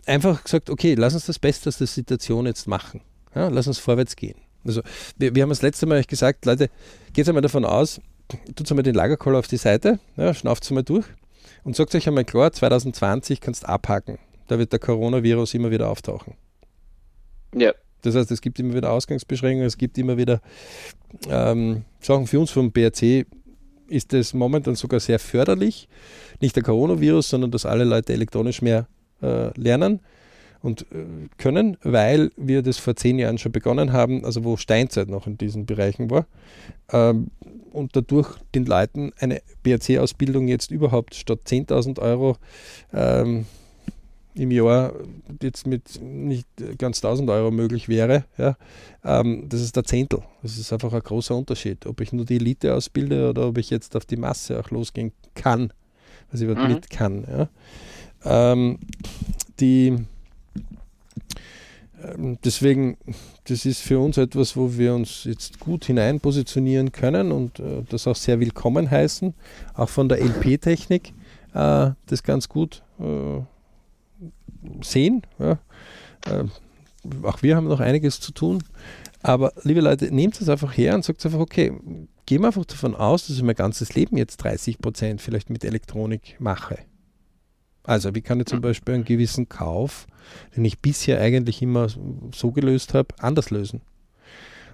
einfach 0.06 0.44
gesagt, 0.44 0.70
okay, 0.70 0.94
lass 0.94 1.14
uns 1.14 1.26
das 1.26 1.38
Beste 1.38 1.68
aus 1.68 1.78
der 1.78 1.86
Situation 1.86 2.46
jetzt 2.46 2.66
machen. 2.66 3.00
Ja, 3.34 3.48
lass 3.48 3.66
uns 3.66 3.78
vorwärts 3.78 4.16
gehen. 4.16 4.36
Also 4.64 4.82
wir, 5.16 5.34
wir 5.34 5.42
haben 5.42 5.50
das 5.50 5.62
letzte 5.62 5.86
Mal 5.86 6.04
gesagt, 6.04 6.44
Leute, 6.46 6.70
geht 7.12 7.28
einmal 7.28 7.42
davon 7.42 7.64
aus, 7.64 8.00
tut 8.54 8.70
einmal 8.70 8.82
den 8.82 8.94
Lagerkoller 8.94 9.38
auf 9.38 9.48
die 9.48 9.56
Seite, 9.56 9.98
ja, 10.16 10.34
schnauft 10.34 10.68
einmal 10.68 10.84
durch 10.84 11.06
und 11.64 11.76
sagt 11.76 11.94
euch 11.94 12.06
einmal 12.06 12.24
klar, 12.24 12.52
2020 12.52 13.40
kannst 13.40 13.64
du 13.64 13.68
abhaken. 13.68 14.18
Da 14.48 14.58
wird 14.58 14.72
der 14.72 14.80
Coronavirus 14.80 15.54
immer 15.54 15.70
wieder 15.70 15.88
auftauchen. 15.88 16.34
Ja. 17.54 17.72
Das 18.02 18.16
heißt, 18.16 18.30
es 18.30 18.40
gibt 18.40 18.58
immer 18.58 18.74
wieder 18.74 18.90
Ausgangsbeschränkungen, 18.90 19.66
es 19.66 19.78
gibt 19.78 19.96
immer 19.96 20.16
wieder 20.16 20.40
ähm, 21.28 21.84
Sachen 22.00 22.26
für 22.26 22.40
uns 22.40 22.50
vom 22.50 22.72
BRC 22.72 23.26
ist 23.92 24.14
es 24.14 24.34
momentan 24.34 24.74
sogar 24.74 25.00
sehr 25.00 25.18
förderlich. 25.18 25.88
Nicht 26.40 26.56
der 26.56 26.62
Coronavirus, 26.62 27.28
sondern 27.30 27.50
dass 27.50 27.66
alle 27.66 27.84
Leute 27.84 28.12
elektronisch 28.12 28.62
mehr 28.62 28.86
äh, 29.22 29.58
lernen 29.58 30.00
und 30.62 30.82
äh, 30.92 31.04
können, 31.38 31.76
weil 31.82 32.30
wir 32.36 32.62
das 32.62 32.78
vor 32.78 32.96
zehn 32.96 33.18
Jahren 33.18 33.38
schon 33.38 33.52
begonnen 33.52 33.92
haben, 33.92 34.24
also 34.24 34.44
wo 34.44 34.56
Steinzeit 34.56 35.08
noch 35.08 35.26
in 35.26 35.36
diesen 35.36 35.66
Bereichen 35.66 36.10
war. 36.10 36.26
Ähm, 36.90 37.28
und 37.72 37.96
dadurch 37.96 38.36
den 38.54 38.66
Leuten 38.66 39.12
eine 39.18 39.40
BRC-Ausbildung 39.62 40.48
jetzt 40.48 40.70
überhaupt 40.70 41.14
statt 41.14 41.40
10.000 41.46 41.98
Euro 42.00 42.36
ähm, 42.92 43.46
im 44.34 44.50
Jahr 44.50 44.94
jetzt 45.42 45.66
mit 45.66 46.00
nicht 46.00 46.46
ganz 46.78 47.04
1000 47.04 47.28
Euro 47.30 47.50
möglich 47.50 47.88
wäre, 47.88 48.24
ja, 48.38 48.56
ähm, 49.04 49.46
das 49.48 49.60
ist 49.60 49.76
der 49.76 49.84
Zehntel. 49.84 50.22
Das 50.42 50.56
ist 50.58 50.72
einfach 50.72 50.92
ein 50.92 51.02
großer 51.02 51.36
Unterschied, 51.36 51.86
ob 51.86 52.00
ich 52.00 52.12
nur 52.12 52.24
die 52.24 52.36
Elite 52.36 52.74
ausbilde 52.74 53.30
oder 53.30 53.48
ob 53.48 53.58
ich 53.58 53.70
jetzt 53.70 53.94
auf 53.96 54.04
die 54.04 54.16
Masse 54.16 54.58
auch 54.58 54.70
losgehen 54.70 55.12
kann, 55.34 55.72
was 56.30 56.40
ich 56.40 56.48
mhm. 56.48 56.68
mit 56.68 56.90
kann. 56.90 57.26
Ja. 57.28 57.48
Ähm, 58.24 58.78
die, 59.60 59.98
ähm, 62.02 62.38
deswegen, 62.44 62.96
das 63.44 63.66
ist 63.66 63.80
für 63.80 63.98
uns 63.98 64.16
etwas, 64.16 64.56
wo 64.56 64.76
wir 64.76 64.94
uns 64.94 65.24
jetzt 65.24 65.60
gut 65.60 65.84
hinein 65.84 66.20
positionieren 66.20 66.92
können 66.92 67.32
und 67.32 67.58
äh, 67.58 67.82
das 67.88 68.06
auch 68.06 68.16
sehr 68.16 68.40
willkommen 68.40 68.90
heißen, 68.90 69.34
auch 69.74 69.88
von 69.88 70.08
der 70.08 70.22
LP-Technik, 70.22 71.12
äh, 71.54 71.90
das 72.06 72.22
ganz 72.22 72.48
gut 72.48 72.82
äh, 72.98 73.40
sehen. 74.82 75.22
Ja. 75.38 75.58
Äh, 76.26 76.44
auch 77.22 77.42
wir 77.42 77.56
haben 77.56 77.68
noch 77.68 77.80
einiges 77.80 78.20
zu 78.20 78.32
tun. 78.32 78.62
Aber 79.22 79.52
liebe 79.62 79.80
Leute, 79.80 80.12
nehmt 80.12 80.40
es 80.40 80.48
einfach 80.48 80.76
her 80.76 80.94
und 80.94 81.04
sagt 81.04 81.24
einfach, 81.24 81.38
okay, 81.38 81.72
gehen 82.26 82.42
wir 82.42 82.48
einfach 82.48 82.64
davon 82.64 82.94
aus, 82.94 83.26
dass 83.26 83.36
ich 83.36 83.42
mein 83.42 83.54
ganzes 83.54 83.94
Leben 83.94 84.16
jetzt 84.16 84.38
30 84.38 84.78
Prozent 84.78 85.20
vielleicht 85.20 85.50
mit 85.50 85.64
Elektronik 85.64 86.36
mache. 86.40 86.78
Also, 87.84 88.14
wie 88.14 88.20
kann 88.20 88.38
ich 88.40 88.46
zum 88.46 88.60
Beispiel 88.60 88.94
einen 88.94 89.04
gewissen 89.04 89.48
Kauf, 89.48 90.06
den 90.54 90.64
ich 90.64 90.78
bisher 90.78 91.20
eigentlich 91.20 91.62
immer 91.62 91.88
so 92.32 92.52
gelöst 92.52 92.94
habe, 92.94 93.14
anders 93.18 93.50
lösen? 93.50 93.80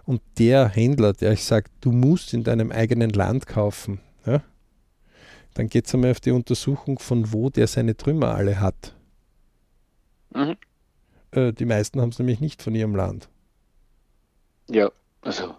Und 0.05 0.21
der 0.39 0.69
Händler, 0.69 1.13
der 1.13 1.33
ich 1.33 1.45
sage, 1.45 1.71
du 1.81 1.93
musst 1.93 2.35
in 2.35 2.45
deinem 2.45 2.71
eigenen 2.71 3.11
Land 3.11 3.47
kaufen, 3.47 4.01
ja, 4.27 4.43
dann 5.55 5.69
geht 5.69 5.87
es 5.87 5.95
einmal 5.95 6.13
auf 6.13 6.21
die 6.21 6.31
Untersuchung, 6.31 6.99
von 6.99 7.33
wo 7.33 7.51
der 7.51 7.67
seine 7.67 7.97
Trümmer 7.97 8.35
alle 8.35 8.61
hat. 8.61 8.95
Mhm. 10.35 10.57
Äh, 11.31 11.53
die 11.53 11.65
meisten 11.65 12.01
haben 12.01 12.11
es 12.11 12.19
nämlich 12.19 12.41
nicht 12.41 12.63
von 12.63 12.75
ihrem 12.75 12.95
Land. 12.95 13.29
Ja, 14.71 14.91
also. 15.23 15.55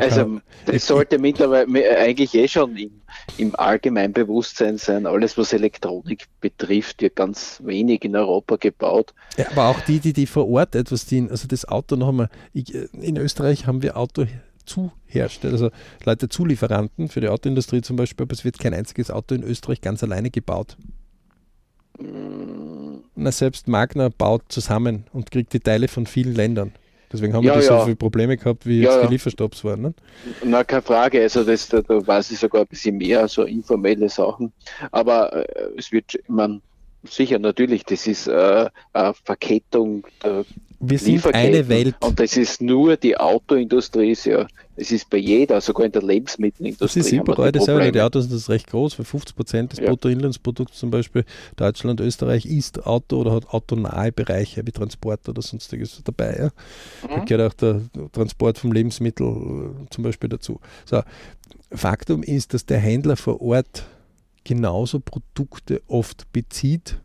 also, 0.00 0.40
das 0.66 0.86
sollte 0.86 1.18
mittlerweile 1.18 1.96
eigentlich 1.98 2.34
eh 2.34 2.48
schon 2.48 2.76
im, 2.76 3.02
im 3.38 3.54
Allgemeinbewusstsein 3.56 4.76
sein. 4.76 5.06
Alles, 5.06 5.38
was 5.38 5.52
Elektronik 5.52 6.26
betrifft, 6.40 7.00
wird 7.00 7.16
ganz 7.16 7.60
wenig 7.64 8.04
in 8.04 8.16
Europa 8.16 8.56
gebaut. 8.56 9.14
Ja, 9.36 9.50
aber 9.50 9.68
auch 9.68 9.80
die, 9.80 10.00
die, 10.00 10.12
die 10.12 10.26
vor 10.26 10.48
Ort 10.48 10.74
etwas 10.74 11.06
dienen, 11.06 11.30
also 11.30 11.48
das 11.48 11.66
Auto 11.66 11.96
noch 11.96 12.08
einmal. 12.08 12.28
Ich, 12.52 12.74
äh, 12.74 12.88
in 13.00 13.16
Österreich 13.16 13.66
haben 13.66 13.82
wir 13.82 13.96
Auto 13.96 14.26
Zuhersteller, 14.64 15.54
also 15.54 15.70
Leute 16.04 16.28
Zulieferanten 16.28 17.08
für 17.08 17.20
die 17.20 17.28
Autoindustrie 17.28 17.80
zum 17.80 17.96
Beispiel, 17.96 18.24
aber 18.24 18.32
es 18.32 18.44
wird 18.44 18.58
kein 18.58 18.74
einziges 18.74 19.10
Auto 19.10 19.34
in 19.34 19.42
Österreich 19.42 19.80
ganz 19.80 20.02
alleine 20.02 20.30
gebaut. 20.30 20.76
Na, 23.14 23.32
selbst 23.32 23.68
Magna 23.68 24.08
baut 24.08 24.42
zusammen 24.48 25.04
und 25.12 25.30
kriegt 25.30 25.52
die 25.52 25.60
Teile 25.60 25.88
von 25.88 26.06
vielen 26.06 26.34
Ländern. 26.34 26.72
Deswegen 27.12 27.34
haben 27.34 27.44
ja, 27.44 27.54
wir 27.54 27.62
ja. 27.62 27.78
so 27.78 27.84
viele 27.84 27.96
Probleme 27.96 28.36
gehabt, 28.36 28.64
wie 28.64 28.80
ja, 28.80 28.94
jetzt 28.94 29.04
die 29.04 29.12
Lieferstopps 29.12 29.64
waren. 29.64 29.82
Ne? 29.82 29.94
Na, 30.44 30.64
keine 30.64 30.82
Frage. 30.82 31.20
Also 31.20 31.44
das, 31.44 31.68
da, 31.68 31.82
da 31.82 32.06
weiß 32.06 32.30
ich 32.30 32.38
sogar 32.38 32.62
ein 32.62 32.66
bisschen 32.66 32.96
mehr, 32.96 33.28
so 33.28 33.42
informelle 33.42 34.08
Sachen. 34.08 34.52
Aber 34.90 35.32
äh, 35.34 35.68
es 35.76 35.92
wird, 35.92 36.18
man, 36.26 36.62
sicher, 37.04 37.38
natürlich, 37.38 37.84
das 37.84 38.06
ist 38.06 38.28
äh, 38.28 38.70
eine 38.94 39.14
Verkettung 39.24 40.06
der 40.24 40.44
wir 40.84 40.98
sind 40.98 41.24
eine 41.32 41.68
Welt. 41.68 41.94
Und 42.00 42.18
das 42.18 42.36
ist 42.36 42.60
nur 42.60 42.96
die 42.96 43.16
Autoindustrie, 43.16 44.16
ja. 44.24 44.48
Es 44.74 44.90
ist 44.90 45.10
bei 45.10 45.18
jeder, 45.18 45.60
sogar 45.60 45.84
in 45.84 45.92
der 45.92 46.02
Lebensmittelindustrie. 46.02 47.00
Das 47.00 47.06
ist 47.06 47.12
überall 47.12 47.52
dasselbe. 47.52 47.92
Die 47.92 48.00
Autos 48.00 48.24
sind 48.24 48.34
das 48.34 48.48
recht 48.48 48.68
groß, 48.68 48.94
für 48.94 49.04
50 49.04 49.36
Prozent 49.36 49.72
des 49.72 49.80
ja. 49.80 49.86
Bruttoinlandsprodukts 49.86 50.78
zum 50.78 50.90
Beispiel. 50.90 51.24
Deutschland, 51.56 52.00
Österreich 52.00 52.46
ist 52.46 52.86
Auto 52.86 53.20
oder 53.20 53.32
hat 53.32 53.48
autonahe 53.48 54.12
Bereiche 54.12 54.66
wie 54.66 54.72
Transport 54.72 55.28
oder 55.28 55.42
sonstiges 55.42 56.00
dabei. 56.04 56.36
Ja. 56.36 56.44
Mhm. 56.46 57.14
Da 57.14 57.24
gehört 57.24 57.52
auch 57.52 57.56
der 57.56 57.82
Transport 58.12 58.58
vom 58.58 58.72
Lebensmittel 58.72 59.26
äh, 59.26 59.90
zum 59.90 60.04
Beispiel 60.04 60.30
dazu. 60.30 60.58
So, 60.86 61.02
Faktum 61.70 62.22
ist, 62.22 62.54
dass 62.54 62.64
der 62.64 62.78
Händler 62.78 63.16
vor 63.16 63.42
Ort 63.42 63.84
genauso 64.44 65.00
Produkte 65.00 65.82
oft 65.86 66.32
bezieht 66.32 66.98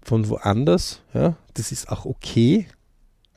von 0.00 0.28
woanders. 0.28 1.02
Ja, 1.12 1.36
das 1.52 1.70
ist 1.70 1.90
auch 1.90 2.06
okay. 2.06 2.66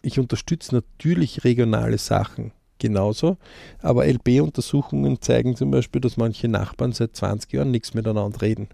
Ich 0.02 0.20
unterstütze 0.20 0.74
natürlich 0.74 1.44
regionale 1.44 1.98
Sachen 1.98 2.54
genauso, 2.86 3.38
aber 3.82 4.06
LB-Untersuchungen 4.08 5.22
zeigen 5.22 5.56
zum 5.56 5.72
Beispiel, 5.72 6.02
dass 6.02 6.18
manche 6.18 6.48
Nachbarn 6.48 6.92
seit 6.92 7.16
20 7.16 7.52
Jahren 7.54 7.72
nichts 7.72 7.94
miteinander 7.94 8.42
reden. 8.42 8.70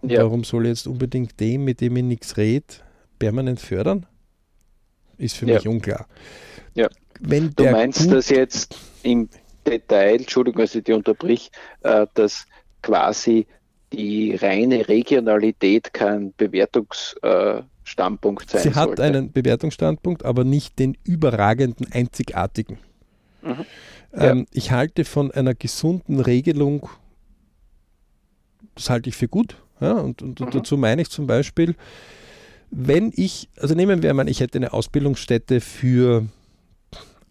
Und 0.00 0.10
ja. 0.10 0.22
warum 0.22 0.44
soll 0.44 0.66
jetzt 0.66 0.86
unbedingt 0.86 1.38
dem, 1.40 1.64
mit 1.64 1.80
dem 1.80 1.96
ich 1.96 2.02
nichts 2.02 2.36
rede, 2.36 2.66
permanent 3.18 3.60
fördern? 3.60 4.06
Ist 5.16 5.36
für 5.36 5.46
ja. 5.46 5.54
mich 5.54 5.68
unklar. 5.68 6.06
Ja. 6.74 6.88
Wenn 7.20 7.52
du 7.54 7.70
meinst 7.70 8.10
das 8.10 8.28
jetzt 8.28 8.76
im 9.02 9.28
Detail, 9.66 10.16
Entschuldigung, 10.16 10.62
dass 10.62 10.74
ich 10.74 10.84
dich 10.84 10.94
unterbrich, 10.94 11.50
äh, 11.82 12.06
dass 12.14 12.46
quasi 12.82 13.46
die 13.92 14.34
reine 14.34 14.88
Regionalität 14.88 15.94
kein 15.94 16.32
Bewertungsstandpunkt 17.94 18.50
sein 18.50 18.62
Sie 18.62 18.74
hat 18.74 19.00
einen 19.00 19.32
Bewertungsstandpunkt, 19.32 20.24
aber 20.24 20.44
nicht 20.44 20.78
den 20.78 20.96
überragenden, 21.04 21.86
einzigartigen. 21.92 22.78
Mhm. 23.42 23.64
Ähm, 24.12 24.38
ja. 24.38 24.44
Ich 24.52 24.70
halte 24.70 25.04
von 25.04 25.30
einer 25.30 25.54
gesunden 25.54 26.20
Regelung, 26.20 26.88
das 28.74 28.90
halte 28.90 29.08
ich 29.08 29.16
für 29.16 29.28
gut. 29.28 29.56
Ja, 29.80 29.92
und, 29.92 30.22
und, 30.22 30.40
mhm. 30.40 30.50
dazu 30.50 30.76
meine 30.76 31.02
ich 31.02 31.10
zum 31.10 31.26
Beispiel, 31.26 31.74
wenn 32.70 33.12
ich, 33.14 33.48
also 33.58 33.74
nehmen 33.74 34.02
wir 34.02 34.14
mal, 34.14 34.28
ich 34.28 34.40
hätte 34.40 34.58
eine 34.58 34.72
Ausbildungsstätte 34.72 35.60
für 35.60 36.26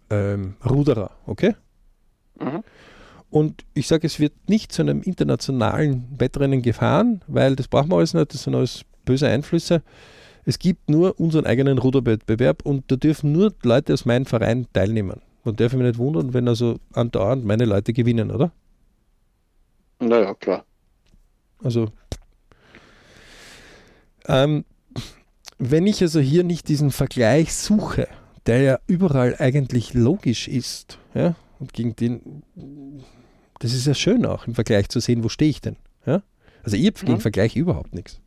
ähm, 0.09 0.55
Ruderer, 0.65 1.11
okay? 1.25 1.55
Mhm. 2.39 2.63
Und 3.29 3.65
ich 3.73 3.87
sage, 3.87 4.05
es 4.05 4.19
wird 4.19 4.33
nicht 4.47 4.71
zu 4.71 4.83
einem 4.83 5.01
internationalen 5.01 6.05
Wettrennen 6.17 6.61
gefahren, 6.61 7.21
weil 7.27 7.55
das 7.55 7.67
brauchen 7.67 7.89
wir 7.89 7.97
alles 7.97 8.13
nicht, 8.13 8.33
das 8.33 8.43
sind 8.43 8.53
alles 8.53 8.85
böse 9.05 9.27
Einflüsse. 9.27 9.81
Es 10.45 10.59
gibt 10.59 10.89
nur 10.89 11.19
unseren 11.19 11.45
eigenen 11.45 11.77
Ruderwettbewerb 11.77 12.65
und 12.65 12.91
da 12.91 12.95
dürfen 12.95 13.31
nur 13.31 13.53
Leute 13.63 13.93
aus 13.93 14.05
meinem 14.05 14.25
Verein 14.25 14.67
teilnehmen. 14.73 15.21
Man 15.43 15.55
darf 15.55 15.73
mich 15.73 15.83
nicht 15.83 15.97
wundern, 15.97 16.33
wenn 16.33 16.47
also 16.47 16.79
andauernd 16.93 17.45
meine 17.45 17.65
Leute 17.65 17.93
gewinnen, 17.93 18.31
oder? 18.31 18.51
Naja, 19.99 20.33
klar. 20.33 20.65
Also, 21.63 21.89
ähm, 24.27 24.65
wenn 25.59 25.87
ich 25.87 26.01
also 26.01 26.19
hier 26.19 26.43
nicht 26.43 26.67
diesen 26.67 26.91
Vergleich 26.91 27.53
suche, 27.53 28.07
der 28.45 28.61
ja 28.61 28.79
überall 28.87 29.35
eigentlich 29.39 29.93
logisch 29.93 30.47
ist, 30.47 30.97
ja, 31.13 31.35
und 31.59 31.73
gegen 31.73 31.95
den, 31.95 32.43
das 33.59 33.73
ist 33.73 33.87
ja 33.87 33.93
schön 33.93 34.25
auch 34.25 34.47
im 34.47 34.55
Vergleich 34.55 34.89
zu 34.89 34.99
sehen, 34.99 35.23
wo 35.23 35.29
stehe 35.29 35.49
ich 35.49 35.61
denn, 35.61 35.77
ja? 36.05 36.21
Also 36.63 36.77
ich 36.77 36.85
habe 36.85 36.99
gegen 36.99 37.13
mhm. 37.13 37.21
Vergleich 37.21 37.55
überhaupt 37.55 37.93
nichts. 37.93 38.19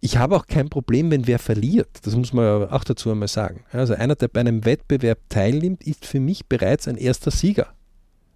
Ich 0.00 0.16
habe 0.16 0.36
auch 0.36 0.46
kein 0.46 0.70
Problem, 0.70 1.10
wenn 1.10 1.26
wer 1.26 1.38
verliert. 1.38 1.88
Das 2.02 2.16
muss 2.16 2.32
man 2.32 2.44
ja 2.44 2.72
auch 2.72 2.84
dazu 2.84 3.10
einmal 3.10 3.28
sagen. 3.28 3.64
Also 3.70 3.94
einer, 3.94 4.14
der 4.14 4.28
bei 4.28 4.40
einem 4.40 4.64
Wettbewerb 4.64 5.18
teilnimmt, 5.28 5.86
ist 5.86 6.06
für 6.06 6.20
mich 6.20 6.46
bereits 6.46 6.88
ein 6.88 6.96
erster 6.96 7.30
Sieger, 7.30 7.68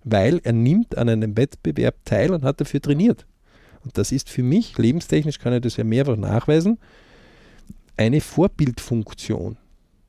weil 0.04 0.40
er 0.44 0.52
nimmt 0.52 0.98
an 0.98 1.08
einem 1.08 1.36
Wettbewerb 1.36 1.96
teil 2.04 2.32
und 2.32 2.44
hat 2.44 2.60
dafür 2.60 2.82
trainiert. 2.82 3.26
Und 3.82 3.96
das 3.96 4.12
ist 4.12 4.28
für 4.28 4.42
mich, 4.42 4.76
lebenstechnisch 4.76 5.38
kann 5.38 5.54
ich 5.54 5.62
das 5.62 5.76
ja 5.76 5.84
mehrfach 5.84 6.16
nachweisen, 6.16 6.78
eine 7.96 8.20
Vorbildfunktion. 8.20 9.56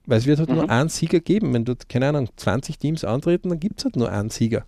Weil 0.05 0.19
es 0.19 0.25
wird 0.25 0.39
halt 0.39 0.49
mhm. 0.49 0.55
nur 0.55 0.69
einen 0.69 0.89
Sieger 0.89 1.19
geben. 1.19 1.53
Wenn 1.53 1.65
dort, 1.65 1.89
keine 1.89 2.09
Ahnung, 2.09 2.29
20 2.35 2.77
Teams 2.77 3.03
antreten, 3.03 3.49
dann 3.49 3.59
gibt 3.59 3.79
es 3.79 3.85
halt 3.85 3.95
nur 3.95 4.11
einen 4.11 4.29
Sieger. 4.29 4.65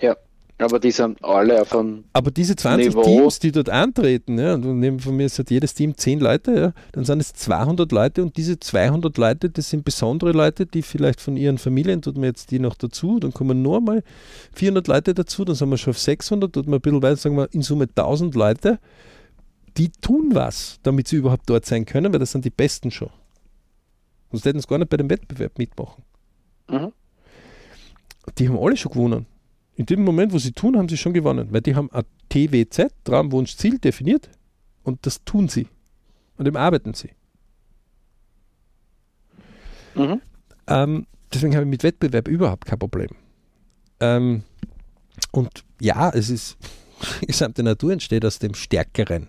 Ja. 0.00 0.16
Aber 0.58 0.78
die 0.78 0.92
sind 0.92 1.22
alle 1.24 1.60
auf 1.60 1.74
einem 1.74 2.04
Aber 2.12 2.30
diese 2.30 2.54
20 2.54 2.88
Niveau. 2.88 3.02
Teams, 3.02 3.40
die 3.40 3.50
dort 3.50 3.68
antreten, 3.70 4.38
ja, 4.38 4.54
und 4.54 4.78
neben 4.78 5.00
von 5.00 5.16
mir 5.16 5.26
ist 5.26 5.50
jedes 5.50 5.74
Team 5.74 5.96
10 5.96 6.20
Leute, 6.20 6.54
ja, 6.54 6.72
dann 6.92 7.04
sind 7.04 7.20
es 7.20 7.32
200 7.32 7.90
Leute 7.90 8.22
und 8.22 8.36
diese 8.36 8.60
200 8.60 9.18
Leute, 9.18 9.50
das 9.50 9.70
sind 9.70 9.84
besondere 9.84 10.30
Leute, 10.30 10.64
die 10.64 10.82
vielleicht 10.82 11.20
von 11.20 11.36
ihren 11.36 11.58
Familien, 11.58 12.02
tut 12.02 12.14
man 12.14 12.26
jetzt 12.26 12.52
die 12.52 12.60
noch 12.60 12.76
dazu, 12.76 13.18
dann 13.18 13.32
kommen 13.32 13.62
nur 13.62 13.80
mal 13.80 14.04
400 14.54 14.86
Leute 14.86 15.14
dazu, 15.14 15.44
dann 15.44 15.56
sind 15.56 15.70
wir 15.70 15.76
schon 15.76 15.90
auf 15.90 15.98
600, 15.98 16.52
tut 16.52 16.66
man 16.66 16.78
ein 16.78 16.80
bisschen 16.80 17.02
weiter, 17.02 17.16
sagen 17.16 17.36
wir 17.36 17.52
in 17.52 17.62
Summe 17.62 17.84
1000 17.84 18.36
Leute, 18.36 18.78
die 19.76 19.90
tun 19.90 20.30
was, 20.34 20.78
damit 20.84 21.08
sie 21.08 21.16
überhaupt 21.16 21.50
dort 21.50 21.66
sein 21.66 21.84
können, 21.84 22.12
weil 22.12 22.20
das 22.20 22.30
sind 22.30 22.44
die 22.44 22.50
Besten 22.50 22.92
schon. 22.92 23.10
Sonst 24.30 24.44
hätten 24.44 24.60
sie 24.60 24.68
gar 24.68 24.78
nicht 24.78 24.88
bei 24.88 24.96
dem 24.96 25.10
Wettbewerb 25.10 25.58
mitmachen. 25.58 26.04
Mhm. 26.68 26.92
Die 28.38 28.48
haben 28.48 28.58
alle 28.58 28.76
schon 28.76 28.92
gewonnen. 28.92 29.26
In 29.76 29.86
dem 29.86 30.04
Moment, 30.04 30.32
wo 30.32 30.38
sie 30.38 30.52
tun, 30.52 30.76
haben 30.76 30.88
sie 30.88 30.96
schon 30.96 31.12
gewonnen, 31.12 31.48
weil 31.50 31.60
die 31.60 31.74
haben 31.74 31.90
ein 31.90 32.04
TWZ, 32.28 32.92
Traumwunsch, 33.02 33.56
Ziel 33.56 33.78
definiert 33.78 34.30
und 34.82 35.04
das 35.06 35.24
tun 35.24 35.48
sie. 35.48 35.68
Und 36.36 36.46
dem 36.46 36.56
arbeiten 36.56 36.94
sie. 36.94 37.10
Mhm. 39.94 40.20
Ähm, 40.66 41.06
deswegen 41.32 41.54
habe 41.54 41.64
ich 41.64 41.70
mit 41.70 41.82
Wettbewerb 41.82 42.28
überhaupt 42.28 42.66
kein 42.66 42.78
Problem. 42.78 43.10
Ähm, 44.00 44.42
und 45.30 45.64
ja, 45.80 46.10
es 46.10 46.30
ist, 46.30 46.56
die 47.20 47.26
gesamte 47.26 47.62
Natur 47.62 47.92
entsteht 47.92 48.24
aus 48.24 48.38
dem 48.38 48.54
Stärkeren. 48.54 49.28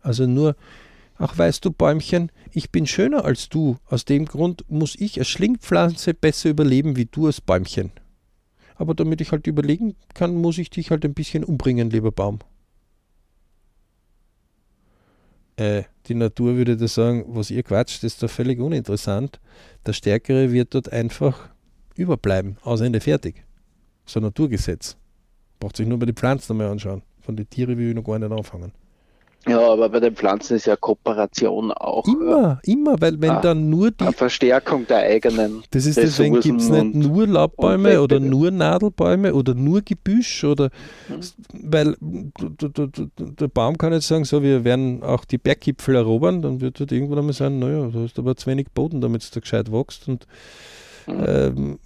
Also 0.00 0.26
nur, 0.26 0.56
ach 1.16 1.36
weißt 1.36 1.64
du, 1.64 1.70
Bäumchen, 1.72 2.30
ich 2.52 2.70
bin 2.70 2.86
schöner 2.86 3.24
als 3.24 3.48
du. 3.48 3.76
Aus 3.86 4.04
dem 4.04 4.24
Grund 4.24 4.64
muss 4.68 4.94
ich 4.96 5.18
als 5.18 5.28
Schlingpflanze 5.28 6.14
besser 6.14 6.50
überleben 6.50 6.96
wie 6.96 7.06
du 7.06 7.26
als 7.26 7.40
Bäumchen. 7.40 7.92
Aber 8.78 8.94
damit 8.94 9.20
ich 9.20 9.32
halt 9.32 9.46
überlegen 9.46 9.96
kann, 10.14 10.36
muss 10.36 10.56
ich 10.56 10.70
dich 10.70 10.90
halt 10.90 11.04
ein 11.04 11.12
bisschen 11.12 11.44
umbringen, 11.44 11.90
lieber 11.90 12.12
Baum. 12.12 12.38
Äh, 15.56 15.82
die 16.06 16.14
Natur 16.14 16.56
würde 16.56 16.76
da 16.76 16.86
sagen, 16.86 17.24
was 17.26 17.50
ihr 17.50 17.64
quatscht, 17.64 18.04
ist 18.04 18.22
da 18.22 18.28
völlig 18.28 18.60
uninteressant. 18.60 19.40
Der 19.84 19.92
Stärkere 19.92 20.52
wird 20.52 20.74
dort 20.74 20.92
einfach 20.92 21.50
überbleiben, 21.96 22.56
außer 22.62 22.84
Ende 22.84 23.00
fertig. 23.00 23.44
So 24.06 24.20
ein 24.20 24.22
Naturgesetz. 24.22 24.96
Braucht 25.58 25.76
sich 25.76 25.88
nur 25.88 25.98
mal 25.98 26.06
die 26.06 26.12
Pflanzen 26.12 26.56
nochmal 26.56 26.70
anschauen. 26.70 27.02
Von 27.20 27.34
den 27.34 27.50
Tieren 27.50 27.76
will 27.76 27.88
ich 27.88 27.94
noch 27.96 28.04
gar 28.04 28.20
nicht 28.20 28.30
anfangen. 28.30 28.72
Ja, 29.46 29.60
aber 29.60 29.88
bei 29.88 30.00
den 30.00 30.14
Pflanzen 30.14 30.56
ist 30.56 30.66
ja 30.66 30.76
Kooperation 30.76 31.70
auch. 31.72 32.06
Immer, 32.06 32.60
äh, 32.62 32.72
immer, 32.72 33.00
weil 33.00 33.20
wenn 33.20 33.30
ah, 33.30 33.40
dann 33.40 33.70
nur 33.70 33.90
die. 33.90 34.12
Verstärkung 34.12 34.86
der 34.86 34.98
eigenen. 34.98 35.62
Das 35.70 35.86
ist 35.86 35.96
deswegen 35.96 36.40
gibt 36.40 36.60
es 36.60 36.68
nicht 36.68 36.94
nur 36.94 37.26
Laubbäume 37.26 38.00
oder 38.00 38.18
nur 38.18 38.50
Nadelbäume 38.50 39.32
oder 39.34 39.54
nur 39.54 39.82
Gebüsch 39.82 40.44
oder. 40.44 40.70
Mhm. 41.08 41.20
Weil 41.52 41.96
der 42.00 43.48
Baum 43.48 43.78
kann 43.78 43.92
jetzt 43.92 44.08
sagen, 44.08 44.24
so, 44.24 44.42
wir 44.42 44.64
werden 44.64 45.02
auch 45.02 45.24
die 45.24 45.38
Berggipfel 45.38 45.94
erobern, 45.94 46.42
dann 46.42 46.60
wird 46.60 46.80
halt 46.80 46.92
irgendwann 46.92 47.18
einmal 47.18 47.32
sagen, 47.32 47.58
naja, 47.58 47.86
du 47.86 48.02
hast 48.02 48.18
aber 48.18 48.36
zu 48.36 48.48
wenig 48.48 48.68
Boden, 48.74 49.00
damit 49.00 49.22
es 49.22 49.30
da 49.30 49.40
gescheit 49.40 49.70
wächst 49.72 50.08
und. 50.08 50.26
Mhm. 51.06 51.24
Ähm, 51.26 51.78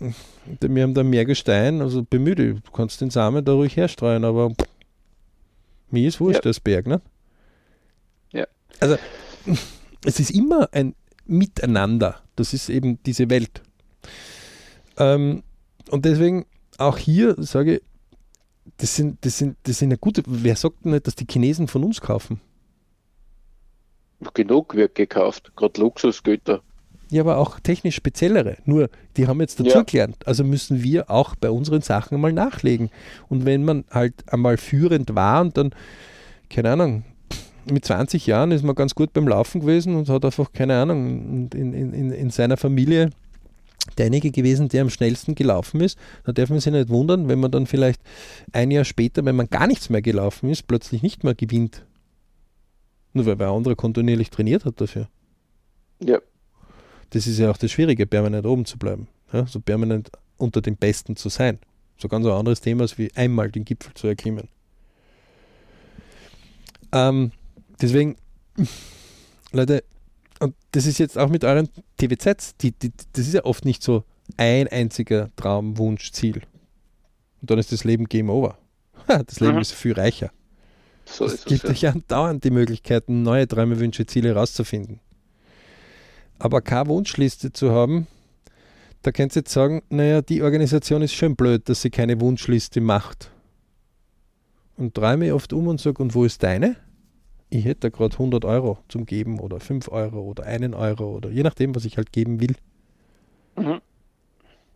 wir 0.61 0.83
haben 0.83 0.95
da 0.95 1.05
mehr 1.05 1.25
Gestein, 1.25 1.81
also 1.81 2.03
bemühe 2.03 2.35
dich, 2.35 2.55
du 2.61 2.73
kannst 2.73 3.01
den 3.01 3.11
Samen 3.11 3.45
da 3.45 3.53
ruhig 3.53 3.77
herstreuen, 3.77 4.25
aber 4.25 4.53
mir 5.93 6.09
ist 6.09 6.21
wurscht, 6.21 6.45
ja. 6.45 6.51
das 6.51 6.59
Berg, 6.59 6.89
ne? 6.89 7.01
Also 8.83 8.97
es 10.05 10.21
ist 10.21 10.31
immer 10.31 10.69
ein 10.73 10.95
Miteinander. 11.25 12.21
Das 12.37 12.53
ist 12.53 12.69
eben 12.69 13.03
diese 13.05 13.31
Welt. 13.31 13.63
Ähm, 14.99 15.43
und 15.91 16.05
deswegen 16.05 16.47
auch 16.79 16.99
hier 16.99 17.37
sage 17.39 17.77
ich, 17.77 17.83
das 18.79 18.97
sind, 18.97 19.25
das 19.25 19.39
sind, 19.39 19.57
das 19.63 19.79
sind 19.79 19.89
eine 19.89 19.99
gute. 19.99 20.23
Wer 20.27 20.57
sagt 20.57 20.85
denn 20.85 20.93
nicht, 20.93 21.07
dass 21.07 21.15
die 21.15 21.27
Chinesen 21.29 21.69
von 21.69 21.85
uns 21.85 22.01
kaufen? 22.01 22.41
Genug 24.35 24.75
wird 24.75 24.95
gekauft, 24.95 25.53
gerade 25.57 25.81
Luxusgüter. 25.81 26.63
Ja, 27.11 27.23
aber 27.23 27.37
auch 27.39 27.61
technisch 27.61 27.97
speziellere. 27.97 28.57
Nur, 28.65 28.89
die 29.17 29.27
haben 29.27 29.41
jetzt 29.41 29.61
dazugelernt. 29.61 30.17
Ja. 30.21 30.27
Also 30.29 30.45
müssen 30.45 30.83
wir 30.83 31.11
auch 31.11 31.35
bei 31.35 31.51
unseren 31.51 31.83
Sachen 31.83 32.21
mal 32.21 32.33
nachlegen. 32.33 32.91
Und 33.29 33.45
wenn 33.45 33.65
man 33.65 33.85
halt 33.91 34.15
einmal 34.33 34.57
führend 34.57 35.15
war 35.15 35.43
und 35.43 35.57
dann, 35.57 35.75
keine 36.49 36.71
Ahnung, 36.71 37.05
mit 37.71 37.85
20 37.85 38.27
Jahren 38.27 38.51
ist 38.51 38.65
man 38.65 38.75
ganz 38.75 38.95
gut 38.95 39.13
beim 39.13 39.29
Laufen 39.29 39.61
gewesen 39.61 39.95
und 39.95 40.09
hat 40.09 40.25
einfach, 40.25 40.53
keine 40.53 40.77
Ahnung, 40.77 41.49
in, 41.53 41.73
in, 41.73 42.11
in 42.11 42.31
seiner 42.31 42.57
Familie 42.57 43.11
derjenige 43.99 44.31
gewesen, 44.31 44.69
der 44.69 44.83
am 44.83 44.91
schnellsten 44.91 45.35
gelaufen 45.35 45.81
ist. 45.81 45.99
Da 46.25 46.33
darf 46.33 46.51
man 46.51 46.61
sich 46.61 46.73
nicht 46.73 46.89
wundern, 46.89 47.29
wenn 47.29 47.41
man 47.41 47.51
dann 47.51 47.67
vielleicht 47.67 48.01
ein 48.53 48.71
Jahr 48.71 48.85
später, 48.85 49.25
wenn 49.25 49.37
man 49.37 49.49
gar 49.49 49.67
nichts 49.67 49.91
mehr 49.91 50.03
gelaufen 50.03 50.49
ist, 50.51 50.67
plötzlich 50.67 51.03
nicht 51.03 51.25
mehr 51.25 51.35
gewinnt. 51.35 51.85
Nur 53.13 53.27
weil 53.27 53.35
ein 53.35 53.43
anderer 53.43 53.75
kontinuierlich 53.75 54.31
trainiert 54.31 54.65
hat 54.65 54.81
dafür. 54.81 55.09
Ja. 56.01 56.19
Das 57.11 57.27
ist 57.27 57.39
ja 57.39 57.51
auch 57.51 57.57
das 57.57 57.71
Schwierige, 57.71 58.07
permanent 58.07 58.47
oben 58.47 58.65
zu 58.65 58.79
bleiben. 58.79 59.09
Ja, 59.33 59.47
so 59.47 59.61
permanent 59.61 60.11
unter 60.39 60.61
den 60.61 60.77
Besten 60.77 61.17
zu 61.17 61.29
sein. 61.29 61.59
So 61.99 62.09
ganz 62.09 62.25
ein 62.25 62.33
anderes 62.33 62.61
Thema, 62.61 62.83
als 62.83 62.99
wie 62.99 63.13
einmal 63.15 63.51
den 63.51 63.65
Gipfel 63.65 63.93
zu 63.95 64.07
erklimmen. 64.07 64.49
Ähm, 66.93 67.33
Deswegen, 67.83 68.17
Leute, 69.51 69.83
und 70.39 70.55
das 70.71 70.87
ist 70.87 70.99
jetzt 70.99 71.19
auch 71.19 71.29
mit 71.29 71.45
euren 71.45 71.69
TVZs, 71.99 72.57
die, 72.57 72.71
die, 72.71 72.93
das 73.13 73.27
ist 73.27 73.35
ja 73.35 73.45
oft 73.45 73.65
nicht 73.65 73.83
so 73.83 74.05
ein 74.37 74.69
einziger 74.69 75.31
Traum, 75.35 75.77
Wunsch, 75.79 76.13
Ziel. 76.13 76.43
Und 77.41 77.51
dann 77.51 77.59
ist 77.59 77.73
das 77.73 77.83
Leben 77.85 78.07
Game 78.07 78.31
Over. 78.31 78.57
Das 79.27 79.41
Leben 79.41 79.55
mhm. 79.55 79.61
ist 79.61 79.73
viel 79.73 79.95
reicher. 79.95 80.31
So 81.05 81.27
es 81.27 81.45
gibt 81.45 81.65
euch 81.65 81.83
ja 81.83 81.93
dauernd 82.07 82.45
die 82.45 82.51
Möglichkeiten, 82.51 83.23
neue 83.23 83.49
Träume, 83.49 83.81
Wünsche, 83.81 84.07
Ziele 84.07 84.29
herauszufinden. 84.29 85.01
Aber 86.39 86.63
keine 86.63 86.89
Wunschliste 86.89 87.53
zu 87.53 87.73
haben, 87.73 88.07
da 89.03 89.11
könnt 89.11 89.35
ihr 89.35 89.41
jetzt 89.41 89.53
sagen, 89.53 89.83
naja, 89.91 90.23
die 90.23 90.43
Organisation 90.43 91.03
ist 91.03 91.15
schön 91.15 91.35
blöd, 91.35 91.69
dass 91.69 91.83
sie 91.83 91.91
keine 91.91 92.21
Wunschliste 92.21 92.81
macht. 92.81 93.33
Und 94.77 94.95
träume 94.95 95.35
oft 95.35 95.53
um 95.53 95.67
und 95.67 95.81
sage, 95.81 96.01
und 96.01 96.15
wo 96.15 96.25
ist 96.25 96.43
deine? 96.45 96.77
Ich 97.53 97.67
hätte 97.67 97.91
gerade 97.91 98.15
100 98.15 98.45
Euro 98.47 98.79
zum 98.89 99.05
Geben 99.05 99.39
oder 99.39 99.61
5 99.61 99.89
Euro 99.89 100.21
oder 100.23 100.45
1 100.45 100.75
Euro 100.75 101.17
oder 101.17 101.31
je 101.31 101.43
nachdem, 101.43 101.75
was 101.75 101.85
ich 101.85 101.99
halt 101.99 102.11
geben 102.11 102.41
will. 102.41 102.55
Mhm. 103.57 103.81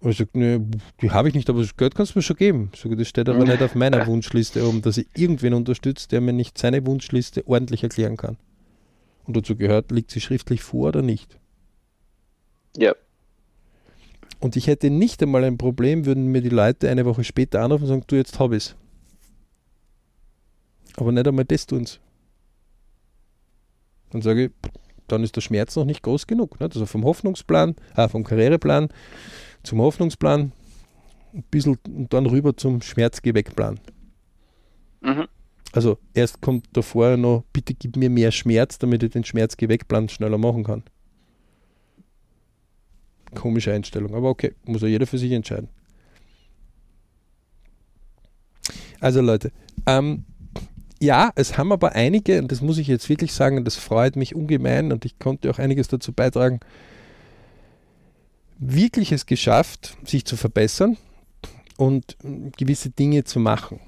Und 0.01 0.11
ich 0.11 0.19
sage, 0.19 0.31
nee, 0.35 0.61
die 1.01 1.11
habe 1.11 1.29
ich 1.29 1.35
nicht, 1.35 1.49
aber 1.49 1.61
das 1.61 1.77
Geld 1.77 1.95
kannst 1.95 2.15
du 2.15 2.19
mir 2.19 2.23
schon 2.23 2.37
geben. 2.37 2.71
Ich 2.75 2.81
sage, 2.81 2.97
das 2.97 3.09
steht 3.09 3.31
aber 3.31 3.45
nicht 3.45 3.63
auf 3.63 3.75
meiner 3.75 4.07
Wunschliste 4.07 4.69
oben, 4.69 4.83
dass 4.83 4.99
ich 4.99 5.07
irgendwen 5.17 5.55
unterstütze, 5.55 6.07
der 6.09 6.21
mir 6.21 6.35
nicht 6.35 6.59
seine 6.59 6.85
Wunschliste 6.85 7.49
ordentlich 7.49 7.83
erklären 7.83 8.19
kann. 8.19 8.37
Und 9.25 9.39
dazu 9.39 9.57
gehört, 9.57 9.91
liegt 9.91 10.11
sie 10.11 10.21
schriftlich 10.21 10.63
vor 10.63 10.89
oder 10.89 11.01
nicht. 11.01 11.39
Ja. 12.77 12.93
Und 14.39 14.55
ich 14.57 14.67
hätte 14.67 14.91
nicht 14.91 15.23
einmal 15.23 15.45
ein 15.45 15.57
Problem, 15.57 16.05
würden 16.05 16.27
mir 16.27 16.43
die 16.43 16.51
Leute 16.51 16.91
eine 16.91 17.07
Woche 17.07 17.25
später 17.25 17.63
anrufen 17.63 17.85
und 17.85 17.89
sagen, 17.89 18.05
du, 18.07 18.17
jetzt 18.17 18.39
habe 18.39 18.57
ich 18.57 18.65
es. 18.65 18.77
Aber 20.99 21.11
nicht 21.11 21.27
einmal 21.27 21.47
das 21.47 21.67
tun 21.67 21.87
sie. 21.87 21.97
Dann 24.11 24.23
sage 24.23 24.47
ich, 24.47 24.51
dann 25.09 25.23
ist 25.23 25.37
der 25.37 25.41
Schmerz 25.41 25.77
noch 25.77 25.85
nicht 25.85 26.03
groß 26.03 26.27
genug. 26.27 26.61
Nicht? 26.61 26.75
Also 26.75 26.87
vom 26.87 27.05
Hoffnungsplan, 27.05 27.77
äh, 27.97 28.09
vom 28.09 28.25
Karriereplan 28.25 28.89
zum 29.63 29.81
Hoffnungsplan 29.81 30.53
ein 31.35 31.43
bisschen 31.51 31.79
und 31.87 32.13
dann 32.13 32.27
rüber 32.27 32.57
zum 32.57 32.83
Schmerzgeweckplan. 32.83 33.79
Mhm. 35.01 35.27
Also 35.73 35.99
erst 36.15 36.41
kommt 36.41 36.69
da 36.73 36.83
vorher 36.83 37.17
noch, 37.17 37.45
bitte 37.53 37.75
gib 37.75 37.97
mir 37.97 38.09
mehr 38.09 38.33
Schmerz, 38.33 38.79
damit 38.79 39.03
ich 39.03 39.11
den 39.11 39.25
Schmerzgeweckplan 39.25 40.09
schneller 40.09 40.39
machen 40.39 40.65
kann. 40.65 40.83
Komische 43.35 43.73
Einstellung, 43.73 44.15
aber 44.15 44.31
okay, 44.31 44.55
muss 44.65 44.83
ja 44.83 44.89
jeder 44.89 45.07
für 45.07 45.19
sich 45.19 45.33
entscheiden. 45.33 45.69
Also 49.01 49.21
Leute, 49.21 49.53
ähm, 49.87 50.25
ja, 51.01 51.31
es 51.35 51.59
haben 51.59 51.73
aber 51.73 51.93
einige, 51.93 52.39
und 52.41 52.51
das 52.51 52.61
muss 52.61 52.79
ich 52.79 52.87
jetzt 52.87 53.09
wirklich 53.09 53.33
sagen, 53.33 53.59
und 53.59 53.65
das 53.65 53.77
freut 53.77 54.17
mich 54.17 54.35
ungemein 54.35 54.93
und 54.93 55.05
ich 55.05 55.19
konnte 55.19 55.51
auch 55.51 55.59
einiges 55.59 55.89
dazu 55.89 56.13
beitragen, 56.13 56.61
wirklich 58.59 59.13
es 59.13 59.27
geschafft, 59.27 59.97
sich 60.05 60.25
zu 60.25 60.37
verbessern 60.37 60.97
und 61.77 62.17
gewisse 62.57 62.91
Dinge 62.91 63.25
zu 63.25 63.39
machen. 63.41 63.81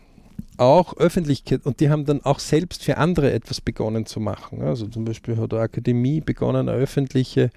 Auch 0.59 0.97
Öffentlichkeit, 0.97 1.65
und 1.65 1.81
die 1.81 1.89
haben 1.89 2.05
dann 2.05 2.23
auch 2.25 2.41
selbst 2.41 2.83
für 2.85 2.99
andere 2.99 3.33
etwas 3.33 3.61
begonnen 3.61 4.07
zu 4.07 4.21
machen. 4.21 4.61
Also 4.63 4.87
zum 4.89 5.05
Beispiel 5.05 5.37
hat 5.37 5.53
die 5.53 5.57
Akademie 5.57 6.21
begonnen, 6.21 6.69
eine 6.69 6.77
öffentliche 6.77 7.51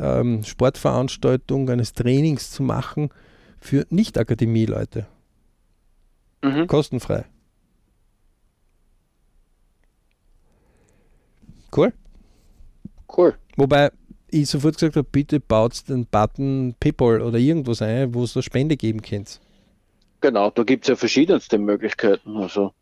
ähm, 0.00 0.44
Sportveranstaltung 0.44 1.68
eines 1.68 1.92
Trainings 1.92 2.50
zu 2.50 2.62
machen 2.62 3.10
für 3.60 3.86
Nicht-Akademie-Leute. 3.90 5.06
Mhm. 6.42 6.66
Kostenfrei. 6.68 7.24
Cool. 11.76 11.92
Cool. 13.14 13.34
Wobei 13.56 13.90
ich 14.30 14.48
sofort 14.48 14.74
gesagt 14.74 14.96
habe, 14.96 15.08
bitte 15.10 15.40
baut 15.40 15.88
den 15.88 16.06
Button 16.06 16.74
PayPal 16.80 17.22
oder 17.22 17.38
irgendwas 17.38 17.82
ein, 17.82 18.14
wo 18.14 18.24
es 18.24 18.32
da 18.32 18.42
Spende 18.42 18.76
geben 18.76 19.02
könnt. 19.02 19.40
Genau, 20.20 20.50
da 20.50 20.62
gibt 20.62 20.84
es 20.84 20.88
ja 20.88 20.96
verschiedenste 20.96 21.58
Möglichkeiten. 21.58 22.36
Also 22.36 22.72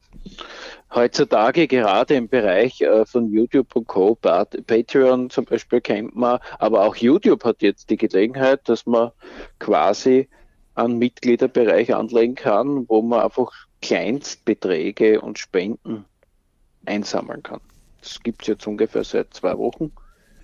heutzutage 0.94 1.66
gerade 1.66 2.14
im 2.14 2.28
Bereich 2.28 2.80
äh, 2.80 3.04
von 3.04 3.30
YouTube 3.32 3.74
und 3.74 3.88
Co. 3.88 4.14
Patreon 4.14 5.30
zum 5.30 5.44
Beispiel 5.44 5.80
kennt 5.80 6.14
man, 6.14 6.38
aber 6.58 6.84
auch 6.84 6.96
YouTube 6.96 7.44
hat 7.44 7.62
jetzt 7.62 7.90
die 7.90 7.96
Gelegenheit, 7.96 8.68
dass 8.68 8.86
man 8.86 9.10
quasi 9.58 10.28
einen 10.74 10.98
Mitgliederbereich 10.98 11.94
anlegen 11.94 12.34
kann, 12.34 12.88
wo 12.88 13.02
man 13.02 13.20
einfach 13.20 13.50
Kleinstbeträge 13.82 15.20
und 15.20 15.38
Spenden 15.38 16.04
einsammeln 16.86 17.42
kann. 17.42 17.60
Das 18.04 18.22
gibt 18.22 18.42
es 18.42 18.48
jetzt 18.48 18.66
ungefähr 18.66 19.02
seit 19.02 19.32
zwei 19.32 19.56
Wochen. 19.56 19.90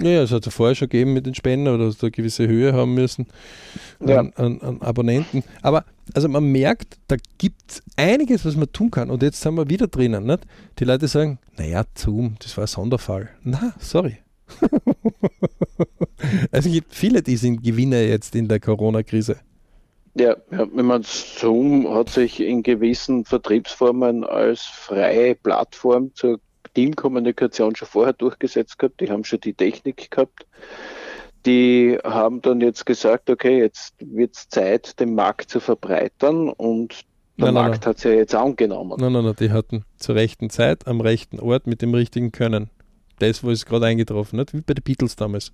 Ja, 0.01 0.23
es 0.23 0.33
hat 0.33 0.47
es 0.47 0.55
vorher 0.55 0.75
schon 0.75 0.89
gegeben 0.89 1.13
mit 1.13 1.27
den 1.27 1.35
Spenden 1.35 1.69
oder 1.69 1.85
dass 1.85 1.99
da 1.99 2.07
eine 2.07 2.13
gewisse 2.13 2.49
Höhe 2.49 2.73
haben 2.73 2.95
müssen 2.95 3.27
ja. 4.01 4.21
an, 4.21 4.33
an, 4.37 4.61
an, 4.63 4.81
Abonnenten. 4.81 5.45
Aber 5.61 5.85
also 6.15 6.27
man 6.29 6.45
merkt, 6.45 6.97
da 7.09 7.17
gibt 7.37 7.61
es 7.69 7.83
einiges, 7.97 8.47
was 8.47 8.57
man 8.57 8.73
tun 8.73 8.91
kann. 8.91 9.11
Und 9.11 9.23
jetzt 9.23 9.43
sind 9.43 9.55
wir 9.57 9.69
wieder 9.69 9.89
drinnen. 9.89 10.25
Nicht? 10.25 10.47
Die 10.79 10.85
Leute 10.85 11.07
sagen, 11.07 11.39
naja, 11.59 11.85
Zoom, 11.95 12.37
das 12.41 12.57
war 12.57 12.65
ein 12.65 12.69
Sonderfall. 12.69 13.29
Na, 13.43 13.75
sorry. 13.79 14.17
also 16.51 16.69
es 16.69 16.75
gibt 16.75 16.95
viele, 16.95 17.23
die 17.23 17.37
sind 17.37 17.63
Gewinner 17.63 18.01
jetzt 18.01 18.35
in 18.35 18.49
der 18.49 18.59
Corona-Krise. 18.59 19.37
Ja, 20.15 20.37
ja, 20.51 20.67
wenn 20.75 20.87
man 20.87 21.03
Zoom 21.05 21.89
hat 21.95 22.09
sich 22.09 22.41
in 22.41 22.63
gewissen 22.63 23.25
Vertriebsformen 23.25 24.25
als 24.25 24.63
freie 24.63 25.37
Plattform 25.37 26.13
zur 26.15 26.41
Teamkommunikation 26.75 27.77
schon 27.77 27.89
vorher 27.89 28.13
durchgesetzt 28.13 28.79
gehabt, 28.79 29.01
die 29.01 29.11
haben 29.11 29.25
schon 29.25 29.41
die 29.41 29.55
Technik 29.55 30.11
gehabt. 30.11 30.47
Die 31.47 31.99
haben 32.05 32.43
dann 32.43 32.61
jetzt 32.61 32.85
gesagt, 32.85 33.31
okay, 33.31 33.59
jetzt 33.59 33.95
wird 34.01 34.37
es 34.37 34.49
Zeit, 34.49 35.01
den 35.01 35.15
Markt 35.15 35.51
zu 35.51 35.59
verbreitern 35.59 36.51
und 36.51 37.05
der 37.39 37.53
nein, 37.53 37.55
Markt 37.55 37.87
hat 37.87 37.97
es 37.97 38.05
ja 38.05 38.11
jetzt 38.11 38.35
angenommen. 38.35 38.99
Nein, 39.01 39.13
nein, 39.13 39.25
nein, 39.25 39.37
die 39.41 39.51
hatten 39.51 39.85
zur 39.97 40.15
rechten 40.15 40.51
Zeit, 40.51 40.87
am 40.87 41.01
rechten 41.01 41.41
Ort, 41.41 41.67
mit 41.67 41.81
dem 41.81 41.95
richtigen 41.95 42.33
Können. 42.33 42.69
Das, 43.19 43.43
wo 43.43 43.51
es 43.51 43.65
gerade 43.65 43.87
eingetroffen 43.87 44.39
hat, 44.39 44.53
wie 44.53 44.61
bei 44.61 44.75
den 44.75 44.83
Beatles 44.83 45.17
damals. 45.17 45.53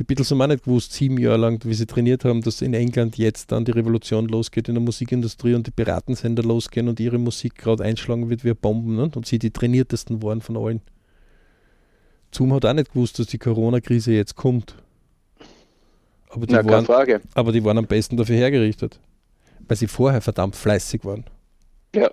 Die 0.00 0.04
Beatles 0.04 0.30
haben 0.30 0.40
auch 0.40 0.46
nicht 0.46 0.64
gewusst, 0.64 0.94
sieben 0.94 1.18
Jahre 1.18 1.36
lang, 1.36 1.62
wie 1.62 1.74
sie 1.74 1.84
trainiert 1.84 2.24
haben, 2.24 2.40
dass 2.40 2.62
in 2.62 2.72
England 2.72 3.18
jetzt 3.18 3.52
dann 3.52 3.66
die 3.66 3.72
Revolution 3.72 4.28
losgeht 4.28 4.66
in 4.70 4.74
der 4.74 4.82
Musikindustrie 4.82 5.52
und 5.52 5.66
die 5.66 5.72
Piratensender 5.72 6.42
losgehen 6.42 6.88
und 6.88 6.98
ihre 7.00 7.18
Musik 7.18 7.56
gerade 7.56 7.84
einschlagen 7.84 8.30
wird 8.30 8.42
wie 8.42 8.54
Bomben 8.54 8.96
ne? 8.96 9.10
und 9.14 9.26
sie 9.26 9.38
die 9.38 9.50
trainiertesten 9.50 10.22
waren 10.22 10.40
von 10.40 10.56
allen. 10.56 10.80
Zoom 12.32 12.54
hat 12.54 12.64
auch 12.64 12.72
nicht 12.72 12.94
gewusst, 12.94 13.18
dass 13.18 13.26
die 13.26 13.36
Corona-Krise 13.36 14.12
jetzt 14.12 14.36
kommt. 14.36 14.74
Aber 16.30 16.46
die, 16.46 16.54
Na, 16.54 16.64
waren, 16.64 16.86
Frage. 16.86 17.20
aber 17.34 17.52
die 17.52 17.62
waren 17.62 17.76
am 17.76 17.86
besten 17.86 18.16
dafür 18.16 18.36
hergerichtet, 18.36 18.98
weil 19.68 19.76
sie 19.76 19.86
vorher 19.86 20.22
verdammt 20.22 20.56
fleißig 20.56 21.04
waren. 21.04 21.24
Ja, 21.94 22.10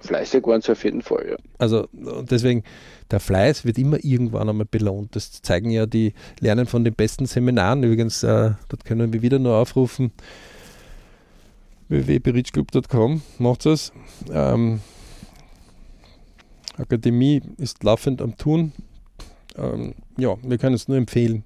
fleißig 0.00 0.46
waren 0.46 0.60
sie 0.60 0.72
auf 0.72 0.84
jeden 0.84 1.02
Fall, 1.02 1.30
ja. 1.30 1.36
Also 1.58 1.88
deswegen, 1.92 2.62
der 3.10 3.20
Fleiß 3.20 3.64
wird 3.64 3.78
immer 3.78 4.02
irgendwann 4.02 4.48
einmal 4.48 4.66
belohnt. 4.70 5.14
Das 5.16 5.42
zeigen 5.42 5.70
ja 5.70 5.86
die 5.86 6.14
Lernen 6.40 6.66
von 6.66 6.84
den 6.84 6.94
besten 6.94 7.26
Seminaren. 7.26 7.82
Übrigens, 7.82 8.22
äh, 8.22 8.52
dort 8.68 8.84
können 8.84 9.12
wir 9.12 9.22
wieder 9.22 9.38
nur 9.38 9.56
aufrufen, 9.56 10.12
www.berichclub.com, 11.88 13.22
macht 13.38 13.66
es. 13.66 13.92
Ähm, 14.30 14.80
Akademie 16.76 17.42
ist 17.56 17.82
laufend 17.82 18.22
am 18.22 18.36
Tun. 18.36 18.72
Ähm, 19.56 19.94
ja, 20.16 20.36
wir 20.42 20.58
können 20.58 20.74
es 20.74 20.88
nur 20.88 20.96
empfehlen. 20.96 21.44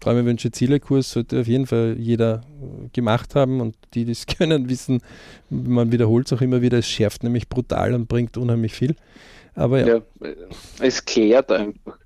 Träume, 0.00 0.24
Wünsche, 0.24 0.50
Ziele 0.50 0.80
Kurs 0.80 1.12
sollte 1.12 1.40
auf 1.40 1.46
jeden 1.46 1.66
Fall 1.66 1.96
jeder 1.98 2.40
äh, 2.62 2.88
gemacht 2.92 3.34
haben 3.34 3.60
und 3.60 3.76
die, 3.94 4.04
die 4.04 4.12
es 4.12 4.26
können, 4.38 4.68
wissen, 4.68 5.02
man 5.50 5.92
wiederholt 5.92 6.26
es 6.26 6.32
auch 6.32 6.40
immer 6.40 6.62
wieder, 6.62 6.78
es 6.78 6.88
schärft 6.88 7.22
nämlich 7.22 7.48
brutal 7.48 7.94
und 7.94 8.08
bringt 8.08 8.36
unheimlich 8.36 8.72
viel. 8.72 8.96
Aber 9.54 9.80
ja. 9.80 9.86
ja 9.86 10.02
es 10.80 11.04
klärt 11.04 11.52
einfach. 11.52 11.98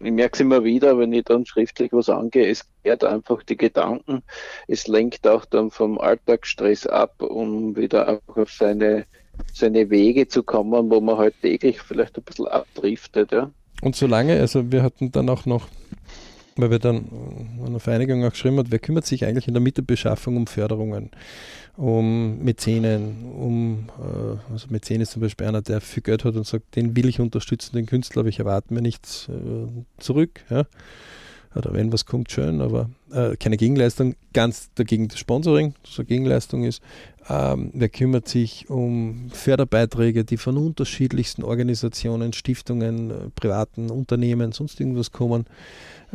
Ich 0.00 0.10
merke 0.10 0.34
es 0.34 0.40
immer 0.40 0.62
wieder, 0.62 0.98
wenn 0.98 1.14
ich 1.14 1.24
dann 1.24 1.46
schriftlich 1.46 1.90
was 1.92 2.10
angehe, 2.10 2.48
es 2.48 2.66
klärt 2.82 3.02
einfach 3.02 3.42
die 3.44 3.56
Gedanken. 3.56 4.22
Es 4.68 4.86
lenkt 4.86 5.26
auch 5.26 5.46
dann 5.46 5.70
vom 5.70 5.98
Alltagsstress 5.98 6.86
ab, 6.86 7.22
um 7.22 7.74
wieder 7.74 8.20
auf 8.26 8.52
seine, 8.52 9.06
seine 9.54 9.88
Wege 9.88 10.28
zu 10.28 10.42
kommen, 10.42 10.90
wo 10.90 11.00
man 11.00 11.16
halt 11.16 11.34
täglich 11.40 11.80
vielleicht 11.80 12.18
ein 12.18 12.24
bisschen 12.24 12.46
abdriftet. 12.48 13.32
Ja. 13.32 13.50
Und 13.80 13.96
solange, 13.96 14.38
also 14.38 14.70
wir 14.70 14.82
hatten 14.82 15.12
dann 15.12 15.30
auch 15.30 15.46
noch 15.46 15.68
weil 16.56 16.70
wir 16.70 16.78
dann 16.78 17.06
an 17.64 17.72
der 17.72 17.80
Vereinigung 17.80 18.24
auch 18.24 18.30
geschrieben 18.30 18.58
hat, 18.58 18.70
wer 18.70 18.78
kümmert 18.78 19.06
sich 19.06 19.24
eigentlich 19.24 19.48
in 19.48 19.54
der 19.54 19.60
Mittelbeschaffung 19.62 20.36
um 20.36 20.46
Förderungen, 20.46 21.10
um 21.76 22.38
Mäzenen, 22.38 23.32
um, 23.32 23.88
äh, 23.98 24.52
also 24.52 24.68
Mäzen 24.70 25.00
ist 25.00 25.12
zum 25.12 25.22
Beispiel 25.22 25.46
einer, 25.46 25.62
der 25.62 25.80
viel 25.80 26.02
Geld 26.02 26.24
hat 26.24 26.36
und 26.36 26.46
sagt, 26.46 26.76
den 26.76 26.96
will 26.96 27.08
ich 27.08 27.20
unterstützen, 27.20 27.74
den 27.76 27.86
Künstler, 27.86 28.20
aber 28.20 28.28
ich 28.28 28.38
erwarte 28.38 28.72
mir 28.72 28.82
nichts 28.82 29.28
äh, 29.28 29.68
zurück. 29.98 30.40
Ja. 30.50 30.66
Oder 31.54 31.72
wenn 31.72 31.92
was 31.92 32.04
kommt, 32.04 32.30
schön, 32.32 32.60
aber 32.60 32.90
äh, 33.12 33.36
keine 33.36 33.56
Gegenleistung. 33.56 34.16
Ganz 34.32 34.70
dagegen 34.74 35.08
das 35.08 35.18
Sponsoring, 35.18 35.74
das 35.84 35.98
eine 35.98 36.06
Gegenleistung 36.06 36.64
ist. 36.64 36.82
Ähm, 37.28 37.70
wer 37.72 37.88
kümmert 37.88 38.28
sich 38.28 38.68
um 38.68 39.30
Förderbeiträge, 39.30 40.24
die 40.24 40.36
von 40.36 40.56
unterschiedlichsten 40.56 41.44
Organisationen, 41.44 42.32
Stiftungen, 42.32 43.10
äh, 43.10 43.14
privaten 43.34 43.90
Unternehmen, 43.90 44.52
sonst 44.52 44.80
irgendwas 44.80 45.12
kommen? 45.12 45.46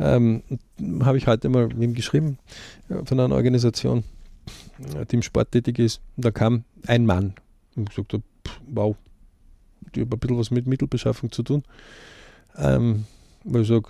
ähm, 0.00 0.42
habe 1.02 1.18
ich 1.18 1.26
heute 1.26 1.48
mal 1.48 1.68
mit 1.68 1.78
ihm 1.78 1.94
geschrieben 1.94 2.38
von 2.88 3.20
einer 3.20 3.34
Organisation, 3.34 4.02
die 4.78 5.14
im 5.14 5.22
Sport 5.22 5.52
tätig 5.52 5.78
ist. 5.78 6.00
Und 6.16 6.24
da 6.24 6.30
kam 6.30 6.64
ein 6.86 7.04
Mann 7.04 7.34
und 7.76 7.90
gesagt, 7.90 8.14
hat, 8.14 8.22
wow, 8.66 8.96
die 9.94 10.00
hat 10.00 10.12
ein 10.12 10.18
bisschen 10.18 10.38
was 10.38 10.50
mit 10.50 10.66
Mittelbeschaffung 10.66 11.30
zu 11.30 11.42
tun. 11.42 11.62
Ähm, 12.56 13.04
weil 13.44 13.62
ich 13.62 13.68
sage, 13.68 13.88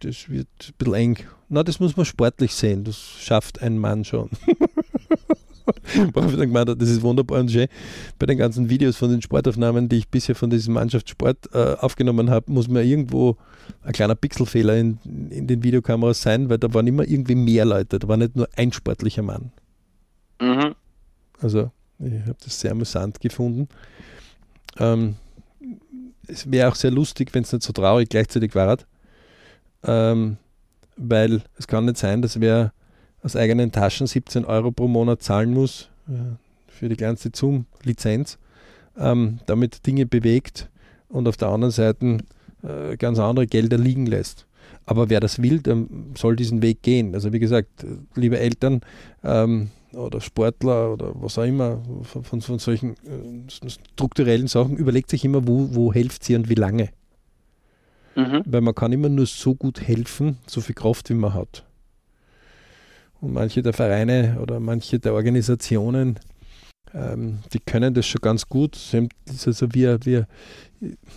das 0.00 0.28
wird 0.28 0.48
ein 0.60 0.74
bisschen 0.78 0.94
eng. 0.94 1.18
Na, 1.48 1.62
das 1.62 1.80
muss 1.80 1.96
man 1.96 2.06
sportlich 2.06 2.54
sehen, 2.54 2.84
das 2.84 2.96
schafft 2.98 3.62
ein 3.62 3.78
Mann 3.78 4.04
schon. 4.04 4.30
Worauf 6.12 6.30
ich 6.30 6.38
dann 6.38 6.48
gemeint 6.48 6.68
habe, 6.68 6.76
das 6.76 6.88
ist 6.88 7.02
wunderbar 7.02 7.40
und 7.40 7.50
schön. 7.50 7.68
Bei 8.18 8.26
den 8.26 8.38
ganzen 8.38 8.68
Videos 8.68 8.96
von 8.96 9.10
den 9.10 9.22
Sportaufnahmen, 9.22 9.88
die 9.88 9.96
ich 9.96 10.08
bisher 10.08 10.34
von 10.34 10.50
diesem 10.50 10.74
Mannschaftssport 10.74 11.50
äh, 11.52 11.74
aufgenommen 11.80 12.30
habe, 12.30 12.52
muss 12.52 12.68
mir 12.68 12.82
irgendwo 12.82 13.36
ein 13.82 13.92
kleiner 13.92 14.14
Pixelfehler 14.14 14.76
in, 14.76 14.98
in 15.30 15.46
den 15.46 15.62
Videokameras 15.62 16.22
sein, 16.22 16.48
weil 16.48 16.58
da 16.58 16.72
waren 16.72 16.86
immer 16.86 17.06
irgendwie 17.06 17.34
mehr 17.34 17.64
Leute. 17.64 17.98
Da 17.98 18.08
war 18.08 18.16
nicht 18.16 18.36
nur 18.36 18.48
ein 18.56 18.72
sportlicher 18.72 19.22
Mann. 19.22 19.50
Mhm. 20.40 20.74
Also, 21.40 21.70
ich 21.98 22.20
habe 22.22 22.36
das 22.42 22.60
sehr 22.60 22.72
amüsant 22.72 23.20
gefunden. 23.20 23.68
Ähm, 24.78 25.16
es 26.28 26.50
wäre 26.50 26.68
auch 26.68 26.74
sehr 26.74 26.90
lustig, 26.90 27.30
wenn 27.32 27.42
es 27.42 27.52
nicht 27.52 27.62
so 27.62 27.72
traurig 27.72 28.08
gleichzeitig 28.08 28.54
war. 28.54 28.78
Ähm, 29.86 30.36
weil 30.96 31.42
es 31.58 31.66
kann 31.66 31.84
nicht 31.84 31.98
sein, 31.98 32.22
dass 32.22 32.40
wer 32.40 32.72
aus 33.22 33.36
eigenen 33.36 33.72
Taschen 33.72 34.06
17 34.06 34.44
Euro 34.44 34.70
pro 34.70 34.88
Monat 34.88 35.22
zahlen 35.22 35.52
muss 35.52 35.88
äh, 36.08 36.12
für 36.68 36.88
die 36.88 36.96
ganze 36.96 37.30
Zoom-Lizenz, 37.34 38.38
ähm, 38.98 39.40
damit 39.46 39.86
Dinge 39.86 40.06
bewegt 40.06 40.70
und 41.08 41.28
auf 41.28 41.36
der 41.36 41.48
anderen 41.48 41.72
Seite 41.72 42.18
äh, 42.62 42.96
ganz 42.96 43.18
andere 43.18 43.46
Gelder 43.46 43.78
liegen 43.78 44.06
lässt. 44.06 44.46
Aber 44.84 45.10
wer 45.10 45.20
das 45.20 45.42
will, 45.42 45.60
soll 46.16 46.36
diesen 46.36 46.62
Weg 46.62 46.82
gehen. 46.82 47.14
Also 47.14 47.32
wie 47.32 47.38
gesagt, 47.38 47.84
liebe 48.14 48.38
Eltern, 48.38 48.80
ähm, 49.24 49.70
oder 49.92 50.20
Sportler 50.20 50.92
oder 50.92 51.12
was 51.14 51.38
auch 51.38 51.44
immer, 51.44 51.80
von, 52.02 52.40
von, 52.40 52.58
solchen 52.58 52.92
äh, 52.92 53.68
strukturellen 53.94 54.46
Sachen, 54.46 54.76
überlegt 54.76 55.10
sich 55.10 55.24
immer, 55.24 55.46
wo, 55.46 55.74
wo 55.74 55.92
hilft 55.92 56.24
sie 56.24 56.36
und 56.36 56.48
wie 56.48 56.54
lange. 56.54 56.90
Mhm. 58.16 58.42
Weil 58.46 58.62
man 58.62 58.74
kann 58.74 58.92
immer 58.92 59.10
nur 59.10 59.26
so 59.26 59.54
gut 59.54 59.80
helfen, 59.80 60.38
so 60.46 60.60
viel 60.60 60.74
Kraft, 60.74 61.10
wie 61.10 61.14
man 61.14 61.34
hat. 61.34 61.64
Und 63.20 63.32
manche 63.32 63.62
der 63.62 63.72
Vereine 63.72 64.38
oder 64.40 64.58
manche 64.58 64.98
der 64.98 65.12
Organisationen, 65.12 66.18
ähm, 66.94 67.40
die 67.52 67.60
können 67.60 67.92
das 67.92 68.06
schon 68.06 68.22
ganz 68.22 68.48
gut. 68.48 68.74
Das 68.74 68.94
ist 69.34 69.46
also 69.46 69.74
wie, 69.74 69.86
wie, 70.04 70.24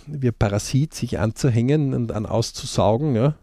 wie 0.06 0.28
ein 0.28 0.34
Parasit, 0.38 0.94
sich 0.94 1.18
anzuhängen 1.18 1.94
und 1.94 2.12
an 2.12 2.26
auszusaugen, 2.26 3.14
ja? 3.14 3.34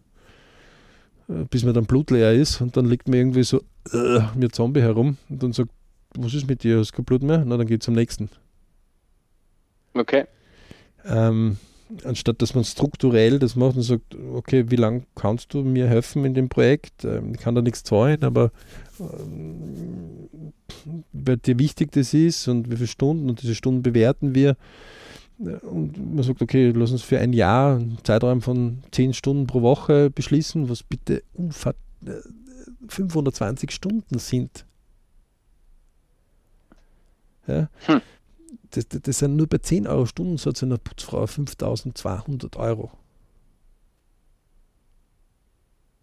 Äh, 1.27 1.45
bis 1.49 1.63
man 1.63 1.73
dann 1.73 1.85
blutleer 1.85 2.33
ist 2.33 2.61
und 2.61 2.77
dann 2.77 2.85
liegt 2.85 3.07
man 3.07 3.17
irgendwie 3.17 3.43
so 3.43 3.63
äh, 3.91 4.19
mit 4.35 4.53
Zombie 4.53 4.81
herum 4.81 5.17
und 5.29 5.41
dann 5.41 5.53
sagt, 5.53 5.71
was 6.15 6.33
ist 6.33 6.47
mit 6.47 6.63
dir, 6.63 6.79
hast 6.79 6.91
du 6.91 6.97
kein 6.97 7.05
Blut 7.05 7.23
mehr? 7.23 7.43
Na, 7.45 7.57
dann 7.57 7.67
geht 7.67 7.83
zum 7.83 7.95
nächsten. 7.95 8.29
Okay. 9.93 10.25
Ähm, 11.05 11.57
anstatt 12.03 12.41
dass 12.41 12.53
man 12.53 12.63
strukturell 12.63 13.39
das 13.39 13.55
macht 13.55 13.75
und 13.75 13.83
sagt, 13.83 14.15
okay, 14.33 14.65
wie 14.69 14.75
lange 14.75 15.03
kannst 15.15 15.53
du 15.53 15.63
mir 15.63 15.87
helfen 15.87 16.25
in 16.25 16.33
dem 16.33 16.49
Projekt? 16.49 17.05
Ähm, 17.05 17.33
ich 17.33 17.39
kann 17.39 17.55
da 17.55 17.61
nichts 17.61 17.83
zahlen, 17.83 18.23
aber 18.23 18.51
ähm, 18.99 20.53
weil 21.13 21.37
dir 21.37 21.59
wichtig 21.59 21.91
das 21.91 22.13
ist 22.13 22.47
und 22.47 22.69
wie 22.71 22.75
viele 22.75 22.87
Stunden 22.87 23.29
und 23.29 23.41
diese 23.41 23.55
Stunden 23.55 23.81
bewerten 23.81 24.35
wir. 24.35 24.57
Und 25.37 26.15
man 26.15 26.23
sagt, 26.23 26.41
okay, 26.41 26.71
lass 26.71 26.91
uns 26.91 27.03
für 27.03 27.19
ein 27.19 27.31
Jahr 27.31 27.75
einen 27.75 27.99
Zeitraum 28.03 28.41
von 28.41 28.79
10 28.91 29.13
Stunden 29.13 29.45
pro 29.45 29.61
Woche 29.61 30.09
beschließen, 30.09 30.67
was 30.67 30.81
bitte 30.81 31.21
520 32.87 33.71
Stunden 33.71 34.17
sind. 34.17 34.65
Ja? 37.47 37.69
Hm 37.85 38.01
das, 38.71 38.87
das 38.87 39.19
sind 39.19 39.35
nur 39.35 39.47
bei 39.47 39.57
10 39.57 39.87
Euro 39.87 40.05
Stundensatz 40.05 40.63
einer 40.63 40.77
Putzfrau 40.77 41.25
5200 41.25 42.55
Euro. 42.57 42.91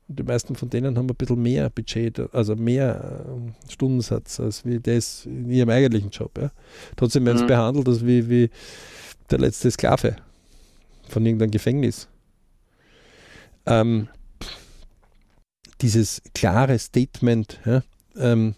Und 0.06 0.18
die 0.18 0.22
meisten 0.22 0.54
von 0.54 0.68
denen 0.68 0.98
haben 0.98 1.08
ein 1.08 1.16
bisschen 1.16 1.40
mehr 1.40 1.70
Budget, 1.70 2.34
also 2.34 2.54
mehr 2.56 3.24
äh, 3.26 3.72
Stundensatz 3.72 4.38
als 4.38 4.64
wie 4.64 4.78
das 4.78 5.24
in 5.24 5.50
ihrem 5.50 5.70
eigentlichen 5.70 6.10
Job. 6.10 6.36
Ja. 6.38 6.50
Trotzdem 6.96 7.24
werden 7.24 7.38
sie 7.38 7.44
mhm. 7.44 7.48
behandelt 7.48 7.88
als 7.88 8.04
wie, 8.04 8.28
wie 8.28 8.50
der 9.30 9.38
letzte 9.38 9.70
Sklave 9.70 10.16
von 11.08 11.24
irgendeinem 11.24 11.50
Gefängnis. 11.50 12.08
Ähm, 13.66 14.08
dieses 15.80 16.20
klare 16.34 16.78
Statement, 16.78 17.60
ja, 17.64 17.82
ähm, 18.16 18.54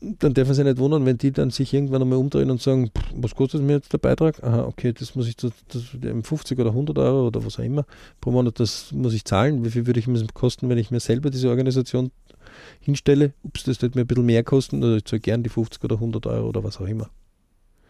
dann 0.00 0.32
dürfen 0.32 0.54
sie 0.54 0.64
nicht 0.64 0.78
wundern, 0.78 1.04
wenn 1.04 1.18
die 1.18 1.30
dann 1.30 1.50
sich 1.50 1.74
irgendwann 1.74 2.00
einmal 2.00 2.18
umdrehen 2.18 2.50
und 2.50 2.62
sagen, 2.62 2.90
was 3.14 3.34
kostet 3.34 3.62
mir 3.62 3.74
jetzt 3.74 3.92
der 3.92 3.98
Beitrag? 3.98 4.42
Aha, 4.42 4.64
okay, 4.64 4.94
das 4.94 5.14
muss 5.14 5.28
ich, 5.28 5.36
das, 5.36 5.52
das 5.68 5.82
50 6.22 6.58
oder 6.58 6.70
100 6.70 6.96
Euro 6.98 7.26
oder 7.26 7.44
was 7.44 7.58
auch 7.58 7.64
immer 7.64 7.84
pro 8.20 8.30
Monat, 8.30 8.58
das 8.60 8.92
muss 8.92 9.12
ich 9.12 9.24
zahlen. 9.24 9.62
Wie 9.62 9.70
viel 9.70 9.86
würde 9.86 10.00
ich 10.00 10.06
mir 10.06 10.24
kosten, 10.32 10.70
wenn 10.70 10.78
ich 10.78 10.90
mir 10.90 11.00
selber 11.00 11.28
diese 11.28 11.50
Organisation 11.50 12.10
hinstelle? 12.80 13.34
Ups, 13.42 13.64
das 13.64 13.82
wird 13.82 13.94
mir 13.94 14.02
ein 14.02 14.06
bisschen 14.06 14.24
mehr 14.24 14.42
kosten, 14.42 14.82
oder 14.82 14.96
ich 14.96 15.04
zahle 15.04 15.20
gern 15.20 15.42
die 15.42 15.50
50 15.50 15.84
oder 15.84 15.96
100 15.96 16.26
Euro 16.26 16.48
oder 16.48 16.64
was 16.64 16.80
auch 16.80 16.86
immer. 16.86 17.10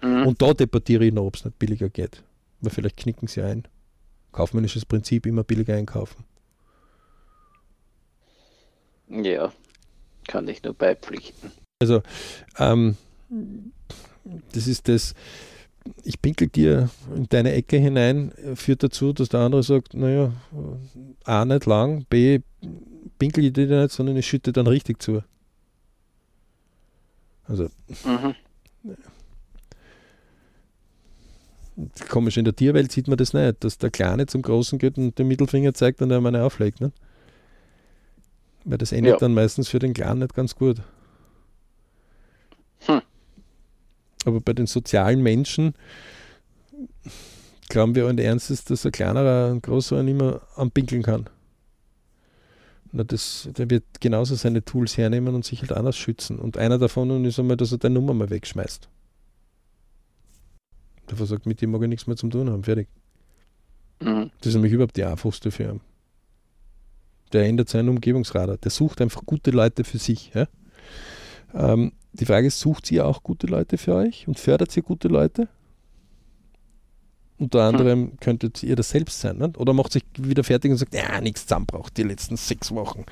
Mhm. 0.03 0.27
Und 0.27 0.43
da 0.43 0.53
debattiere 0.53 1.05
ich 1.05 1.13
noch, 1.13 1.27
ob 1.27 1.37
es 1.37 1.45
nicht 1.45 1.59
billiger 1.61 1.91
geht. 1.91 2.25
Weil 2.61 2.73
vielleicht 2.73 2.97
knicken 2.97 3.29
sie 3.29 3.43
ein. 3.43 3.69
Kaufmännisches 4.33 4.85
Prinzip, 4.85 5.27
immer 5.27 5.45
billiger 5.45 5.75
einkaufen. 5.75 6.25
Ja, 9.09 9.53
kann 10.27 10.47
ich 10.49 10.63
nur 10.63 10.75
beipflichten. 10.75 11.53
Also, 11.81 12.03
ähm, 12.59 12.97
das 14.53 14.67
ist 14.67 14.87
das, 14.89 15.15
ich 16.05 16.21
pinkel 16.21 16.49
dir 16.49 16.91
in 17.17 17.27
deine 17.31 17.53
Ecke 17.53 17.79
hinein, 17.79 18.33
führt 18.55 18.83
dazu, 18.83 19.15
dass 19.15 19.31
der 19.31 19.41
andere 19.41 19.63
sagt, 19.63 19.95
naja, 19.95 20.33
A 21.25 21.45
nicht 21.47 21.65
lang, 21.65 22.05
B 22.11 22.41
pinkel 23.19 23.47
ich 23.47 23.55
dir 23.55 23.67
nicht, 23.67 23.93
sondern 23.93 24.17
ich 24.17 24.27
schütte 24.27 24.53
dann 24.53 24.67
richtig 24.67 25.03
zu. 25.03 25.23
Also, 27.45 27.71
mhm. 28.05 28.35
komisch, 32.09 32.37
in 32.37 32.45
der 32.45 32.55
Tierwelt 32.55 32.93
sieht 32.93 33.09
man 33.09 33.17
das 33.17 33.33
nicht, 33.33 33.65
dass 33.65 33.79
der 33.79 33.91
Kleine 33.91 34.27
zum 34.27 34.43
Großen 34.43 34.79
geht 34.79 34.99
und 34.99 35.19
den 35.19 35.29
Mittelfinger 35.29 35.73
zeigt 35.73 36.03
und 36.03 36.11
er 36.11 36.21
meine 36.21 36.45
auflegt. 36.45 36.81
Ne? 36.81 36.93
Weil 38.65 38.79
das 38.79 38.93
endet 38.93 39.15
ja. 39.15 39.19
dann 39.19 39.33
meistens 39.33 39.69
für 39.69 39.79
den 39.79 39.95
Kleinen 39.95 40.21
nicht 40.21 40.35
ganz 40.35 40.55
gut. 40.55 40.83
Hm. 42.87 43.03
Aber 44.25 44.41
bei 44.41 44.53
den 44.53 44.67
sozialen 44.67 45.23
Menschen 45.23 45.75
glauben 47.69 47.95
wir 47.95 48.07
allen 48.07 48.19
Ernstes, 48.19 48.65
dass 48.65 48.85
ein 48.85 48.93
kleinerer 48.93 49.51
ein 49.51 49.63
größerer 49.63 50.03
nicht 50.03 50.19
mehr 50.19 50.43
anpinkeln 50.57 51.03
kann. 51.03 51.31
Na, 52.93 53.05
das, 53.05 53.49
der 53.57 53.71
wird 53.71 53.85
genauso 54.01 54.35
seine 54.35 54.65
Tools 54.65 54.97
hernehmen 54.97 55.35
und 55.35 55.45
sich 55.45 55.61
halt 55.61 55.73
anders 55.73 55.97
schützen. 55.97 56.39
Und 56.39 56.59
einer 56.59 56.79
davon 56.79 57.25
ist 57.25 57.39
einmal, 57.39 57.57
dass 57.57 57.73
er 57.73 57.79
deine 57.79 57.95
Nummer 57.95 58.15
mal 58.15 58.31
wegschmeißt. 58.31 58.89
Der 61.11 61.27
sagt, 61.27 61.47
mit 61.47 61.61
dem 61.61 61.71
mag 61.71 61.83
ich 61.83 61.89
nichts 61.89 62.07
mehr 62.07 62.17
zu 62.17 62.29
tun 62.29 62.51
haben. 62.51 62.65
Fertig. 62.65 62.89
Mhm. 64.01 64.31
Das 64.39 64.49
ist 64.49 64.55
nämlich 64.55 64.73
überhaupt 64.73 64.97
die 64.97 65.05
einfachste 65.05 65.51
für 65.51 65.65
ihn. 65.65 65.81
Der 67.33 67.47
ändert 67.47 67.69
seinen 67.69 67.89
Umgebungsradar. 67.89 68.57
Der 68.59 68.71
sucht 68.71 69.01
einfach 69.01 69.25
gute 69.25 69.53
Leute 69.53 69.85
für 69.85 69.99
sich. 69.99 70.33
Ja? 70.35 70.47
Ähm, 71.55 71.93
die 72.13 72.25
Frage 72.25 72.49
ist, 72.49 72.61
sucht 72.61 72.91
ihr 72.91 73.07
auch 73.07 73.23
gute 73.23 73.47
Leute 73.47 73.79
für 73.79 73.95
euch 73.95 74.27
und 74.27 74.39
fördert 74.39 74.77
ihr 74.77 74.83
gute 74.83 75.09
Leute? 75.09 75.49
Unter 77.39 77.63
anderem 77.63 78.11
hm. 78.11 78.21
könntet 78.21 78.63
ihr 78.63 78.77
das 78.77 78.91
selbst 78.91 79.21
sein, 79.21 79.39
nicht? 79.39 79.57
oder 79.57 79.73
macht 79.73 79.93
sich 79.93 80.05
wieder 80.19 80.45
fertig 80.45 80.71
und 80.73 80.77
sagt, 80.77 80.95
ja, 80.95 81.21
nichts 81.23 81.47
zusammenbraucht, 81.47 81.97
die 81.97 82.03
letzten 82.03 82.37
sechs 82.37 82.71
Wochen 82.73 83.07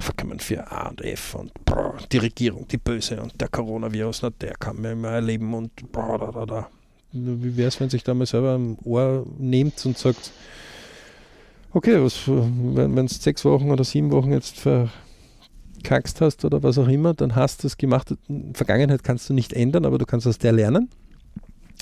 verkommen 0.00 0.40
für 0.40 0.70
A 0.72 0.88
und 0.88 1.02
F 1.02 1.34
und 1.34 1.52
boah, 1.66 1.94
die 2.10 2.16
Regierung, 2.16 2.66
die 2.68 2.78
Böse 2.78 3.20
und 3.20 3.38
der 3.38 3.48
Coronavirus, 3.48 4.22
na, 4.22 4.30
der 4.30 4.54
kann 4.54 4.80
mir 4.80 4.92
immer 4.92 5.10
erleben 5.10 5.52
und 5.52 5.92
boah, 5.92 6.18
da, 6.18 6.32
da, 6.32 6.46
da. 6.46 6.68
Wie 7.12 7.56
wäre 7.56 7.68
es, 7.68 7.78
wenn 7.78 7.90
sich 7.90 8.02
da 8.02 8.14
mal 8.14 8.24
selber 8.24 8.54
am 8.54 8.78
Ohr 8.82 9.26
nehmt 9.38 9.84
und 9.84 9.98
sagt, 9.98 10.32
okay, 11.74 12.02
was, 12.02 12.26
wenn 12.26 13.04
es 13.04 13.22
sechs 13.22 13.44
Wochen 13.44 13.70
oder 13.70 13.84
sieben 13.84 14.10
Wochen 14.10 14.32
jetzt 14.32 14.58
ver, 14.58 14.88
verkackst 15.86 16.20
hast 16.20 16.44
oder 16.44 16.62
was 16.62 16.78
auch 16.78 16.88
immer, 16.88 17.14
dann 17.14 17.34
hast 17.34 17.62
du 17.62 17.66
es 17.68 17.76
gemacht. 17.76 18.14
Vergangenheit 18.52 19.04
kannst 19.04 19.28
du 19.28 19.34
nicht 19.34 19.52
ändern, 19.52 19.84
aber 19.84 19.98
du 19.98 20.06
kannst 20.06 20.26
aus 20.26 20.38
der 20.38 20.52
lernen. 20.52 20.90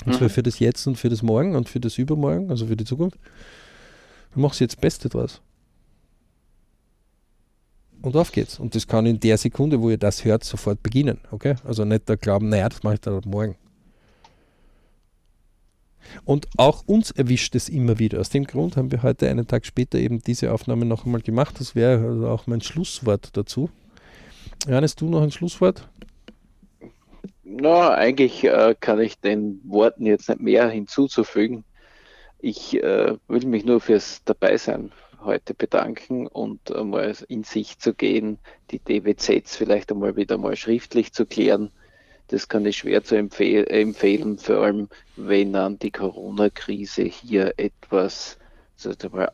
Und 0.05 0.13
zwar 0.13 0.27
mhm. 0.27 0.33
für 0.33 0.43
das 0.43 0.59
Jetzt 0.59 0.85
und 0.87 0.97
für 0.97 1.09
das 1.09 1.21
Morgen 1.23 1.55
und 1.55 1.69
für 1.69 1.79
das 1.79 1.97
Übermorgen, 1.97 2.49
also 2.49 2.67
für 2.67 2.75
die 2.75 2.85
Zukunft. 2.85 3.17
Du 4.33 4.39
machst 4.39 4.59
jetzt 4.59 4.79
Beste 4.81 5.09
draus. 5.09 5.41
Und 8.01 8.15
auf 8.15 8.31
geht's. 8.31 8.59
Und 8.59 8.75
das 8.75 8.87
kann 8.87 9.05
in 9.05 9.19
der 9.19 9.37
Sekunde, 9.37 9.81
wo 9.81 9.89
ihr 9.89 9.97
das 9.97 10.25
hört, 10.25 10.43
sofort 10.43 10.83
beginnen. 10.83 11.19
Okay? 11.31 11.55
Also 11.63 11.85
nicht 11.85 12.07
da 12.07 12.15
glauben, 12.15 12.49
naja, 12.49 12.69
das 12.69 12.83
mache 12.83 12.95
ich 12.95 13.01
dann 13.01 13.21
morgen. 13.25 13.55
Und 16.23 16.45
auch 16.57 16.83
uns 16.85 17.09
erwischt 17.09 17.55
es 17.55 17.67
immer 17.67 17.97
wieder. 17.97 18.19
Aus 18.19 18.29
dem 18.29 18.43
Grund 18.43 18.77
haben 18.77 18.91
wir 18.91 19.01
heute 19.01 19.27
einen 19.27 19.47
Tag 19.47 19.65
später 19.65 19.97
eben 19.97 20.21
diese 20.21 20.53
Aufnahme 20.53 20.85
noch 20.85 21.05
einmal 21.05 21.21
gemacht. 21.21 21.59
Das 21.59 21.73
wäre 21.73 22.05
also 22.05 22.27
auch 22.27 22.45
mein 22.45 22.61
Schlusswort 22.61 23.29
dazu. 23.33 23.71
Johannes, 24.67 24.95
du 24.95 25.09
noch 25.09 25.21
ein 25.21 25.31
Schlusswort? 25.31 25.87
Na, 27.43 27.93
eigentlich 27.93 28.43
äh, 28.43 28.75
kann 28.79 28.99
ich 28.99 29.19
den 29.19 29.61
Worten 29.63 30.05
jetzt 30.05 30.27
nicht 30.29 30.41
mehr 30.41 30.67
hinzuzufügen. 30.69 31.63
Ich 32.39 32.75
äh, 32.83 33.15
will 33.27 33.45
mich 33.45 33.65
nur 33.65 33.79
fürs 33.79 34.23
Dabeisein 34.25 34.91
heute 35.23 35.53
bedanken 35.53 36.27
und 36.27 36.75
einmal 36.75 37.15
in 37.27 37.43
sich 37.43 37.79
zu 37.79 37.93
gehen, 37.93 38.39
die 38.71 38.79
DWZs 38.79 39.55
vielleicht 39.55 39.91
einmal 39.91 40.15
wieder 40.15 40.37
mal 40.37 40.55
schriftlich 40.55 41.13
zu 41.13 41.25
klären. 41.25 41.71
Das 42.27 42.47
kann 42.47 42.65
ich 42.65 42.77
schwer 42.77 43.03
zu 43.03 43.15
empfehl 43.15 43.65
empfehlen, 43.67 44.37
vor 44.37 44.57
allem 44.57 44.89
wenn 45.15 45.53
dann 45.53 45.77
die 45.77 45.91
Corona-Krise 45.91 47.03
hier 47.03 47.53
etwas 47.57 48.37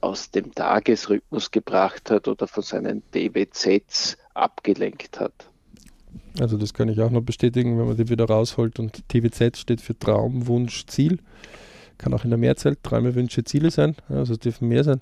aus 0.02 0.32
dem 0.32 0.54
Tagesrhythmus 0.54 1.52
gebracht 1.52 2.12
hat 2.12 2.28
oder 2.28 2.48
von 2.48 2.64
seinen 2.64 3.04
DWZs 3.14 4.18
abgelenkt 4.34 5.20
hat. 5.20 5.50
Also 6.40 6.58
das 6.58 6.74
kann 6.74 6.90
ich 6.90 7.02
auch 7.02 7.12
noch 7.12 7.22
bestätigen, 7.22 7.78
wenn 7.78 7.88
man 7.88 7.98
die 7.98 8.10
wieder 8.10 8.26
rausholt. 8.26 8.80
Und 8.80 9.08
TWZ 9.10 9.58
steht 9.58 9.82
für 9.82 9.98
Traum, 9.98 10.48
Wunsch, 10.48 10.86
Ziel. 10.86 11.20
Kann 11.98 12.14
auch 12.14 12.24
in 12.24 12.30
der 12.30 12.40
Mehrzahl 12.40 12.78
Träume, 12.82 13.16
Wünsche, 13.16 13.44
Ziele 13.44 13.72
sein. 13.72 13.96
Also 14.10 14.34
es 14.34 14.40
dürfen 14.40 14.68
mehr 14.68 14.84
sein. 14.84 15.02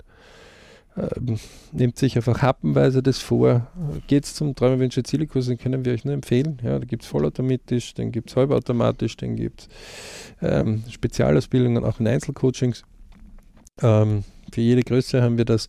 Ähm, 0.96 1.38
nehmt 1.72 1.96
sich 1.98 2.16
einfach 2.16 2.42
happenweise 2.42 3.02
das 3.02 3.18
vor. 3.18 3.68
Geht 4.08 4.26
zum 4.26 4.54
Träume, 4.54 4.80
Wünsche, 4.80 5.02
Ziele 5.02 5.26
Kurs, 5.26 5.46
den 5.46 5.56
können 5.56 5.84
wir 5.84 5.92
euch 5.92 6.04
nur 6.04 6.14
empfehlen. 6.14 6.60
Ja, 6.64 6.78
da 6.78 6.84
gibt 6.84 7.02
es 7.04 7.08
vollautomatisch, 7.08 7.94
den 7.94 8.10
gibt 8.10 8.30
es 8.30 8.36
halbautomatisch, 8.36 9.16
den 9.16 9.36
gibt 9.36 9.62
es 9.62 9.68
ähm, 10.42 10.82
Spezialausbildungen, 10.90 11.84
auch 11.84 12.00
in 12.00 12.08
Einzelcoachings. 12.08 12.82
Ähm, 13.82 14.24
für 14.52 14.60
jede 14.60 14.82
Größe 14.82 15.22
haben 15.22 15.38
wir 15.38 15.44
das. 15.44 15.68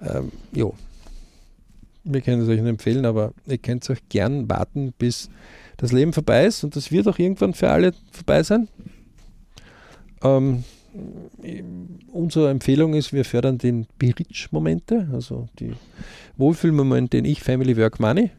Ähm, 0.00 0.32
jo, 0.52 0.74
Wir 2.04 2.20
können 2.20 2.42
es 2.42 2.48
euch 2.48 2.60
nicht 2.60 2.70
empfehlen, 2.70 3.04
aber 3.04 3.32
ihr 3.46 3.58
könnt 3.58 3.82
es 3.82 3.90
euch 3.90 4.08
gern 4.08 4.48
warten, 4.48 4.92
bis 4.96 5.28
das 5.76 5.90
Leben 5.92 6.12
vorbei 6.12 6.46
ist 6.46 6.62
und 6.64 6.76
das 6.76 6.92
wird 6.92 7.08
auch 7.08 7.18
irgendwann 7.18 7.52
für 7.52 7.68
alle 7.70 7.92
vorbei 8.12 8.42
sein. 8.42 8.68
Ähm, 10.22 10.64
unsere 12.12 12.50
Empfehlung 12.50 12.94
ist, 12.94 13.12
wir 13.12 13.24
fördern 13.24 13.58
den 13.58 13.86
Berich-Momente, 13.98 15.08
also 15.12 15.48
die 15.58 15.74
Wohlfühlmomente 16.36 17.18
in 17.18 17.24
Ich, 17.24 17.42
Family, 17.42 17.76
Work, 17.76 18.00
Money. 18.00 18.30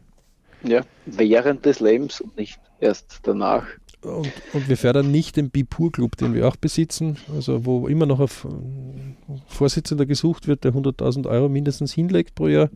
Ja, 0.64 0.80
während 1.06 1.64
des 1.66 1.80
Lebens 1.80 2.20
und 2.20 2.36
nicht 2.36 2.58
erst 2.80 3.20
danach. 3.22 3.64
Und, 4.02 4.32
und 4.52 4.68
wir 4.68 4.76
fördern 4.76 5.10
nicht 5.10 5.36
den 5.36 5.50
Bipur 5.50 5.90
Club, 5.90 6.16
den 6.16 6.32
wir 6.32 6.46
auch 6.46 6.56
besitzen, 6.56 7.16
also 7.34 7.64
wo 7.64 7.88
immer 7.88 8.06
noch 8.06 8.20
ein 8.20 9.16
Vorsitzender 9.48 10.06
gesucht 10.06 10.46
wird, 10.46 10.64
der 10.64 10.72
100.000 10.72 11.28
Euro 11.28 11.48
mindestens 11.48 11.92
hinlegt 11.92 12.36
pro 12.36 12.46
Jahr, 12.46 12.70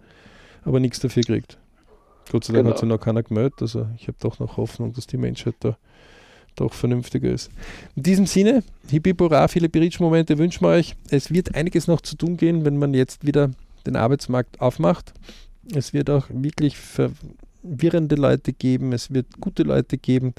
aber 0.64 0.81
nichts 0.81 0.99
dafür 0.99 1.23
kriegt. 1.23 1.59
Gott 2.31 2.45
sei 2.45 2.53
Dank 2.53 2.64
genau. 2.64 2.75
hat 2.75 2.81
sich 2.81 2.89
noch 2.89 3.01
keiner 3.01 3.23
gemeldet, 3.23 3.62
also 3.62 3.87
ich 3.97 4.09
habe 4.09 4.16
doch 4.20 4.39
noch 4.41 4.57
Hoffnung, 4.57 4.93
dass 4.95 5.07
die 5.07 5.16
Menschheit 5.16 5.55
da 5.61 5.77
doch 6.57 6.73
vernünftiger 6.73 7.31
ist. 7.31 7.51
In 7.97 8.03
diesem 8.03 8.27
Sinne, 8.27 8.62
Hippibora, 8.89 9.49
viele 9.49 9.68
Berichtsmomente 9.68 10.39
wünschen 10.39 10.64
wir 10.64 10.70
euch. 10.70 10.97
Es 11.09 11.33
wird 11.33 11.55
einiges 11.55 11.87
noch 11.87 12.01
zu 12.01 12.16
tun 12.16 12.37
gehen, 12.37 12.64
wenn 12.64 12.77
man 12.77 12.95
jetzt 12.95 13.27
wieder 13.27 13.51
den 13.87 13.97
Arbeitsmarkt 13.97 14.61
aufmacht. 14.61 15.14
Es 15.75 15.93
wird 15.93 16.11
auch 16.11 16.27
wirklich 16.31 16.77
verwirrende 16.77 18.16
Leute 18.16 18.53
geben, 18.53 18.93
es 18.93 19.12
wird 19.12 19.41
gute 19.41 19.62
Leute 19.62 19.97
geben. 19.99 20.35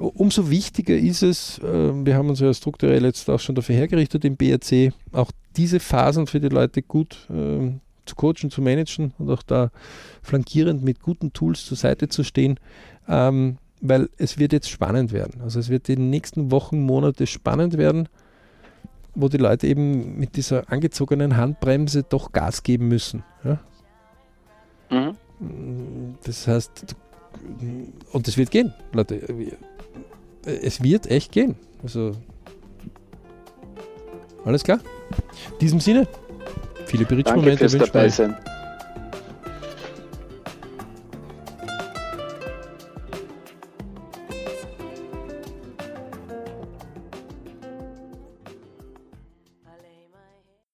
Umso 0.00 0.50
wichtiger 0.50 0.96
ist 0.96 1.22
es, 1.22 1.58
äh, 1.58 1.92
wir 2.04 2.16
haben 2.16 2.30
uns 2.30 2.40
ja 2.40 2.52
strukturell 2.54 3.04
jetzt 3.04 3.28
auch 3.28 3.40
schon 3.40 3.54
dafür 3.54 3.74
hergerichtet 3.74 4.24
im 4.24 4.36
BRC, 4.36 4.92
auch 5.12 5.30
diese 5.56 5.78
Phasen 5.78 6.26
für 6.26 6.40
die 6.40 6.48
Leute 6.48 6.82
gut 6.82 7.28
äh, 7.28 7.72
zu 8.06 8.14
coachen, 8.16 8.50
zu 8.50 8.62
managen 8.62 9.12
und 9.18 9.30
auch 9.30 9.42
da 9.42 9.70
flankierend 10.22 10.82
mit 10.82 11.00
guten 11.02 11.32
Tools 11.32 11.66
zur 11.66 11.76
Seite 11.76 12.08
zu 12.08 12.24
stehen. 12.24 12.58
Ähm, 13.08 13.58
weil 13.80 14.08
es 14.18 14.38
wird 14.38 14.52
jetzt 14.52 14.68
spannend 14.68 15.12
werden. 15.12 15.40
Also 15.42 15.58
es 15.58 15.68
wird 15.68 15.88
die 15.88 15.96
nächsten 15.96 16.50
Wochen, 16.50 16.82
Monate 16.82 17.26
spannend 17.26 17.78
werden, 17.78 18.08
wo 19.14 19.28
die 19.28 19.38
Leute 19.38 19.66
eben 19.66 20.18
mit 20.18 20.36
dieser 20.36 20.70
angezogenen 20.70 21.36
Handbremse 21.36 22.02
doch 22.02 22.32
Gas 22.32 22.62
geben 22.62 22.88
müssen. 22.88 23.22
Ja? 23.44 23.58
Mhm. 24.90 25.16
Das 26.24 26.46
heißt, 26.46 26.94
und 28.12 28.28
es 28.28 28.36
wird 28.36 28.50
gehen, 28.50 28.74
Leute. 28.92 29.22
Es 30.44 30.82
wird 30.82 31.06
echt 31.10 31.32
gehen. 31.32 31.56
Also 31.82 32.12
alles 34.44 34.64
klar. 34.64 34.80
In 35.52 35.58
diesem 35.58 35.80
Sinne, 35.80 36.06
viele 36.86 37.04
Berichtsmomente 37.04 37.70
wünschen 37.72 37.94
wir. 37.94 38.38